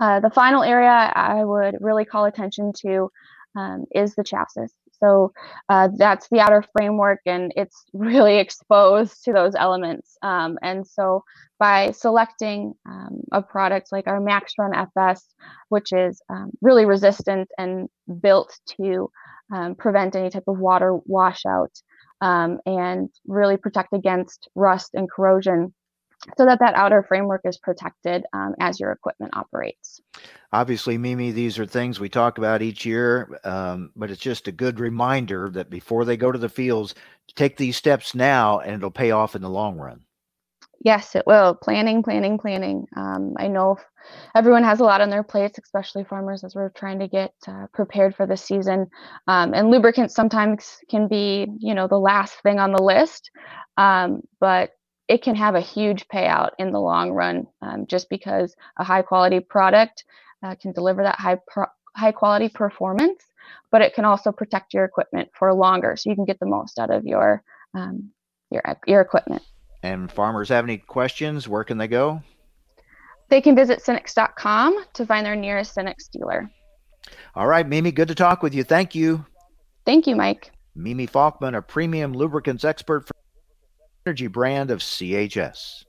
Uh, 0.00 0.20
the 0.20 0.30
final 0.30 0.62
area 0.62 1.12
I 1.14 1.44
would 1.44 1.76
really 1.80 2.04
call 2.04 2.24
attention 2.24 2.72
to 2.82 3.10
um, 3.56 3.84
is 3.94 4.14
the 4.14 4.24
chassis. 4.24 4.72
So 4.92 5.32
uh, 5.68 5.88
that's 5.96 6.28
the 6.30 6.40
outer 6.40 6.64
framework, 6.76 7.20
and 7.26 7.52
it's 7.56 7.84
really 7.92 8.38
exposed 8.38 9.24
to 9.24 9.32
those 9.32 9.54
elements. 9.54 10.16
Um, 10.22 10.58
and 10.62 10.86
so 10.86 11.24
by 11.64 11.92
selecting 11.92 12.74
um, 12.84 13.22
a 13.32 13.40
product 13.40 13.90
like 13.90 14.06
our 14.06 14.20
Maxtron 14.20 14.76
FS, 14.76 15.26
which 15.70 15.94
is 15.94 16.20
um, 16.28 16.50
really 16.60 16.84
resistant 16.84 17.48
and 17.56 17.88
built 18.20 18.54
to 18.76 19.10
um, 19.50 19.74
prevent 19.74 20.14
any 20.14 20.28
type 20.28 20.44
of 20.46 20.58
water 20.58 20.98
washout, 21.06 21.72
um, 22.20 22.58
and 22.66 23.08
really 23.26 23.56
protect 23.56 23.94
against 23.94 24.46
rust 24.54 24.90
and 24.92 25.10
corrosion 25.10 25.72
so 26.36 26.44
that 26.44 26.58
that 26.58 26.74
outer 26.74 27.02
framework 27.02 27.40
is 27.44 27.56
protected 27.56 28.24
um, 28.34 28.54
as 28.60 28.78
your 28.78 28.92
equipment 28.92 29.34
operates. 29.34 30.02
Obviously, 30.52 30.98
Mimi, 30.98 31.30
these 31.30 31.58
are 31.58 31.64
things 31.64 31.98
we 31.98 32.10
talk 32.10 32.36
about 32.36 32.60
each 32.60 32.84
year, 32.84 33.40
um, 33.42 33.90
but 33.96 34.10
it's 34.10 34.20
just 34.20 34.48
a 34.48 34.52
good 34.52 34.80
reminder 34.80 35.48
that 35.48 35.70
before 35.70 36.04
they 36.04 36.18
go 36.18 36.30
to 36.30 36.38
the 36.38 36.50
fields, 36.50 36.94
take 37.34 37.56
these 37.56 37.78
steps 37.78 38.14
now 38.14 38.58
and 38.58 38.74
it'll 38.74 38.90
pay 38.90 39.12
off 39.12 39.34
in 39.34 39.40
the 39.40 39.48
long 39.48 39.78
run. 39.78 40.04
Yes, 40.84 41.16
it 41.16 41.26
will. 41.26 41.54
Planning, 41.54 42.02
planning, 42.02 42.38
planning. 42.38 42.86
Um, 42.94 43.34
I 43.38 43.48
know 43.48 43.78
everyone 44.34 44.64
has 44.64 44.80
a 44.80 44.84
lot 44.84 45.00
on 45.00 45.08
their 45.08 45.22
plates, 45.22 45.58
especially 45.58 46.04
farmers, 46.04 46.44
as 46.44 46.54
we're 46.54 46.68
trying 46.68 46.98
to 46.98 47.08
get 47.08 47.32
uh, 47.48 47.66
prepared 47.72 48.14
for 48.14 48.26
the 48.26 48.36
season. 48.36 48.88
Um, 49.26 49.54
and 49.54 49.70
lubricants 49.70 50.14
sometimes 50.14 50.76
can 50.90 51.08
be, 51.08 51.46
you 51.58 51.74
know, 51.74 51.88
the 51.88 51.98
last 51.98 52.34
thing 52.42 52.58
on 52.58 52.70
the 52.72 52.82
list. 52.82 53.30
Um, 53.78 54.20
but 54.40 54.72
it 55.08 55.22
can 55.22 55.34
have 55.36 55.54
a 55.54 55.60
huge 55.60 56.06
payout 56.08 56.50
in 56.58 56.70
the 56.70 56.80
long 56.80 57.12
run 57.12 57.46
um, 57.62 57.86
just 57.86 58.10
because 58.10 58.54
a 58.78 58.84
high 58.84 59.02
quality 59.02 59.40
product 59.40 60.04
uh, 60.42 60.54
can 60.54 60.72
deliver 60.72 61.02
that 61.02 61.18
high 61.18 61.38
pro- 61.48 61.66
high 61.96 62.12
quality 62.12 62.48
performance 62.48 63.22
but 63.70 63.82
it 63.82 63.94
can 63.94 64.04
also 64.04 64.32
protect 64.32 64.74
your 64.74 64.84
equipment 64.84 65.28
for 65.38 65.52
longer 65.54 65.94
so 65.96 66.10
you 66.10 66.16
can 66.16 66.24
get 66.24 66.40
the 66.40 66.46
most 66.46 66.78
out 66.78 66.90
of 66.90 67.04
your 67.04 67.42
um, 67.74 68.10
your 68.50 68.62
your 68.86 69.00
equipment 69.00 69.42
and 69.84 70.10
farmers 70.10 70.48
have 70.48 70.64
any 70.64 70.78
questions 70.78 71.48
where 71.48 71.64
can 71.64 71.78
they 71.78 71.88
go 71.88 72.22
they 73.30 73.40
can 73.40 73.54
visit 73.54 73.80
cenex.com 73.80 74.84
to 74.92 75.06
find 75.06 75.24
their 75.24 75.36
nearest 75.36 75.76
cenex 75.76 76.10
dealer 76.10 76.50
all 77.34 77.46
right 77.46 77.68
mimi 77.68 77.92
good 77.92 78.08
to 78.08 78.14
talk 78.14 78.42
with 78.42 78.54
you 78.54 78.64
thank 78.64 78.94
you 78.94 79.24
thank 79.86 80.06
you 80.06 80.16
mike 80.16 80.50
mimi 80.74 81.06
falkman 81.06 81.56
a 81.56 81.62
premium 81.62 82.12
lubricants 82.12 82.64
expert 82.64 83.06
for 83.06 83.14
energy 84.06 84.26
brand 84.26 84.70
of 84.70 84.80
CHS. 84.80 85.84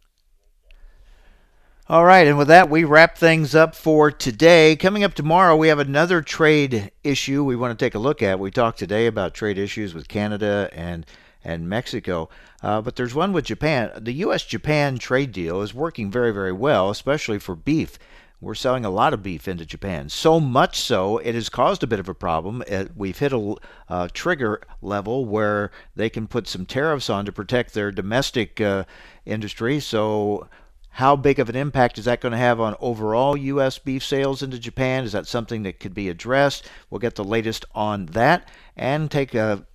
All 1.87 2.05
right, 2.05 2.25
and 2.25 2.37
with 2.37 2.47
that, 2.47 2.69
we 2.69 2.85
wrap 2.85 3.17
things 3.17 3.53
up 3.53 3.75
for 3.75 4.09
today. 4.09 4.75
Coming 4.77 5.03
up 5.03 5.13
tomorrow, 5.13 5.55
we 5.55 5.67
have 5.67 5.79
another 5.79 6.21
trade 6.21 6.91
issue 7.03 7.43
we 7.43 7.57
want 7.57 7.77
to 7.77 7.85
take 7.85 7.93
a 7.93 7.99
look 7.99 8.23
at. 8.23 8.39
We 8.39 8.51
talked 8.51 8.79
today 8.79 9.05
about 9.05 9.33
trade 9.33 9.57
issues 9.57 9.93
with 9.93 10.07
Canada 10.07 10.69
and 10.71 11.05
and 11.45 11.69
Mexico, 11.69 12.27
uh, 12.63 12.81
but 12.81 12.95
there's 12.95 13.13
one 13.13 13.31
with 13.31 13.45
Japan. 13.45 13.91
The 13.95 14.13
U.S.-Japan 14.13 14.99
trade 14.99 15.31
deal 15.31 15.61
is 15.61 15.73
working 15.73 16.11
very, 16.11 16.31
very 16.31 16.51
well, 16.51 16.89
especially 16.89 17.39
for 17.39 17.55
beef. 17.55 17.99
We're 18.41 18.55
selling 18.55 18.83
a 18.83 18.89
lot 18.89 19.13
of 19.13 19.23
beef 19.23 19.47
into 19.47 19.65
Japan, 19.65 20.09
so 20.09 20.39
much 20.39 20.79
so 20.79 21.19
it 21.19 21.35
has 21.35 21.47
caused 21.47 21.83
a 21.83 21.87
bit 21.87 22.01
of 22.01 22.09
a 22.09 22.13
problem. 22.13 22.63
It, 22.67 22.91
we've 22.95 23.17
hit 23.17 23.31
a 23.31 23.55
uh, 23.87 24.09
trigger 24.13 24.61
level 24.81 25.25
where 25.25 25.71
they 25.95 26.09
can 26.09 26.27
put 26.27 26.47
some 26.47 26.65
tariffs 26.65 27.09
on 27.09 27.25
to 27.25 27.31
protect 27.31 27.73
their 27.73 27.91
domestic 27.91 28.59
uh, 28.59 28.83
industry. 29.25 29.79
So, 29.79 30.49
how 30.89 31.15
big 31.15 31.39
of 31.39 31.49
an 31.49 31.55
impact 31.55 31.97
is 31.97 32.05
that 32.05 32.21
going 32.21 32.31
to 32.31 32.37
have 32.37 32.59
on 32.59 32.75
overall 32.79 33.35
U.S. 33.35 33.79
beef 33.79 34.03
sales 34.03 34.43
into 34.43 34.59
Japan? 34.59 35.03
Is 35.03 35.11
that 35.11 35.27
something 35.27 35.63
that 35.63 35.79
could 35.79 35.93
be 35.93 36.09
addressed? 36.09 36.69
We'll 36.89 36.99
get 36.99 37.15
the 37.15 37.23
latest 37.23 37.65
on 37.73 38.05
that 38.07 38.47
and 38.77 39.09
take 39.09 39.33
a 39.33 39.65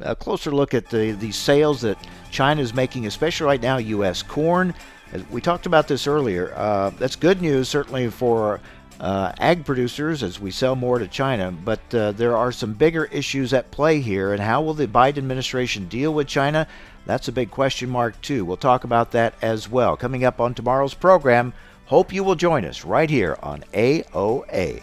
a 0.00 0.14
closer 0.14 0.50
look 0.50 0.74
at 0.74 0.90
the, 0.90 1.12
the 1.12 1.32
sales 1.32 1.80
that 1.82 1.98
China 2.30 2.60
is 2.60 2.74
making, 2.74 3.06
especially 3.06 3.46
right 3.46 3.62
now, 3.62 3.78
U.S. 3.78 4.22
corn. 4.22 4.74
We 5.30 5.40
talked 5.40 5.66
about 5.66 5.88
this 5.88 6.06
earlier. 6.06 6.52
Uh, 6.54 6.90
that's 6.90 7.16
good 7.16 7.40
news, 7.40 7.68
certainly 7.68 8.10
for 8.10 8.60
uh, 9.00 9.32
ag 9.38 9.64
producers 9.64 10.22
as 10.22 10.40
we 10.40 10.50
sell 10.50 10.76
more 10.76 10.98
to 10.98 11.08
China, 11.08 11.52
but 11.52 11.94
uh, 11.94 12.12
there 12.12 12.36
are 12.36 12.52
some 12.52 12.72
bigger 12.74 13.06
issues 13.06 13.52
at 13.52 13.70
play 13.70 14.00
here. 14.00 14.32
And 14.32 14.42
how 14.42 14.62
will 14.62 14.74
the 14.74 14.86
Biden 14.86 15.18
administration 15.18 15.88
deal 15.88 16.12
with 16.14 16.26
China? 16.26 16.66
That's 17.06 17.28
a 17.28 17.32
big 17.32 17.50
question 17.50 17.90
mark, 17.90 18.20
too. 18.22 18.44
We'll 18.44 18.56
talk 18.56 18.84
about 18.84 19.12
that 19.12 19.34
as 19.42 19.68
well. 19.68 19.96
Coming 19.96 20.24
up 20.24 20.40
on 20.40 20.54
tomorrow's 20.54 20.94
program, 20.94 21.52
hope 21.86 22.12
you 22.12 22.24
will 22.24 22.34
join 22.34 22.64
us 22.64 22.84
right 22.84 23.10
here 23.10 23.36
on 23.42 23.62
AOA. 23.72 24.82